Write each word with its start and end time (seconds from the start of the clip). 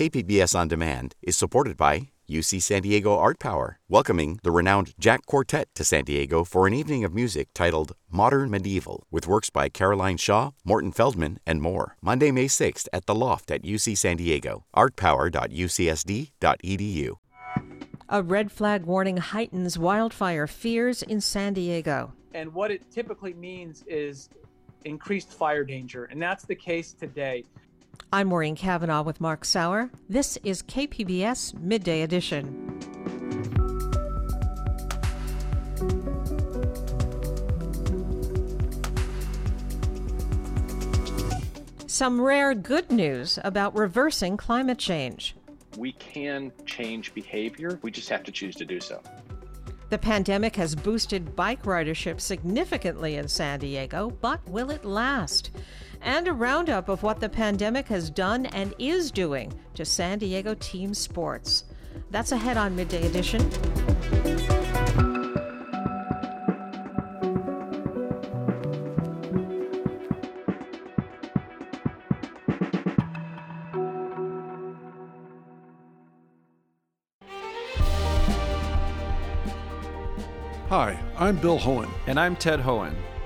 KPBS 0.00 0.56
On 0.58 0.66
Demand 0.66 1.14
is 1.20 1.36
supported 1.36 1.76
by 1.76 2.08
UC 2.26 2.62
San 2.62 2.80
Diego 2.80 3.18
Art 3.18 3.38
Power, 3.38 3.80
welcoming 3.86 4.40
the 4.42 4.50
renowned 4.50 4.94
Jack 4.98 5.26
Quartet 5.26 5.68
to 5.74 5.84
San 5.84 6.04
Diego 6.04 6.42
for 6.42 6.66
an 6.66 6.72
evening 6.72 7.04
of 7.04 7.12
music 7.12 7.50
titled 7.52 7.92
Modern 8.10 8.48
Medieval, 8.48 9.04
with 9.10 9.26
works 9.26 9.50
by 9.50 9.68
Caroline 9.68 10.16
Shaw, 10.16 10.52
Morton 10.64 10.90
Feldman, 10.90 11.38
and 11.44 11.60
more. 11.60 11.98
Monday, 12.00 12.30
May 12.30 12.46
6th 12.46 12.88
at 12.94 13.04
the 13.04 13.14
Loft 13.14 13.50
at 13.50 13.62
UC 13.62 13.98
San 13.98 14.16
Diego. 14.16 14.64
artpower.ucsd.edu. 14.74 17.16
A 18.08 18.22
red 18.22 18.50
flag 18.50 18.86
warning 18.86 19.18
heightens 19.18 19.78
wildfire 19.78 20.46
fears 20.46 21.02
in 21.02 21.20
San 21.20 21.52
Diego. 21.52 22.14
And 22.32 22.54
what 22.54 22.70
it 22.70 22.90
typically 22.90 23.34
means 23.34 23.84
is 23.86 24.30
increased 24.86 25.30
fire 25.30 25.62
danger, 25.62 26.06
and 26.06 26.22
that's 26.22 26.46
the 26.46 26.54
case 26.54 26.94
today. 26.94 27.44
I'm 28.12 28.28
Maureen 28.28 28.56
Cavanaugh 28.56 29.02
with 29.02 29.20
Mark 29.20 29.44
Sauer. 29.44 29.90
This 30.08 30.36
is 30.42 30.62
KPBS 30.62 31.54
Midday 31.60 32.02
Edition. 32.02 32.78
Some 41.86 42.20
rare 42.20 42.54
good 42.54 42.90
news 42.90 43.38
about 43.44 43.76
reversing 43.76 44.36
climate 44.36 44.78
change. 44.78 45.36
We 45.76 45.92
can 45.92 46.50
change 46.66 47.14
behavior, 47.14 47.78
we 47.82 47.90
just 47.90 48.08
have 48.08 48.24
to 48.24 48.32
choose 48.32 48.56
to 48.56 48.64
do 48.64 48.80
so. 48.80 49.00
The 49.90 49.98
pandemic 49.98 50.54
has 50.54 50.76
boosted 50.76 51.34
bike 51.34 51.64
ridership 51.64 52.20
significantly 52.20 53.16
in 53.16 53.26
San 53.26 53.58
Diego, 53.58 54.10
but 54.20 54.48
will 54.48 54.70
it 54.70 54.84
last? 54.84 55.50
And 56.02 56.28
a 56.28 56.32
roundup 56.32 56.88
of 56.88 57.02
what 57.02 57.20
the 57.20 57.28
pandemic 57.28 57.88
has 57.88 58.10
done 58.10 58.46
and 58.46 58.74
is 58.78 59.10
doing 59.10 59.52
to 59.74 59.84
San 59.84 60.18
Diego 60.18 60.54
team 60.54 60.94
sports. 60.94 61.64
That's 62.10 62.32
ahead 62.32 62.56
on 62.56 62.74
Midday 62.74 63.06
Edition. 63.06 63.40
Hi, 80.68 80.96
I'm 81.18 81.36
Bill 81.36 81.58
Hoehn. 81.58 81.90
And 82.06 82.18
I'm 82.18 82.36
Ted 82.36 82.60
Hoehn. 82.60 82.94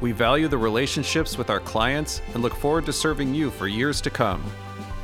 We 0.00 0.12
value 0.12 0.48
the 0.48 0.58
relationships 0.58 1.38
with 1.38 1.48
our 1.48 1.60
clients 1.60 2.20
and 2.34 2.42
look 2.42 2.54
forward 2.54 2.86
to 2.86 2.92
serving 2.92 3.34
you 3.34 3.50
for 3.50 3.66
years 3.66 4.00
to 4.02 4.10
come. 4.10 4.42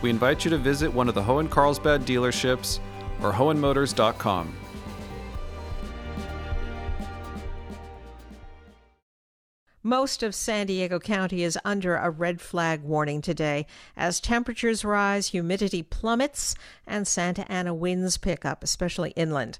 We 0.02 0.10
invite 0.10 0.44
you 0.44 0.50
to 0.50 0.58
visit 0.58 0.92
one 0.92 1.08
of 1.08 1.14
the 1.14 1.22
Hoehn 1.22 1.48
Carlsbad 1.48 2.02
dealerships 2.02 2.80
or 3.22 3.32
hoehnmotors.com. 3.32 4.54
Most 9.84 10.22
of 10.22 10.32
San 10.32 10.68
Diego 10.68 11.00
County 11.00 11.42
is 11.42 11.58
under 11.64 11.96
a 11.96 12.08
red 12.08 12.40
flag 12.40 12.82
warning 12.82 13.20
today 13.20 13.66
as 13.96 14.20
temperatures 14.20 14.84
rise, 14.84 15.28
humidity 15.28 15.82
plummets, 15.82 16.54
and 16.86 17.06
Santa 17.06 17.50
Ana 17.50 17.74
winds 17.74 18.16
pick 18.16 18.44
up, 18.44 18.62
especially 18.62 19.10
inland. 19.16 19.58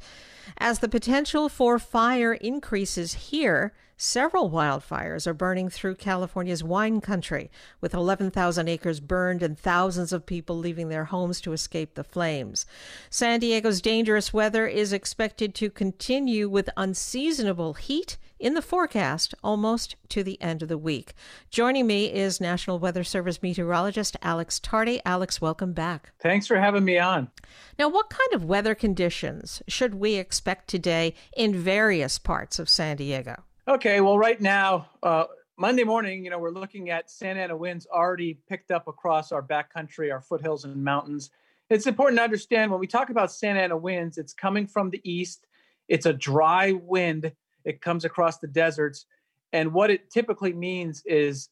As 0.59 0.79
the 0.79 0.89
potential 0.89 1.49
for 1.49 1.79
fire 1.81 2.35
increases 2.35 3.15
here, 3.15 3.73
several 4.03 4.51
wildfires 4.51 5.29
are 5.29 5.33
burning 5.33 5.69
through 5.69 5.95
California's 5.95 6.65
wine 6.65 7.01
country, 7.01 7.49
with 7.81 7.95
11,000 7.95 8.69
acres 8.69 8.99
burned 8.99 9.45
and 9.45 9.57
thousands 9.57 10.13
of 10.13 10.27
people 10.27 10.59
leaving 10.59 10.89
their 10.89 11.05
homes 11.05 11.41
to 11.41 11.53
escape 11.53 11.95
the 11.95 12.03
flames. 12.03 12.67
San 13.09 13.39
Diego's 13.39 13.81
dangerous 13.81 14.33
weather 14.33 14.67
is 14.67 14.93
expected 14.93 15.55
to 15.55 15.71
continue 15.71 16.49
with 16.49 16.69
unseasonable 16.77 17.75
heat 17.75 18.19
in 18.41 18.55
the 18.55 18.61
forecast 18.61 19.37
almost 19.45 19.95
to 20.09 20.25
the 20.25 20.41
end 20.43 20.62
of 20.62 20.69
the 20.69 20.77
week. 20.77 21.15
Joining 21.49 21.87
me 21.87 22.12
is 22.12 22.41
National 22.41 22.81
Weather 22.81 23.05
Service 23.05 23.41
meteorologist 23.41 24.17
Alex 24.21 24.59
Tardy. 24.59 25.01
Alex, 25.05 25.41
welcome 25.41 25.73
back. 25.73 26.11
Thanks 26.19 26.49
for 26.49 26.59
having 26.59 26.85
me 26.85 26.99
on. 26.99 27.31
Now, 27.79 27.89
what 27.89 28.11
kind 28.11 28.33
of 28.33 28.45
weather 28.45 28.75
conditions 28.75 29.62
should 29.69 29.95
we 29.95 30.17
expect 30.17 30.67
today 30.67 31.15
in 31.37 31.55
various 31.55 32.19
parts 32.19 32.59
of 32.59 32.69
San 32.69 32.97
Diego? 32.97 33.45
Okay, 33.69 34.00
well, 34.00 34.19
right 34.19 34.41
now, 34.41 34.89
uh, 35.05 35.25
Monday 35.56 35.84
morning, 35.84 36.25
you 36.25 36.31
know, 36.31 36.39
we're 36.41 36.50
looking 36.50 36.91
at 36.91 37.09
Santa 37.09 37.43
Ana 37.43 37.56
winds 37.56 37.87
already 37.87 38.41
picked 38.49 38.73
up 38.73 38.89
across 38.89 39.31
our 39.31 39.41
backcountry, 39.41 40.12
our 40.12 40.21
foothills 40.21 40.65
and 40.65 40.83
mountains. 40.83 41.31
It's 41.71 41.87
important 41.87 42.19
to 42.19 42.25
understand 42.25 42.73
when 42.73 42.81
we 42.81 42.89
talk 42.89 43.11
about 43.11 43.31
Santa 43.31 43.61
Ana 43.61 43.77
winds, 43.77 44.19
it's 44.19 44.34
coming 44.34 44.67
from 44.67 44.91
the 44.91 45.00
east. 45.05 45.47
It's 45.87 46.06
a 46.06 46.12
dry 46.12 46.73
wind 46.73 47.31
it 47.65 47.81
comes 47.81 48.05
across 48.05 48.39
the 48.39 48.49
deserts. 48.49 49.06
And 49.53 49.73
what 49.73 49.93
it 49.93 50.11
typically 50.11 50.53
means 50.53 51.05
is 51.06 51.49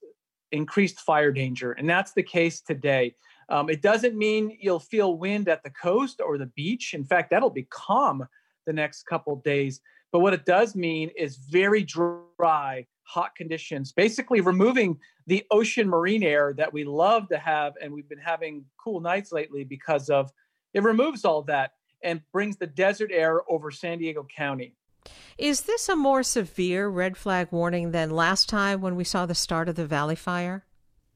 increased 0.50 0.98
fire 0.98 1.30
danger. 1.30 1.72
And 1.72 1.88
that's 1.88 2.12
the 2.12 2.24
case 2.24 2.60
today. 2.60 3.14
Um, 3.48 3.70
it 3.70 3.82
doesn't 3.82 4.18
mean 4.18 4.58
you'll 4.60 4.80
feel 4.80 5.16
wind 5.16 5.48
at 5.48 5.62
the 5.62 5.70
coast 5.70 6.20
or 6.20 6.38
the 6.38 6.46
beach. 6.46 6.92
In 6.92 7.04
fact, 7.04 7.30
that'll 7.30 7.50
be 7.50 7.68
calm 7.70 8.26
the 8.66 8.72
next 8.72 9.04
couple 9.04 9.36
days. 9.36 9.80
But 10.12 10.20
what 10.20 10.34
it 10.34 10.44
does 10.44 10.74
mean 10.74 11.10
is 11.16 11.36
very 11.36 11.84
dry, 11.84 12.86
hot 13.02 13.34
conditions, 13.36 13.92
basically 13.92 14.40
removing 14.40 14.98
the 15.26 15.44
ocean 15.50 15.88
marine 15.88 16.22
air 16.22 16.52
that 16.56 16.72
we 16.72 16.84
love 16.84 17.28
to 17.28 17.38
have. 17.38 17.74
And 17.80 17.92
we've 17.92 18.08
been 18.08 18.18
having 18.18 18.64
cool 18.82 19.00
nights 19.00 19.32
lately 19.32 19.64
because 19.64 20.10
of 20.10 20.30
it 20.74 20.82
removes 20.82 21.24
all 21.24 21.42
that 21.42 21.72
and 22.02 22.20
brings 22.32 22.56
the 22.56 22.66
desert 22.66 23.10
air 23.12 23.40
over 23.48 23.70
San 23.70 23.98
Diego 23.98 24.26
County. 24.34 24.74
Is 25.38 25.62
this 25.62 25.88
a 25.88 25.96
more 25.96 26.22
severe 26.22 26.88
red 26.88 27.16
flag 27.16 27.48
warning 27.50 27.92
than 27.92 28.10
last 28.10 28.48
time 28.48 28.80
when 28.80 28.96
we 28.96 29.04
saw 29.04 29.26
the 29.26 29.34
start 29.34 29.68
of 29.68 29.76
the 29.76 29.86
Valley 29.86 30.16
Fire? 30.16 30.64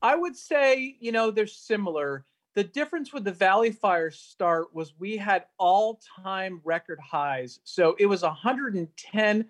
I 0.01 0.17
would 0.17 0.37
say, 0.37 0.97
you 1.01 1.13
know, 1.13 1.31
they're 1.31 1.47
similar. 1.47 2.25
The 2.55 2.65
difference 2.65 3.13
with 3.13 3.25
the 3.25 3.33
Valley 3.33 3.73
Fire 3.73 4.13
start 4.13 4.73
was 4.73 4.95
we 4.99 5.17
had 5.17 5.47
all 5.59 6.01
time 6.23 6.61
record 6.63 7.01
highs. 7.01 7.59
So 7.65 7.97
it 7.99 8.07
was 8.07 8.23
110 8.23 9.47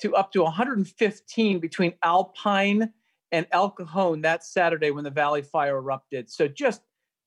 to 0.00 0.16
up 0.16 0.32
to 0.32 0.42
115 0.42 1.58
between 1.60 1.94
Alpine 2.02 2.92
and 3.30 3.46
El 3.52 3.70
Cajon 3.70 4.22
that 4.22 4.44
Saturday 4.44 4.90
when 4.90 5.04
the 5.04 5.10
Valley 5.10 5.42
Fire 5.42 5.76
erupted. 5.76 6.28
So 6.28 6.48
just 6.48 6.82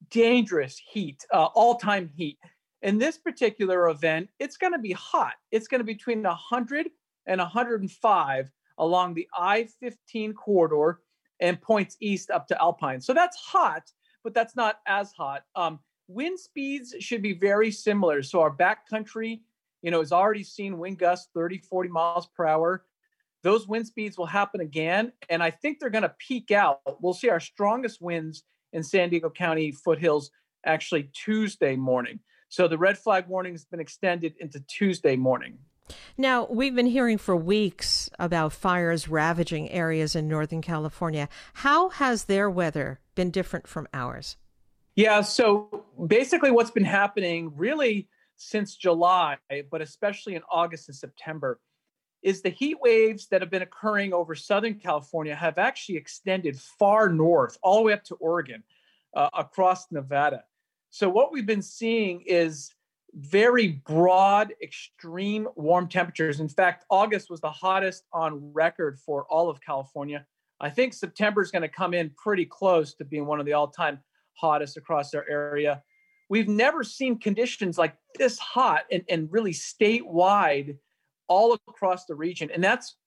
dangerous 0.09 0.77
heat, 0.77 1.25
uh, 1.33 1.45
all 1.55 1.75
time 1.75 2.09
heat. 2.15 2.37
In 2.81 2.97
this 2.97 3.17
particular 3.17 3.89
event, 3.89 4.29
it's 4.39 4.57
going 4.57 4.73
to 4.73 4.79
be 4.79 4.91
hot. 4.91 5.33
It's 5.51 5.67
going 5.67 5.79
to 5.79 5.85
be 5.85 5.93
between 5.93 6.21
100 6.21 6.87
and 7.25 7.39
105 7.39 8.51
along 8.77 9.13
the 9.13 9.27
I 9.33 9.67
15 9.79 10.33
corridor 10.33 11.01
and 11.39 11.61
points 11.61 11.97
east 11.99 12.29
up 12.29 12.47
to 12.47 12.61
Alpine. 12.61 13.01
So 13.01 13.13
that's 13.13 13.37
hot, 13.37 13.83
but 14.27 14.33
that's 14.33 14.57
not 14.57 14.81
as 14.85 15.13
hot. 15.13 15.45
Um, 15.55 15.79
wind 16.09 16.37
speeds 16.37 16.93
should 16.99 17.21
be 17.21 17.31
very 17.31 17.71
similar. 17.71 18.21
So 18.21 18.41
our 18.41 18.53
backcountry, 18.53 19.39
you 19.81 19.89
know, 19.89 19.99
has 19.99 20.11
already 20.11 20.43
seen 20.43 20.77
wind 20.77 20.99
gusts 20.99 21.29
30, 21.33 21.59
40 21.59 21.87
miles 21.87 22.27
per 22.35 22.45
hour. 22.45 22.83
Those 23.43 23.69
wind 23.69 23.87
speeds 23.87 24.17
will 24.17 24.25
happen 24.25 24.59
again. 24.59 25.13
And 25.29 25.41
I 25.41 25.49
think 25.49 25.79
they're 25.79 25.89
going 25.89 26.01
to 26.01 26.13
peak 26.19 26.51
out. 26.51 26.81
We'll 27.01 27.13
see 27.13 27.29
our 27.29 27.39
strongest 27.39 28.01
winds 28.01 28.43
in 28.73 28.83
San 28.83 29.11
Diego 29.11 29.29
County 29.29 29.71
foothills 29.71 30.29
actually 30.65 31.09
Tuesday 31.13 31.77
morning. 31.77 32.19
So 32.49 32.67
the 32.67 32.77
red 32.77 32.97
flag 32.97 33.29
warning 33.29 33.53
has 33.53 33.63
been 33.63 33.79
extended 33.79 34.35
into 34.41 34.59
Tuesday 34.59 35.15
morning. 35.15 35.57
Now, 36.17 36.47
we've 36.49 36.75
been 36.75 36.85
hearing 36.85 37.17
for 37.17 37.37
weeks 37.37 38.09
about 38.19 38.51
fires 38.51 39.07
ravaging 39.07 39.71
areas 39.71 40.17
in 40.17 40.27
Northern 40.27 40.61
California. 40.61 41.29
How 41.53 41.87
has 41.91 42.25
their 42.25 42.49
weather 42.49 42.99
been 43.17 43.31
different 43.31 43.67
from 43.67 43.87
ours? 43.93 44.37
Yeah, 44.95 45.21
so 45.21 45.85
basically, 46.07 46.51
what's 46.51 46.71
been 46.71 46.85
happening 46.85 47.51
really 47.55 48.07
since 48.37 48.77
July, 48.77 49.37
but 49.69 49.81
especially 49.81 50.35
in 50.35 50.43
August 50.49 50.87
and 50.87 50.95
September, 50.95 51.59
is 52.23 52.41
the 52.41 52.49
heat 52.49 52.77
waves 52.81 53.27
that 53.27 53.41
have 53.41 53.49
been 53.49 53.61
occurring 53.61 54.13
over 54.13 54.33
Southern 54.35 54.75
California 54.75 55.35
have 55.35 55.57
actually 55.57 55.97
extended 55.97 56.57
far 56.57 57.09
north, 57.09 57.57
all 57.61 57.77
the 57.77 57.83
way 57.83 57.93
up 57.93 58.03
to 58.05 58.15
Oregon, 58.15 58.63
uh, 59.15 59.29
across 59.33 59.91
Nevada. 59.91 60.43
So, 60.89 61.09
what 61.09 61.31
we've 61.31 61.45
been 61.45 61.61
seeing 61.61 62.21
is 62.25 62.73
very 63.13 63.67
broad, 63.67 64.53
extreme 64.61 65.47
warm 65.55 65.87
temperatures. 65.87 66.39
In 66.39 66.49
fact, 66.49 66.85
August 66.89 67.29
was 67.29 67.41
the 67.41 67.49
hottest 67.49 68.03
on 68.13 68.53
record 68.53 68.99
for 68.99 69.25
all 69.25 69.49
of 69.49 69.61
California. 69.61 70.25
I 70.59 70.69
think 70.69 70.93
September 70.93 71.41
is 71.41 71.51
going 71.51 71.61
to 71.61 71.67
come 71.67 71.93
in 71.93 72.11
pretty 72.17 72.45
close 72.45 72.93
to 72.95 73.05
being 73.05 73.25
one 73.25 73.39
of 73.39 73.45
the 73.45 73.53
all 73.53 73.67
time 73.67 73.99
hottest 74.33 74.77
across 74.77 75.13
our 75.13 75.25
area. 75.29 75.83
We've 76.29 76.47
never 76.49 76.83
seen 76.83 77.19
conditions 77.19 77.77
like 77.77 77.95
this 78.17 78.37
hot 78.39 78.83
and, 78.91 79.03
and 79.09 79.31
really 79.31 79.53
statewide 79.53 80.77
all 81.27 81.57
across 81.67 82.05
the 82.05 82.15
region. 82.15 82.49
And 82.53 82.63
that's 82.63 82.97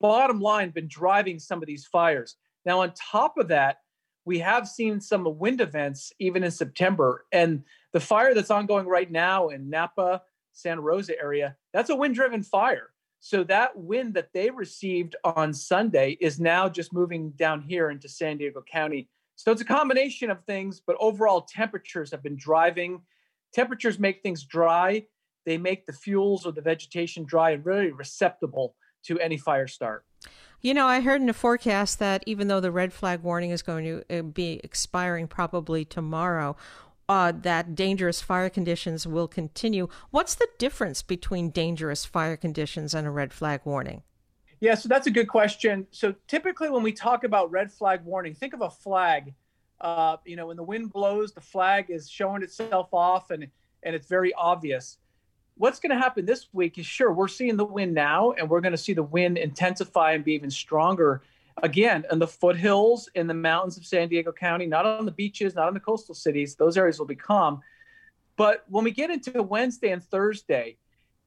bottom 0.00 0.40
line 0.40 0.70
been 0.70 0.88
driving 0.88 1.38
some 1.38 1.62
of 1.62 1.66
these 1.66 1.86
fires. 1.86 2.36
Now, 2.64 2.80
on 2.80 2.92
top 2.92 3.38
of 3.38 3.48
that, 3.48 3.78
we 4.24 4.40
have 4.40 4.66
seen 4.66 5.00
some 5.00 5.38
wind 5.38 5.60
events 5.60 6.12
even 6.18 6.42
in 6.42 6.50
September. 6.50 7.26
And 7.32 7.62
the 7.92 8.00
fire 8.00 8.34
that's 8.34 8.50
ongoing 8.50 8.86
right 8.86 9.10
now 9.10 9.48
in 9.48 9.70
Napa, 9.70 10.22
Santa 10.52 10.80
Rosa 10.80 11.18
area, 11.20 11.56
that's 11.72 11.90
a 11.90 11.96
wind 11.96 12.16
driven 12.16 12.42
fire. 12.42 12.90
So 13.28 13.42
that 13.42 13.76
wind 13.76 14.14
that 14.14 14.32
they 14.32 14.50
received 14.50 15.16
on 15.24 15.52
Sunday 15.52 16.16
is 16.20 16.38
now 16.38 16.68
just 16.68 16.92
moving 16.92 17.30
down 17.30 17.60
here 17.60 17.90
into 17.90 18.08
San 18.08 18.36
Diego 18.36 18.62
County. 18.70 19.08
So 19.34 19.50
it's 19.50 19.60
a 19.60 19.64
combination 19.64 20.30
of 20.30 20.44
things, 20.44 20.80
but 20.86 20.94
overall 21.00 21.40
temperatures 21.40 22.12
have 22.12 22.22
been 22.22 22.36
driving. 22.36 23.00
Temperatures 23.52 23.98
make 23.98 24.22
things 24.22 24.44
dry. 24.44 25.06
They 25.44 25.58
make 25.58 25.86
the 25.86 25.92
fuels 25.92 26.46
or 26.46 26.52
the 26.52 26.60
vegetation 26.60 27.24
dry 27.24 27.50
and 27.50 27.66
really 27.66 27.90
receptible 27.90 28.76
to 29.06 29.18
any 29.18 29.38
fire 29.38 29.66
start. 29.66 30.04
You 30.60 30.72
know, 30.72 30.86
I 30.86 31.00
heard 31.00 31.20
in 31.20 31.28
a 31.28 31.32
forecast 31.32 31.98
that 31.98 32.22
even 32.26 32.46
though 32.46 32.60
the 32.60 32.70
red 32.70 32.92
flag 32.92 33.22
warning 33.22 33.50
is 33.50 33.60
going 33.60 33.84
to 33.84 34.18
uh, 34.18 34.22
be 34.22 34.60
expiring 34.62 35.26
probably 35.26 35.84
tomorrow, 35.84 36.56
uh, 37.08 37.32
that 37.42 37.74
dangerous 37.74 38.20
fire 38.20 38.50
conditions 38.50 39.06
will 39.06 39.28
continue. 39.28 39.88
What's 40.10 40.34
the 40.34 40.48
difference 40.58 41.02
between 41.02 41.50
dangerous 41.50 42.04
fire 42.04 42.36
conditions 42.36 42.94
and 42.94 43.06
a 43.06 43.10
red 43.10 43.32
flag 43.32 43.60
warning? 43.64 44.02
Yeah, 44.60 44.74
so 44.74 44.88
that's 44.88 45.06
a 45.06 45.10
good 45.10 45.28
question. 45.28 45.86
So 45.90 46.14
typically, 46.28 46.70
when 46.70 46.82
we 46.82 46.92
talk 46.92 47.24
about 47.24 47.50
red 47.50 47.70
flag 47.70 48.02
warning, 48.04 48.34
think 48.34 48.54
of 48.54 48.62
a 48.62 48.70
flag. 48.70 49.34
Uh, 49.80 50.16
you 50.24 50.36
know, 50.36 50.46
when 50.46 50.56
the 50.56 50.62
wind 50.62 50.92
blows, 50.92 51.32
the 51.32 51.40
flag 51.40 51.90
is 51.90 52.08
showing 52.08 52.42
itself 52.42 52.88
off, 52.92 53.30
and 53.30 53.46
and 53.82 53.94
it's 53.94 54.06
very 54.08 54.32
obvious. 54.32 54.98
What's 55.58 55.78
going 55.78 55.90
to 55.90 55.98
happen 55.98 56.26
this 56.26 56.48
week 56.52 56.78
is 56.78 56.86
sure 56.86 57.12
we're 57.12 57.28
seeing 57.28 57.56
the 57.56 57.64
wind 57.64 57.94
now, 57.94 58.32
and 58.32 58.48
we're 58.48 58.60
going 58.60 58.72
to 58.72 58.78
see 58.78 58.94
the 58.94 59.02
wind 59.02 59.38
intensify 59.38 60.12
and 60.12 60.24
be 60.24 60.32
even 60.32 60.50
stronger 60.50 61.22
again 61.62 62.04
in 62.10 62.18
the 62.18 62.26
foothills 62.26 63.08
in 63.14 63.26
the 63.26 63.34
mountains 63.34 63.76
of 63.76 63.86
San 63.86 64.08
Diego 64.08 64.32
County, 64.32 64.66
not 64.66 64.86
on 64.86 65.06
the 65.06 65.12
beaches, 65.12 65.54
not 65.54 65.68
on 65.68 65.74
the 65.74 65.80
coastal 65.80 66.14
cities. 66.14 66.54
Those 66.54 66.76
areas 66.76 66.98
will 66.98 67.06
be 67.06 67.16
calm. 67.16 67.60
But 68.36 68.64
when 68.68 68.84
we 68.84 68.90
get 68.90 69.10
into 69.10 69.42
Wednesday 69.42 69.90
and 69.90 70.02
Thursday, 70.02 70.76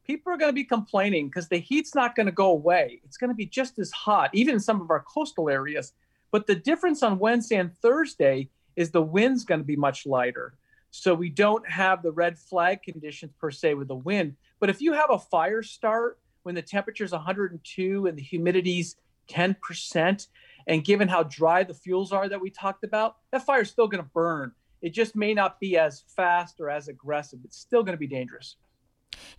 people 0.05 0.31
are 0.31 0.37
going 0.37 0.49
to 0.49 0.53
be 0.53 0.63
complaining 0.63 1.27
because 1.27 1.47
the 1.47 1.57
heat's 1.57 1.95
not 1.95 2.15
going 2.15 2.27
to 2.27 2.31
go 2.31 2.51
away. 2.51 3.01
It's 3.03 3.17
going 3.17 3.29
to 3.29 3.35
be 3.35 3.45
just 3.45 3.79
as 3.79 3.91
hot, 3.91 4.29
even 4.33 4.55
in 4.55 4.59
some 4.59 4.81
of 4.81 4.91
our 4.91 5.01
coastal 5.01 5.49
areas. 5.49 5.93
But 6.31 6.45
the 6.45 6.55
difference 6.55 7.01
on 7.01 7.19
Wednesday 7.19 7.57
and 7.57 7.75
Thursday 7.77 8.49
is 8.75 8.91
the 8.91 9.01
wind's 9.01 9.45
going 9.45 9.61
to 9.61 9.65
be 9.65 9.75
much 9.75 10.05
lighter. 10.05 10.53
So 10.91 11.13
we 11.13 11.29
don't 11.29 11.67
have 11.69 12.01
the 12.01 12.11
red 12.11 12.37
flag 12.37 12.81
conditions 12.83 13.33
per 13.39 13.51
se 13.51 13.75
with 13.75 13.87
the 13.87 13.95
wind. 13.95 14.35
But 14.59 14.69
if 14.69 14.81
you 14.81 14.93
have 14.93 15.09
a 15.11 15.19
fire 15.19 15.63
start 15.63 16.19
when 16.43 16.55
the 16.55 16.61
temperature 16.61 17.03
is 17.03 17.11
102 17.11 18.07
and 18.07 18.17
the 18.17 18.23
humidity's 18.23 18.95
10%. 19.29 20.27
And 20.67 20.83
given 20.83 21.07
how 21.07 21.23
dry 21.23 21.63
the 21.63 21.73
fuels 21.73 22.11
are 22.11 22.29
that 22.29 22.41
we 22.41 22.49
talked 22.49 22.83
about, 22.83 23.17
that 23.31 23.45
fire 23.45 23.61
is 23.61 23.69
still 23.69 23.87
going 23.87 24.03
to 24.03 24.09
burn. 24.13 24.51
It 24.81 24.93
just 24.93 25.15
may 25.15 25.33
not 25.33 25.59
be 25.59 25.77
as 25.77 26.03
fast 26.15 26.59
or 26.59 26.69
as 26.69 26.87
aggressive. 26.87 27.39
It's 27.43 27.57
still 27.57 27.83
going 27.83 27.95
to 27.95 27.99
be 27.99 28.07
dangerous. 28.07 28.55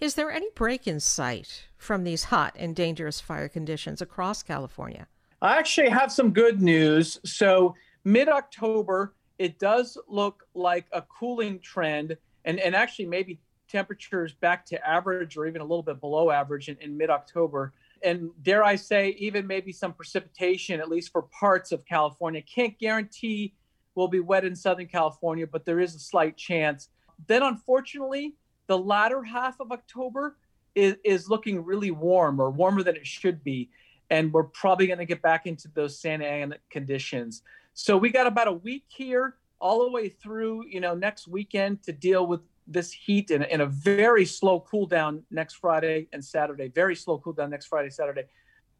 Is 0.01 0.15
there 0.15 0.31
any 0.31 0.49
break 0.55 0.87
in 0.87 1.01
sight 1.01 1.69
from 1.77 2.05
these 2.05 2.25
hot 2.25 2.55
and 2.59 2.75
dangerous 2.75 3.21
fire 3.21 3.49
conditions 3.49 4.03
across 4.03 4.43
California? 4.43 5.07
I 5.41 5.57
actually 5.57 5.89
have 5.89 6.13
some 6.13 6.33
good 6.33 6.61
news. 6.61 7.19
So, 7.25 7.75
mid 8.05 8.29
October, 8.29 9.15
it 9.39 9.59
does 9.59 9.97
look 10.09 10.47
like 10.55 10.87
a 10.93 11.03
cooling 11.03 11.61
trend, 11.61 12.17
and, 12.45 12.61
and 12.61 12.75
actually, 12.75 13.07
maybe 13.07 13.41
temperatures 13.69 14.35
back 14.35 14.67
to 14.67 14.87
average 14.87 15.37
or 15.37 15.47
even 15.47 15.61
a 15.61 15.65
little 15.65 15.83
bit 15.83 16.01
below 16.01 16.31
average 16.31 16.69
in, 16.69 16.77
in 16.81 16.97
mid 16.97 17.09
October 17.09 17.73
and 18.03 18.31
dare 18.43 18.65
I 18.65 18.77
say, 18.77 19.11
even 19.19 19.47
maybe 19.47 19.73
some 19.73 19.93
precipitation, 19.93 20.81
at 20.81 20.89
least 20.89 21.13
for 21.13 21.23
parts 21.23 21.73
of 21.73 21.85
California. 21.85 22.43
Can't 22.43 22.79
guarantee 22.79 23.55
we'll 23.95 24.09
be 24.09 24.21
wet 24.21 24.45
in 24.45 24.55
Southern 24.57 24.87
California, 24.87 25.47
but 25.47 25.65
there 25.65 25.81
is 25.81 25.95
a 25.95 25.99
slight 25.99 26.37
chance. 26.37 26.89
Then, 27.27 27.43
unfortunately, 27.43 28.35
the 28.67 28.79
latter 28.79 29.23
half 29.23 29.61
of 29.61 29.73
October 29.73 30.37
is, 30.75 30.97
is 31.05 31.29
looking 31.29 31.65
really 31.65 31.91
warm 31.91 32.41
or 32.41 32.51
warmer 32.51 32.83
than 32.83 32.97
it 32.97 33.07
should 33.07 33.43
be. 33.43 33.71
And 34.11 34.33
we're 34.33 34.45
probably 34.45 34.87
going 34.87 34.99
to 34.99 35.05
get 35.05 35.23
back 35.23 35.47
into 35.47 35.69
those 35.69 35.99
Santa 35.99 36.25
Ana 36.25 36.57
conditions. 36.71 37.43
So 37.75 37.97
we 37.97 38.11
got 38.11 38.27
about 38.27 38.49
a 38.49 38.53
week 38.53 38.85
here 38.89 39.37
all 39.61 39.85
the 39.85 39.91
way 39.91 40.09
through, 40.09 40.67
you 40.67 40.81
know, 40.81 40.95
next 40.95 41.29
weekend 41.29 41.83
to 41.85 41.93
deal 41.93 42.27
with 42.27 42.41
this 42.71 42.93
heat 42.93 43.31
in, 43.31 43.43
in 43.43 43.61
a 43.61 43.67
very 43.67 44.25
slow 44.25 44.61
cool 44.61 44.87
down 44.87 45.23
next 45.31 45.55
Friday 45.55 46.09
and 46.13 46.25
Saturday. 46.25 46.69
Very 46.69 46.97
slow 46.97 47.19
cool 47.19 47.33
down 47.33 47.51
next 47.51 47.67
Friday, 47.67 47.91
Saturday. 47.91 48.25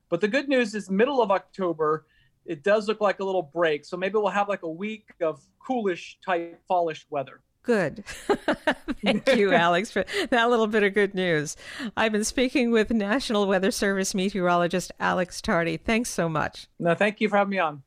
But 0.09 0.21
the 0.21 0.29
good 0.29 0.49
news 0.49 0.75
is, 0.75 0.89
middle 0.89 1.21
of 1.21 1.31
October, 1.31 2.07
it 2.47 2.63
does 2.63 2.89
look 2.89 3.01
like 3.01 3.21
a 3.21 3.25
little 3.25 3.43
break. 3.43 3.85
So 3.85 3.97
maybe 3.97 4.15
we'll 4.15 4.29
have 4.29 4.49
like 4.49 4.63
a 4.63 4.71
week 4.71 5.07
of 5.21 5.41
coolish 5.65 6.19
type 6.25 6.61
fallish 6.67 7.07
weather. 7.11 7.43
Good. 7.63 8.05
Thank 9.05 9.37
you, 9.37 9.53
Alex, 9.53 9.91
for 9.91 10.05
that 10.31 10.51
little 10.51 10.67
bit 10.67 10.83
of 10.83 10.95
good 10.95 11.15
news. 11.15 11.57
I've 11.97 12.13
been 12.13 12.25
speaking 12.25 12.71
with 12.71 12.91
National 12.91 13.47
Weather 13.47 13.71
Service 13.71 14.15
meteorologist 14.15 14.93
Alex 14.99 15.43
Tardy. 15.43 15.77
Thanks 15.77 16.11
so 16.11 16.29
much. 16.29 16.69
No, 16.79 16.95
thank 16.95 17.21
you 17.21 17.29
for 17.29 17.37
having 17.37 17.51
me 17.51 17.59
on. 17.59 17.83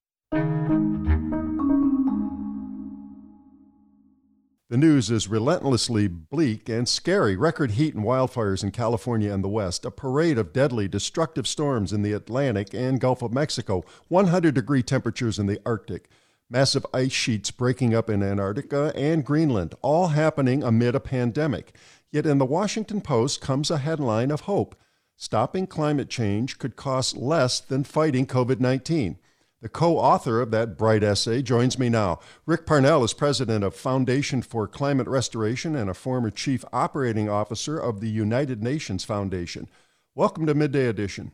The 4.73 4.79
news 4.79 5.11
is 5.11 5.27
relentlessly 5.27 6.07
bleak 6.07 6.67
and 6.67 6.89
scary. 6.89 7.37
Record 7.37 7.73
heat 7.73 7.93
and 7.93 8.03
wildfires 8.03 8.63
in 8.63 8.71
California 8.71 9.31
and 9.31 9.43
the 9.43 9.47
West, 9.47 9.85
a 9.85 9.91
parade 9.91 10.39
of 10.39 10.51
deadly, 10.51 10.87
destructive 10.87 11.45
storms 11.45 11.93
in 11.93 12.01
the 12.01 12.13
Atlantic 12.13 12.73
and 12.73 12.99
Gulf 12.99 13.21
of 13.21 13.31
Mexico, 13.31 13.83
100 14.07 14.55
degree 14.55 14.81
temperatures 14.81 15.37
in 15.37 15.45
the 15.45 15.61
Arctic, 15.63 16.09
massive 16.49 16.87
ice 16.91 17.11
sheets 17.11 17.51
breaking 17.51 17.93
up 17.93 18.09
in 18.09 18.23
Antarctica 18.23 18.91
and 18.95 19.23
Greenland, 19.23 19.75
all 19.83 20.07
happening 20.07 20.63
amid 20.63 20.95
a 20.95 20.99
pandemic. 20.99 21.75
Yet 22.11 22.25
in 22.25 22.39
the 22.39 22.43
Washington 22.43 22.99
Post 22.99 23.41
comes 23.41 23.69
a 23.69 23.77
headline 23.77 24.31
of 24.31 24.41
hope. 24.41 24.75
Stopping 25.15 25.67
climate 25.67 26.09
change 26.09 26.57
could 26.57 26.75
cost 26.75 27.15
less 27.15 27.59
than 27.59 27.83
fighting 27.83 28.25
COVID 28.25 28.59
19. 28.59 29.19
The 29.63 29.69
co 29.69 29.97
author 29.97 30.41
of 30.41 30.51
that 30.51 30.77
bright 30.77 31.03
essay 31.03 31.41
joins 31.41 31.79
me 31.79 31.87
now. 31.87 32.19
Rick 32.45 32.65
Parnell 32.65 33.01
is 33.05 33.13
president 33.13 33.63
of 33.63 33.73
Foundation 33.73 34.41
for 34.41 34.67
Climate 34.67 35.07
Restoration 35.07 35.73
and 35.73 35.89
a 35.89 35.93
former 35.93 36.29
chief 36.29 36.65
operating 36.73 37.29
officer 37.29 37.79
of 37.79 38.01
the 38.01 38.09
United 38.09 38.61
Nations 38.61 39.05
Foundation. 39.05 39.69
Welcome 40.15 40.45
to 40.47 40.53
Midday 40.53 40.87
Edition. 40.87 41.31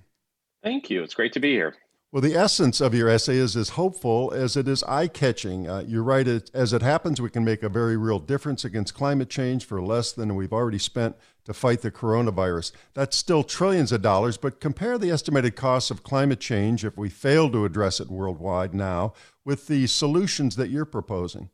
Thank 0.62 0.92
you. 0.92 1.02
It's 1.02 1.16
great 1.16 1.34
to 1.34 1.40
be 1.40 1.54
here. 1.54 1.74
Well, 2.12 2.24
the 2.24 2.34
essence 2.34 2.82
of 2.82 2.96
your 2.96 3.08
essay 3.08 3.36
is 3.38 3.56
as 3.56 3.70
hopeful 3.70 4.34
as 4.34 4.58
it 4.58 4.68
is 4.68 4.82
eye 4.86 5.08
catching. 5.08 5.70
Uh, 5.70 5.84
you 5.86 6.02
write 6.02 6.28
it 6.28 6.50
as 6.56 6.74
it 6.74 6.82
happens, 6.82 7.22
we 7.22 7.30
can 7.30 7.46
make 7.46 7.62
a 7.62 7.70
very 7.70 7.98
real 7.98 8.18
difference 8.18 8.66
against 8.66 8.96
climate 8.96 9.30
change 9.30 9.64
for 9.64 9.80
less 9.80 10.12
than 10.12 10.36
we've 10.36 10.52
already 10.52 10.80
spent 10.80 11.16
to 11.46 11.54
fight 11.54 11.82
the 11.82 11.92
coronavirus. 11.92 12.72
That's 12.96 13.16
still 13.16 13.44
trillions 13.44 13.92
of 13.92 14.02
dollars, 14.02 14.38
but 14.38 14.60
compare 14.60 14.98
the 14.98 15.12
estimated 15.12 15.56
costs 15.56 15.92
of 15.92 16.02
climate 16.02 16.40
change 16.40 16.84
if 16.84 16.98
we 16.98 17.10
fail 17.10 17.48
to 17.52 17.64
address 17.64 18.00
it 18.00 18.10
worldwide 18.10 18.74
now 18.74 19.14
with 19.46 19.68
the 19.68 19.86
solutions 19.86 20.56
that 20.56 20.72
you're 20.72 20.86
proposing. 20.86 21.52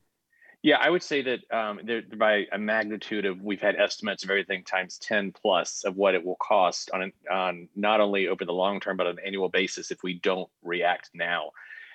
Yeah, 0.66 0.78
I 0.78 0.90
would 0.90 1.04
say 1.04 1.22
that 1.22 1.42
um, 1.56 1.80
by 2.18 2.48
a 2.52 2.58
magnitude 2.58 3.26
of 3.26 3.40
we've 3.40 3.62
had 3.62 3.76
estimates 3.76 4.24
of 4.24 4.32
everything 4.32 4.64
times 4.64 4.98
10 4.98 5.32
plus 5.40 5.84
of 5.84 5.96
what 5.96 6.16
it 6.16 6.26
will 6.26 6.38
cost 6.42 6.90
on, 6.92 7.14
on 7.32 7.70
not 7.76 8.02
only 8.02 8.28
over 8.28 8.46
the 8.46 8.52
long 8.52 8.80
term, 8.80 8.98
but 8.98 9.06
on 9.06 9.20
an 9.20 9.24
annual 9.24 9.48
basis 9.48 9.92
if 9.92 10.02
we 10.02 10.16
don't 10.22 10.50
react 10.64 11.12
now. 11.14 11.52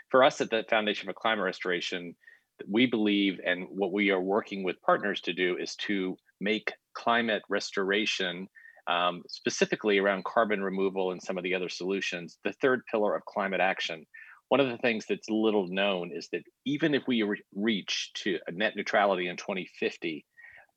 For 0.09 0.23
us 0.23 0.41
at 0.41 0.51
the 0.51 0.65
Foundation 0.71 1.09
for 1.09 1.13
Climate 1.15 1.45
Restoration, 1.47 2.15
we 2.69 2.87
believe 2.87 3.41
and 3.45 3.67
what 3.71 3.93
we 3.93 4.11
are 4.11 4.21
working 4.21 4.63
with 4.63 4.81
partners 4.83 5.21
to 5.23 5.33
do 5.33 5.57
is 5.57 5.75
to 5.89 6.17
make 6.41 6.73
climate 6.95 7.43
restoration, 7.49 8.47
um, 8.87 9.25
specifically 9.27 9.99
around 9.99 10.25
carbon 10.25 10.63
removal 10.63 11.11
and 11.11 11.21
some 11.21 11.37
of 11.37 11.43
the 11.43 11.57
other 11.57 11.69
solutions, 11.69 12.39
the 12.45 12.53
third 12.53 12.83
pillar 12.89 13.17
of 13.17 13.25
climate 13.25 13.61
action 13.61 14.07
one 14.51 14.61
of 14.61 14.69
the 14.69 14.79
things 14.79 15.07
that's 15.09 15.31
little 15.31 15.69
known 15.69 16.11
is 16.13 16.29
that 16.33 16.43
even 16.67 16.93
if 16.93 17.05
we 17.07 17.23
re- 17.23 17.43
reach 17.55 18.11
to 18.15 18.39
net 18.51 18.75
neutrality 18.75 19.29
in 19.29 19.37
2050, 19.37 20.27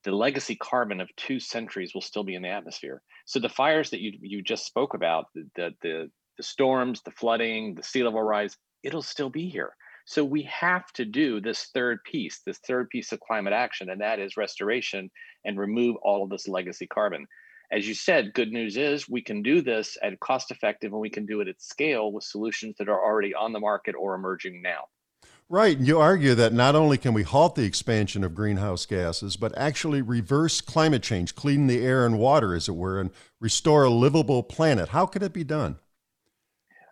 the 0.04 0.12
legacy 0.12 0.56
carbon 0.56 1.02
of 1.02 1.10
two 1.16 1.40
centuries 1.40 1.92
will 1.94 2.02
still 2.02 2.24
be 2.24 2.36
in 2.36 2.44
the 2.44 2.50
atmosphere. 2.50 3.02
So 3.26 3.40
the 3.40 3.50
fires 3.50 3.90
that 3.90 4.00
you 4.00 4.14
you 4.22 4.44
just 4.44 4.68
spoke 4.68 4.94
about, 4.94 5.26
the 5.34 5.50
the 5.56 5.72
the, 5.82 6.12
the 6.38 6.44
storms, 6.44 7.02
the 7.02 7.12
flooding, 7.12 7.74
the 7.74 7.82
sea 7.82 8.04
level 8.04 8.22
rise, 8.22 8.56
it'll 8.84 9.02
still 9.02 9.32
be 9.32 9.50
here. 9.50 9.76
So 10.06 10.24
we 10.24 10.44
have 10.44 10.86
to 10.94 11.06
do 11.06 11.42
this 11.42 11.70
third 11.74 12.04
piece, 12.04 12.42
this 12.46 12.60
third 12.60 12.90
piece 12.90 13.12
of 13.12 13.22
climate 13.22 13.54
action, 13.54 13.90
and 13.90 14.02
that 14.02 14.20
is 14.20 14.38
restoration 14.38 15.10
and 15.46 15.58
remove 15.58 15.96
all 16.04 16.24
of 16.24 16.30
this 16.30 16.48
legacy 16.48 16.86
carbon. 16.86 17.26
As 17.74 17.88
you 17.88 17.96
said, 17.96 18.36
good 18.36 18.52
news 18.52 18.78
is 18.78 19.10
we 19.10 19.22
can 19.22 19.42
do 19.42 19.62
this 19.62 19.98
at 20.04 20.20
cost 20.20 20.52
effective 20.52 20.92
and 20.92 21.02
we 21.02 21.10
can 21.10 21.26
do 21.26 21.42
it 21.42 21.48
at 21.48 21.60
scale 21.60 22.12
with 22.12 22.24
solutions 22.24 22.76
that 22.78 22.88
are 22.88 23.04
already 23.04 23.34
on 23.34 23.52
the 23.52 23.60
market 23.60 23.96
or 23.96 24.14
emerging 24.14 24.62
now. 24.62 24.86
Right. 25.50 25.76
And 25.76 25.88
you 25.88 26.00
argue 26.00 26.36
that 26.36 26.54
not 26.54 26.76
only 26.76 27.00
can 27.00 27.16
we 27.16 27.24
halt 27.24 27.56
the 27.56 27.66
expansion 27.66 28.24
of 28.24 28.36
greenhouse 28.36 28.86
gases, 28.86 29.38
but 29.38 29.58
actually 29.58 30.04
reverse 30.04 30.62
climate 30.62 31.02
change, 31.02 31.34
clean 31.34 31.66
the 31.66 31.84
air 31.84 32.06
and 32.06 32.20
water, 32.20 32.54
as 32.54 32.70
it 32.70 32.76
were, 32.76 33.00
and 33.00 33.10
restore 33.40 33.84
a 33.84 33.90
livable 33.90 34.44
planet. 34.44 34.90
How 34.90 35.08
could 35.08 35.24
it 35.24 35.34
be 35.34 35.44
done? 35.44 35.78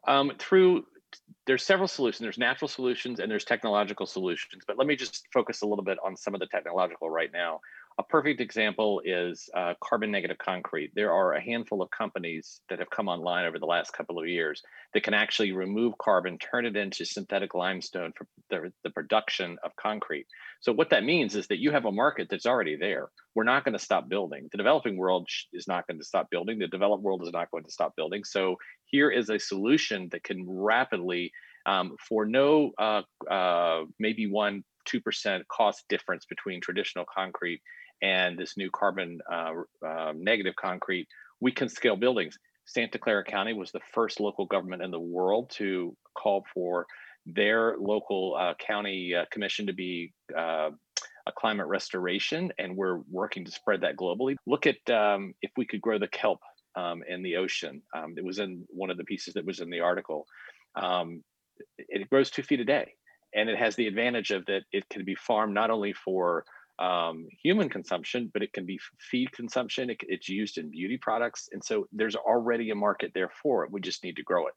Um, 0.07 0.31
through 0.39 0.85
there's 1.47 1.63
several 1.63 1.87
solutions. 1.87 2.21
There's 2.21 2.37
natural 2.37 2.67
solutions 2.67 3.19
and 3.19 3.29
there's 3.29 3.45
technological 3.45 4.05
solutions. 4.05 4.63
But 4.65 4.77
let 4.77 4.87
me 4.87 4.95
just 4.95 5.27
focus 5.33 5.61
a 5.61 5.67
little 5.67 5.83
bit 5.83 5.97
on 6.03 6.15
some 6.15 6.33
of 6.33 6.39
the 6.39 6.47
technological 6.47 7.09
right 7.09 7.31
now. 7.31 7.59
A 7.99 8.03
perfect 8.03 8.39
example 8.39 9.01
is 9.03 9.49
uh, 9.53 9.73
carbon 9.83 10.11
negative 10.11 10.37
concrete. 10.37 10.91
There 10.95 11.11
are 11.11 11.33
a 11.33 11.41
handful 11.41 11.81
of 11.81 11.91
companies 11.91 12.61
that 12.69 12.79
have 12.79 12.89
come 12.89 13.09
online 13.09 13.45
over 13.45 13.59
the 13.59 13.65
last 13.65 13.91
couple 13.91 14.17
of 14.17 14.27
years 14.27 14.61
that 14.93 15.03
can 15.03 15.13
actually 15.13 15.51
remove 15.51 15.97
carbon, 15.97 16.37
turn 16.37 16.65
it 16.65 16.77
into 16.77 17.03
synthetic 17.03 17.53
limestone 17.53 18.13
for 18.17 18.27
the, 18.49 18.71
the 18.85 18.91
production 18.91 19.57
of 19.63 19.75
concrete. 19.75 20.25
So, 20.61 20.71
what 20.71 20.89
that 20.91 21.03
means 21.03 21.35
is 21.35 21.47
that 21.47 21.59
you 21.59 21.71
have 21.71 21.85
a 21.85 21.91
market 21.91 22.27
that's 22.29 22.45
already 22.45 22.77
there. 22.77 23.09
We're 23.35 23.43
not 23.43 23.65
going 23.65 23.73
to 23.73 23.79
stop 23.79 24.07
building. 24.07 24.47
The 24.51 24.57
developing 24.57 24.95
world 24.95 25.27
is 25.51 25.67
not 25.67 25.85
going 25.85 25.99
to 25.99 26.05
stop 26.05 26.29
building. 26.29 26.59
The 26.59 26.67
developed 26.67 27.03
world 27.03 27.23
is 27.23 27.33
not 27.33 27.51
going 27.51 27.65
to 27.65 27.71
stop 27.71 27.95
building. 27.97 28.23
So, 28.23 28.55
here 28.85 29.11
is 29.11 29.29
a 29.29 29.37
solution 29.37 30.07
that 30.11 30.23
can 30.23 30.45
rapidly, 30.47 31.33
um, 31.65 31.97
for 32.07 32.25
no 32.25 32.71
uh, 32.77 33.01
uh, 33.29 33.83
maybe 33.99 34.31
one, 34.31 34.63
2% 34.87 35.41
cost 35.47 35.83
difference 35.89 36.25
between 36.25 36.61
traditional 36.61 37.05
concrete 37.13 37.61
and 38.01 38.37
this 38.37 38.57
new 38.57 38.69
carbon 38.71 39.19
uh, 39.31 39.53
uh, 39.85 40.13
negative 40.15 40.55
concrete, 40.55 41.07
we 41.39 41.51
can 41.51 41.69
scale 41.69 41.95
buildings. 41.95 42.37
Santa 42.65 42.97
Clara 42.97 43.23
County 43.23 43.53
was 43.53 43.71
the 43.71 43.81
first 43.93 44.19
local 44.19 44.45
government 44.45 44.81
in 44.81 44.91
the 44.91 44.99
world 44.99 45.49
to 45.57 45.95
call 46.15 46.45
for 46.53 46.85
their 47.25 47.75
local 47.77 48.35
uh, 48.39 48.53
county 48.55 49.13
uh, 49.13 49.25
commission 49.31 49.67
to 49.67 49.73
be 49.73 50.13
uh, 50.37 50.69
a 51.27 51.31
climate 51.37 51.67
restoration, 51.67 52.51
and 52.57 52.75
we're 52.75 52.99
working 53.09 53.45
to 53.45 53.51
spread 53.51 53.81
that 53.81 53.95
globally. 53.95 54.35
Look 54.47 54.65
at 54.65 54.89
um, 54.89 55.33
if 55.41 55.51
we 55.57 55.65
could 55.65 55.81
grow 55.81 55.99
the 55.99 56.07
kelp 56.07 56.39
um, 56.75 57.03
in 57.07 57.21
the 57.21 57.37
ocean. 57.37 57.81
Um, 57.95 58.15
it 58.17 58.23
was 58.23 58.39
in 58.39 58.65
one 58.69 58.89
of 58.89 58.97
the 58.97 59.03
pieces 59.03 59.33
that 59.35 59.45
was 59.45 59.59
in 59.59 59.69
the 59.69 59.81
article. 59.81 60.25
Um, 60.75 61.23
it 61.77 62.09
grows 62.09 62.31
two 62.31 62.43
feet 62.43 62.59
a 62.59 62.65
day, 62.65 62.93
and 63.35 63.49
it 63.49 63.57
has 63.57 63.75
the 63.75 63.87
advantage 63.87 64.31
of 64.31 64.45
that 64.45 64.63
it 64.71 64.87
can 64.89 65.05
be 65.05 65.15
farmed 65.15 65.53
not 65.53 65.69
only 65.69 65.93
for 65.93 66.43
um, 66.81 67.27
human 67.43 67.69
consumption, 67.69 68.31
but 68.33 68.41
it 68.41 68.53
can 68.53 68.65
be 68.65 68.79
feed 68.99 69.31
consumption. 69.31 69.91
It, 69.91 69.97
it's 70.01 70.27
used 70.27 70.57
in 70.57 70.71
beauty 70.71 70.97
products. 70.97 71.49
And 71.51 71.63
so 71.63 71.87
there's 71.91 72.15
already 72.15 72.71
a 72.71 72.75
market 72.75 73.11
there 73.13 73.31
for 73.41 73.63
it. 73.63 73.71
We 73.71 73.81
just 73.81 74.03
need 74.03 74.15
to 74.15 74.23
grow 74.23 74.47
it. 74.47 74.53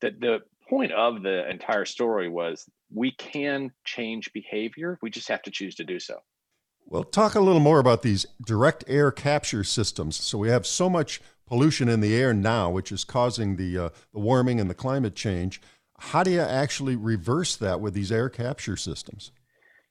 The, 0.00 0.10
the 0.18 0.38
point 0.68 0.92
of 0.92 1.22
the 1.22 1.48
entire 1.50 1.84
story 1.84 2.28
was 2.28 2.64
we 2.92 3.10
can 3.10 3.72
change 3.84 4.32
behavior. 4.32 4.98
We 5.02 5.10
just 5.10 5.28
have 5.28 5.42
to 5.42 5.50
choose 5.50 5.74
to 5.76 5.84
do 5.84 5.98
so. 5.98 6.20
Well, 6.86 7.02
talk 7.02 7.34
a 7.34 7.40
little 7.40 7.60
more 7.60 7.80
about 7.80 8.02
these 8.02 8.26
direct 8.46 8.84
air 8.86 9.10
capture 9.10 9.64
systems. 9.64 10.16
So 10.16 10.38
we 10.38 10.50
have 10.50 10.66
so 10.66 10.88
much 10.88 11.20
pollution 11.46 11.88
in 11.88 12.00
the 12.00 12.14
air 12.14 12.32
now, 12.32 12.70
which 12.70 12.92
is 12.92 13.04
causing 13.04 13.56
the, 13.56 13.78
uh, 13.78 13.88
the 14.12 14.20
warming 14.20 14.60
and 14.60 14.70
the 14.70 14.74
climate 14.74 15.16
change. 15.16 15.60
How 15.98 16.22
do 16.22 16.30
you 16.30 16.40
actually 16.40 16.94
reverse 16.94 17.56
that 17.56 17.80
with 17.80 17.94
these 17.94 18.12
air 18.12 18.28
capture 18.28 18.76
systems? 18.76 19.32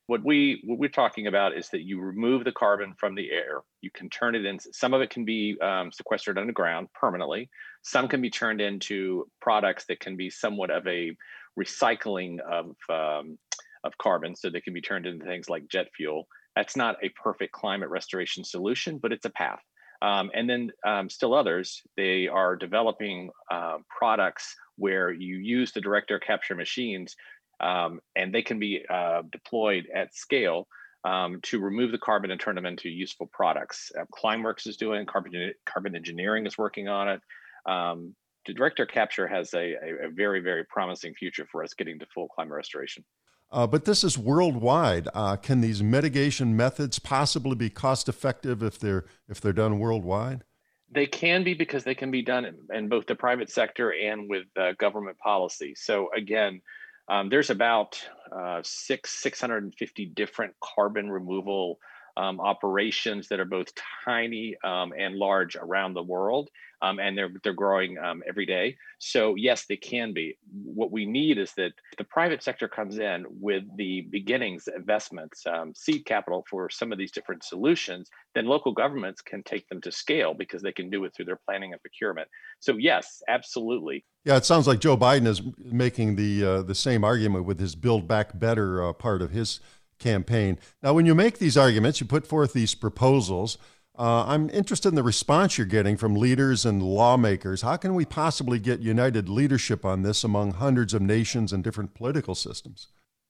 What 0.07 0.23
we 0.23 0.61
what 0.65 0.79
we're 0.79 0.89
talking 0.89 1.27
about 1.27 1.55
is 1.57 1.69
that 1.69 1.83
you 1.83 1.99
remove 1.99 2.43
the 2.43 2.51
carbon 2.51 2.93
from 2.97 3.15
the 3.15 3.31
air. 3.31 3.61
You 3.81 3.89
can 3.91 4.09
turn 4.09 4.35
it 4.35 4.45
in 4.45 4.59
some 4.59 4.93
of 4.93 5.01
it 5.01 5.09
can 5.09 5.23
be 5.23 5.57
um, 5.61 5.91
sequestered 5.91 6.37
underground 6.37 6.89
permanently. 6.93 7.49
Some 7.83 8.07
can 8.07 8.21
be 8.21 8.29
turned 8.29 8.59
into 8.59 9.27
products 9.41 9.85
that 9.85 9.99
can 9.99 10.17
be 10.17 10.29
somewhat 10.29 10.71
of 10.71 10.85
a 10.87 11.15
recycling 11.59 12.39
of 12.41 12.75
um, 12.89 13.37
of 13.83 13.97
carbon 13.97 14.35
so 14.35 14.49
they 14.49 14.61
can 14.61 14.73
be 14.73 14.81
turned 14.81 15.05
into 15.05 15.25
things 15.25 15.49
like 15.49 15.67
jet 15.69 15.87
fuel. 15.95 16.27
That's 16.55 16.75
not 16.75 16.97
a 17.01 17.09
perfect 17.09 17.53
climate 17.53 17.89
restoration 17.89 18.43
solution 18.43 18.99
but 19.01 19.13
it's 19.13 19.25
a 19.25 19.29
path. 19.29 19.61
Um, 20.01 20.31
and 20.33 20.49
then 20.49 20.69
um, 20.85 21.09
still 21.09 21.33
others 21.33 21.81
they 21.95 22.27
are 22.27 22.57
developing 22.57 23.29
uh, 23.49 23.77
products 23.97 24.53
where 24.75 25.11
you 25.11 25.37
use 25.37 25.71
the 25.71 25.79
direct 25.81 26.11
air 26.11 26.19
capture 26.19 26.55
machines 26.55 27.15
um, 27.59 27.99
and 28.15 28.33
they 28.33 28.41
can 28.41 28.59
be 28.59 28.85
uh, 28.89 29.21
deployed 29.31 29.87
at 29.93 30.15
scale 30.15 30.67
um, 31.03 31.39
to 31.43 31.59
remove 31.59 31.91
the 31.91 31.97
carbon 31.97 32.31
and 32.31 32.39
turn 32.39 32.55
them 32.55 32.65
into 32.65 32.89
useful 32.89 33.27
products. 33.31 33.91
Uh, 33.97 34.05
Climeworks 34.13 34.67
is 34.67 34.77
doing 34.77 35.05
carbon 35.05 35.53
carbon 35.65 35.95
engineering 35.95 36.45
is 36.45 36.57
working 36.57 36.87
on 36.87 37.09
it. 37.09 37.21
Um, 37.65 38.15
the 38.45 38.53
direct 38.53 38.79
air 38.79 38.85
capture 38.85 39.27
has 39.27 39.53
a, 39.53 39.73
a, 39.73 40.07
a, 40.07 40.09
very 40.09 40.41
very 40.41 40.65
promising 40.65 41.13
future 41.13 41.47
for 41.51 41.63
us 41.63 41.73
getting 41.73 41.99
to 41.99 42.05
full 42.13 42.27
climate 42.27 42.53
restoration. 42.53 43.03
Uh, 43.51 43.67
but 43.67 43.85
this 43.85 44.03
is 44.03 44.17
worldwide. 44.17 45.07
Uh, 45.13 45.35
can 45.35 45.61
these 45.61 45.83
mitigation 45.83 46.57
methods 46.57 46.99
possibly 46.99 47.55
be 47.55 47.69
cost 47.69 48.09
effective 48.09 48.63
if 48.63 48.79
they're 48.79 49.05
if 49.29 49.39
they're 49.39 49.53
done 49.53 49.79
worldwide? 49.79 50.43
They 50.89 51.05
can 51.07 51.43
be 51.43 51.53
because 51.53 51.83
they 51.83 51.95
can 51.95 52.11
be 52.11 52.21
done 52.21 52.45
in, 52.45 52.55
in 52.73 52.87
both 52.87 53.07
the 53.07 53.15
private 53.15 53.49
sector 53.49 53.91
and 53.91 54.29
with 54.29 54.45
uh, 54.59 54.73
government 54.73 55.17
policy. 55.17 55.73
So 55.75 56.09
again, 56.15 56.61
um, 57.07 57.29
there's 57.29 57.49
about 57.49 58.01
uh, 58.31 58.61
six 58.63 59.11
650 59.11 60.05
different 60.07 60.53
carbon 60.61 61.09
removal 61.09 61.79
um, 62.15 62.39
operations 62.39 63.27
that 63.29 63.39
are 63.39 63.45
both 63.45 63.73
tiny 64.05 64.55
um, 64.63 64.93
and 64.97 65.15
large 65.15 65.55
around 65.55 65.93
the 65.93 66.03
world, 66.03 66.49
um, 66.83 66.99
and 66.99 67.17
they're 67.17 67.31
they're 67.43 67.53
growing 67.53 67.97
um, 67.97 68.21
every 68.27 68.45
day. 68.45 68.75
So 68.99 69.35
yes, 69.35 69.65
they 69.65 69.77
can 69.77 70.13
be. 70.13 70.37
What 70.63 70.91
we 70.91 71.05
need 71.05 71.37
is 71.37 71.53
that 71.53 71.71
the 71.97 72.03
private 72.03 72.43
sector 72.43 72.67
comes 72.67 72.99
in 72.99 73.25
with 73.29 73.63
the 73.77 74.01
beginnings, 74.11 74.67
investments, 74.67 75.45
um, 75.47 75.73
seed 75.73 76.05
capital 76.05 76.45
for 76.49 76.69
some 76.69 76.91
of 76.91 76.97
these 76.97 77.11
different 77.11 77.43
solutions. 77.43 78.09
Then 78.35 78.45
local 78.45 78.73
governments 78.73 79.21
can 79.21 79.43
take 79.43 79.67
them 79.69 79.79
to 79.81 79.91
scale 79.91 80.33
because 80.33 80.61
they 80.61 80.73
can 80.73 80.89
do 80.89 81.05
it 81.05 81.13
through 81.15 81.25
their 81.25 81.39
planning 81.45 81.71
and 81.71 81.81
procurement. 81.81 82.27
So 82.59 82.77
yes, 82.77 83.23
absolutely. 83.27 84.03
Yeah, 84.25 84.37
it 84.37 84.45
sounds 84.45 84.67
like 84.67 84.79
Joe 84.79 84.97
Biden 84.97 85.27
is 85.27 85.41
making 85.57 86.17
the 86.17 86.45
uh, 86.45 86.61
the 86.63 86.75
same 86.75 87.03
argument 87.03 87.45
with 87.45 87.59
his 87.59 87.75
Build 87.75 88.07
Back 88.07 88.37
Better 88.37 88.83
uh, 88.83 88.93
part 88.93 89.21
of 89.21 89.31
his 89.31 89.61
campaign. 89.99 90.59
Now, 90.81 90.93
when 90.93 91.05
you 91.05 91.15
make 91.15 91.39
these 91.39 91.57
arguments, 91.57 92.01
you 92.01 92.05
put 92.05 92.27
forth 92.27 92.51
these 92.51 92.75
proposals. 92.75 93.57
Uh, 93.97 94.25
I'm 94.25 94.49
interested 94.49 94.89
in 94.89 94.95
the 94.95 95.03
response 95.03 95.57
you're 95.57 95.67
getting 95.67 95.97
from 95.97 96.15
leaders 96.15 96.65
and 96.65 96.81
lawmakers. 96.81 97.61
How 97.61 97.77
can 97.77 97.93
we 97.93 98.05
possibly 98.05 98.57
get 98.57 98.79
united 98.79 99.29
leadership 99.29 99.85
on 99.85 100.01
this 100.01 100.23
among 100.23 100.53
hundreds 100.53 100.95
of 100.95 101.01
nations 101.01 101.53
and 101.53 101.63
different 101.63 101.93
political 101.93 102.33
systems? 102.33 102.87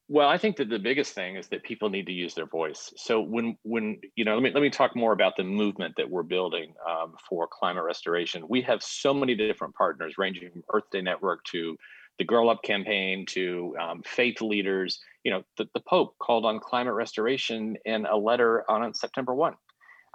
Well, 0.08 0.30
I 0.30 0.38
think 0.38 0.58
that 0.58 0.70
the 0.70 0.80
biggest 0.80 1.14
thing 1.14 1.36
is 1.36 1.48
that 1.48 1.64
people 1.64 1.90
need 1.90 2.06
to 2.06 2.14
use 2.14 2.34
their 2.34 2.46
voice. 2.46 2.94
So 2.98 3.22
when 3.22 3.58
when 3.64 4.00
you 4.16 4.26
know, 4.26 4.36
let 4.36 4.44
me 4.44 4.52
let 4.54 4.62
me 4.62 4.70
talk 4.70 4.96
more 4.96 5.14
about 5.14 5.36
the 5.38 5.44
movement 5.44 5.96
that 5.98 6.10
we're 6.10 6.24
building 6.24 6.74
um, 6.90 7.16
for 7.28 7.48
climate 7.48 7.84
restoration. 7.84 8.46
We 8.50 8.62
have 8.62 8.84
so 8.84 9.14
many 9.14 9.36
different 9.36 9.76
partners, 9.76 10.16
ranging 10.18 10.50
from 10.52 10.64
Earth 10.74 10.90
Day 10.92 11.02
Network 11.02 11.44
to 11.46 11.78
the 12.20 12.26
Girl 12.26 12.50
Up 12.50 12.62
campaign 12.64 13.26
to 13.28 13.76
um, 13.82 14.02
faith 14.06 14.42
leaders. 14.42 15.00
You 15.24 15.32
know, 15.32 15.44
the, 15.58 15.68
the 15.74 15.82
Pope 15.82 16.16
called 16.20 16.46
on 16.46 16.60
climate 16.60 16.94
restoration 16.94 17.78
in 17.86 18.06
a 18.06 18.16
letter 18.16 18.70
on 18.70 18.94
September 18.94 19.34
1. 19.34 19.56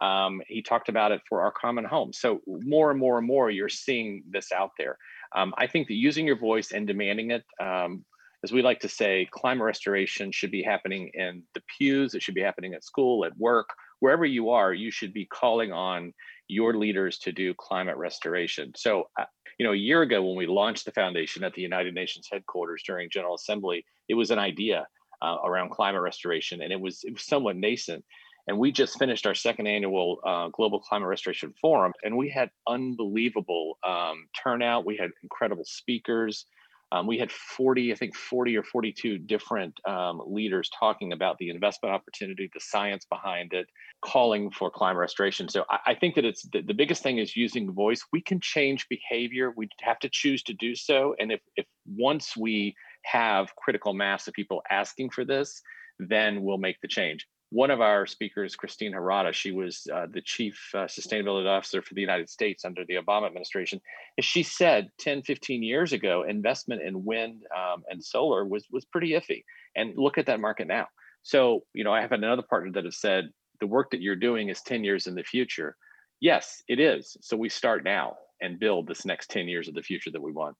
Um, 0.00 0.40
he 0.46 0.62
talked 0.62 0.88
about 0.88 1.12
it 1.12 1.20
for 1.28 1.42
our 1.42 1.52
common 1.52 1.84
home. 1.84 2.12
So 2.12 2.40
more 2.46 2.90
and 2.90 3.00
more 3.00 3.18
and 3.18 3.26
more, 3.26 3.50
you're 3.50 3.68
seeing 3.68 4.22
this 4.30 4.52
out 4.52 4.70
there. 4.78 4.96
Um, 5.34 5.52
I 5.58 5.66
think 5.66 5.88
that 5.88 5.94
using 5.94 6.26
your 6.26 6.38
voice 6.38 6.72
and 6.72 6.86
demanding 6.86 7.30
it, 7.32 7.44
um, 7.60 8.04
as 8.44 8.52
we 8.52 8.62
like 8.62 8.80
to 8.80 8.88
say, 8.88 9.28
climate 9.32 9.64
restoration 9.64 10.30
should 10.30 10.52
be 10.52 10.62
happening 10.62 11.10
in 11.14 11.42
the 11.54 11.62
pews. 11.76 12.14
It 12.14 12.22
should 12.22 12.36
be 12.36 12.42
happening 12.42 12.74
at 12.74 12.84
school, 12.84 13.24
at 13.24 13.36
work, 13.36 13.68
wherever 13.98 14.24
you 14.24 14.50
are. 14.50 14.72
You 14.72 14.92
should 14.92 15.12
be 15.12 15.26
calling 15.26 15.72
on 15.72 16.14
your 16.46 16.74
leaders 16.74 17.18
to 17.18 17.32
do 17.32 17.52
climate 17.54 17.96
restoration. 17.96 18.72
So 18.76 19.08
uh, 19.18 19.24
you 19.58 19.66
know, 19.66 19.72
a 19.72 19.76
year 19.76 20.02
ago 20.02 20.22
when 20.22 20.36
we 20.36 20.46
launched 20.46 20.84
the 20.84 20.92
foundation 20.92 21.42
at 21.42 21.52
the 21.52 21.62
United 21.62 21.94
Nations 21.94 22.28
headquarters 22.30 22.82
during 22.86 23.10
General 23.10 23.34
Assembly, 23.34 23.84
it 24.08 24.14
was 24.14 24.30
an 24.30 24.38
idea 24.38 24.86
uh, 25.20 25.36
around 25.44 25.70
climate 25.70 26.00
restoration, 26.00 26.62
and 26.62 26.72
it 26.72 26.80
was 26.80 27.02
it 27.04 27.12
was 27.12 27.24
somewhat 27.24 27.56
nascent. 27.56 28.04
And 28.48 28.58
we 28.58 28.72
just 28.72 28.98
finished 28.98 29.26
our 29.26 29.34
second 29.34 29.66
annual 29.66 30.20
uh, 30.24 30.48
Global 30.48 30.80
Climate 30.80 31.08
Restoration 31.08 31.52
Forum, 31.60 31.92
and 32.02 32.16
we 32.16 32.30
had 32.30 32.50
unbelievable 32.66 33.78
um, 33.86 34.26
turnout. 34.42 34.86
We 34.86 34.96
had 34.96 35.10
incredible 35.22 35.64
speakers. 35.66 36.46
Um, 36.90 37.06
we 37.06 37.18
had 37.18 37.30
40, 37.30 37.92
I 37.92 37.96
think 37.96 38.16
40 38.16 38.56
or 38.56 38.62
42 38.62 39.18
different 39.18 39.78
um, 39.86 40.22
leaders 40.26 40.70
talking 40.78 41.12
about 41.12 41.36
the 41.36 41.50
investment 41.50 41.94
opportunity, 41.94 42.48
the 42.54 42.60
science 42.60 43.04
behind 43.04 43.52
it, 43.52 43.66
calling 44.00 44.50
for 44.50 44.70
climate 44.70 44.98
restoration. 44.98 45.50
So 45.50 45.66
I, 45.68 45.78
I 45.88 45.94
think 45.94 46.14
that 46.14 46.24
it's 46.24 46.48
the, 46.48 46.62
the, 46.62 46.72
biggest 46.72 47.02
thing 47.02 47.18
is 47.18 47.36
using 47.36 47.70
voice. 47.74 48.02
We 48.10 48.22
can 48.22 48.40
change 48.40 48.86
behavior. 48.88 49.52
We 49.54 49.68
have 49.82 49.98
to 49.98 50.08
choose 50.10 50.42
to 50.44 50.54
do 50.54 50.74
so. 50.74 51.14
And 51.20 51.30
if, 51.30 51.40
if 51.56 51.66
once 51.86 52.34
we 52.34 52.74
have 53.02 53.54
critical 53.56 53.92
mass 53.92 54.26
of 54.26 54.32
people 54.32 54.62
asking 54.70 55.10
for 55.10 55.26
this, 55.26 55.60
then 55.98 56.42
we'll 56.42 56.56
make 56.56 56.80
the 56.80 56.88
change. 56.88 57.26
One 57.50 57.70
of 57.70 57.80
our 57.80 58.06
speakers, 58.06 58.56
Christine 58.56 58.92
Harada, 58.92 59.32
she 59.32 59.52
was 59.52 59.86
uh, 59.92 60.06
the 60.10 60.20
chief 60.20 60.70
uh, 60.74 60.80
sustainability 60.80 61.46
officer 61.46 61.80
for 61.80 61.94
the 61.94 62.00
United 62.02 62.28
States 62.28 62.64
under 62.64 62.84
the 62.84 62.96
Obama 62.96 63.26
administration. 63.26 63.80
As 64.18 64.26
she 64.26 64.42
said 64.42 64.90
10, 64.98 65.22
15 65.22 65.62
years 65.62 65.94
ago, 65.94 66.24
investment 66.28 66.82
in 66.82 67.04
wind 67.04 67.42
um, 67.56 67.84
and 67.88 68.04
solar 68.04 68.44
was, 68.44 68.66
was 68.70 68.84
pretty 68.84 69.12
iffy. 69.12 69.44
And 69.74 69.94
look 69.96 70.18
at 70.18 70.26
that 70.26 70.40
market 70.40 70.66
now. 70.66 70.88
So, 71.22 71.64
you 71.72 71.84
know, 71.84 71.92
I 71.92 72.02
have 72.02 72.12
another 72.12 72.42
partner 72.42 72.72
that 72.72 72.84
has 72.84 73.00
said 73.00 73.30
the 73.60 73.66
work 73.66 73.90
that 73.90 74.02
you're 74.02 74.16
doing 74.16 74.50
is 74.50 74.60
10 74.62 74.84
years 74.84 75.06
in 75.06 75.14
the 75.14 75.22
future. 75.22 75.74
Yes, 76.20 76.62
it 76.68 76.80
is. 76.80 77.16
So 77.22 77.36
we 77.36 77.48
start 77.48 77.82
now 77.82 78.16
and 78.40 78.58
build 78.58 78.86
this 78.86 79.04
next 79.04 79.30
10 79.30 79.48
years 79.48 79.68
of 79.68 79.74
the 79.74 79.82
future 79.82 80.10
that 80.10 80.22
we 80.22 80.32
want. 80.32 80.56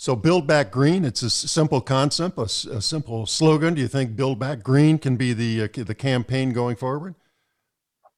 So, 0.00 0.16
Build 0.16 0.46
Back 0.46 0.70
Green, 0.70 1.04
it's 1.04 1.20
a 1.20 1.28
simple 1.28 1.82
concept, 1.82 2.38
a, 2.38 2.44
a 2.44 2.80
simple 2.80 3.26
slogan. 3.26 3.74
Do 3.74 3.82
you 3.82 3.86
think 3.86 4.16
Build 4.16 4.38
Back 4.38 4.62
Green 4.62 4.96
can 4.96 5.16
be 5.16 5.34
the, 5.34 5.64
uh, 5.64 5.84
the 5.84 5.94
campaign 5.94 6.54
going 6.54 6.76
forward? 6.76 7.16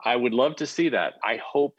I 0.05 0.15
would 0.15 0.33
love 0.33 0.55
to 0.57 0.67
see 0.69 0.91
that. 0.91 1.15
I 1.25 1.41
hope 1.45 1.75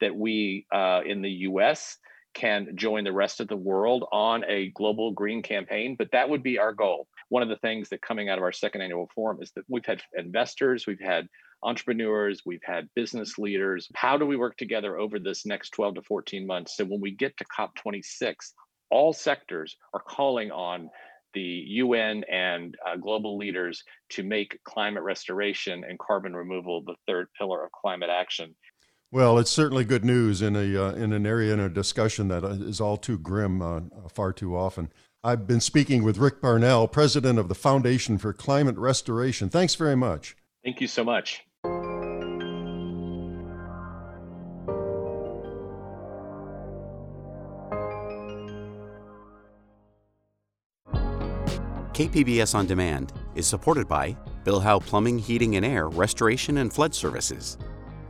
that 0.00 0.14
we 0.14 0.66
uh, 0.72 1.00
in 1.04 1.20
the 1.20 1.30
US 1.48 1.96
can 2.32 2.76
join 2.76 3.02
the 3.02 3.12
rest 3.12 3.40
of 3.40 3.48
the 3.48 3.56
world 3.56 4.04
on 4.12 4.44
a 4.46 4.70
global 4.76 5.10
green 5.10 5.42
campaign, 5.42 5.96
but 5.98 6.12
that 6.12 6.28
would 6.28 6.44
be 6.44 6.60
our 6.60 6.72
goal. 6.72 7.08
One 7.28 7.42
of 7.42 7.48
the 7.48 7.56
things 7.56 7.88
that 7.88 8.02
coming 8.02 8.28
out 8.28 8.38
of 8.38 8.44
our 8.44 8.52
second 8.52 8.82
annual 8.82 9.10
forum 9.12 9.38
is 9.42 9.50
that 9.56 9.64
we've 9.66 9.84
had 9.84 10.00
investors, 10.16 10.86
we've 10.86 11.00
had 11.00 11.26
entrepreneurs, 11.64 12.42
we've 12.46 12.62
had 12.62 12.88
business 12.94 13.36
leaders. 13.36 13.88
How 13.96 14.16
do 14.16 14.26
we 14.26 14.36
work 14.36 14.56
together 14.58 14.96
over 14.96 15.18
this 15.18 15.44
next 15.44 15.70
12 15.70 15.96
to 15.96 16.02
14 16.02 16.46
months? 16.46 16.76
So 16.76 16.84
when 16.84 17.00
we 17.00 17.10
get 17.10 17.36
to 17.38 17.44
COP26, 17.46 18.36
all 18.90 19.12
sectors 19.12 19.76
are 19.94 20.00
calling 20.00 20.50
on 20.50 20.90
the 21.32 21.64
UN 21.68 22.24
and 22.24 22.76
uh, 22.86 22.96
global 22.96 23.36
leaders 23.36 23.84
to 24.10 24.22
make 24.22 24.58
climate 24.64 25.02
restoration 25.02 25.84
and 25.88 25.98
carbon 25.98 26.34
removal 26.34 26.82
the 26.82 26.96
third 27.06 27.28
pillar 27.38 27.64
of 27.64 27.70
climate 27.72 28.10
action. 28.10 28.54
Well, 29.12 29.38
it's 29.38 29.50
certainly 29.50 29.84
good 29.84 30.04
news 30.04 30.40
in 30.40 30.54
a 30.54 30.76
uh, 30.76 30.92
in 30.92 31.12
an 31.12 31.26
area 31.26 31.52
in 31.52 31.60
a 31.60 31.68
discussion 31.68 32.28
that 32.28 32.44
uh, 32.44 32.84
all 32.84 32.96
too 32.96 33.18
grim 33.18 33.60
uh, 33.60 33.80
far 34.08 34.32
too 34.32 34.56
often. 34.56 34.90
I've 35.22 35.46
been 35.46 35.60
speaking 35.60 36.02
with 36.04 36.16
Rick 36.16 36.40
Parnell, 36.40 36.88
president 36.88 37.38
of 37.38 37.48
the 37.48 37.54
Foundation 37.54 38.18
for 38.18 38.32
Climate 38.32 38.76
Restoration. 38.78 39.48
Thanks 39.48 39.74
very 39.74 39.96
much. 39.96 40.36
Thank 40.64 40.80
you 40.80 40.86
so 40.86 41.04
much. 41.04 41.42
KPBS 52.00 52.54
On 52.54 52.64
Demand 52.64 53.12
is 53.34 53.46
supported 53.46 53.86
by 53.86 54.16
Bill 54.42 54.58
Howe 54.58 54.78
Plumbing, 54.78 55.18
Heating 55.18 55.56
and 55.56 55.66
Air, 55.66 55.90
Restoration 55.90 56.56
and 56.56 56.72
Flood 56.72 56.94
Services. 56.94 57.58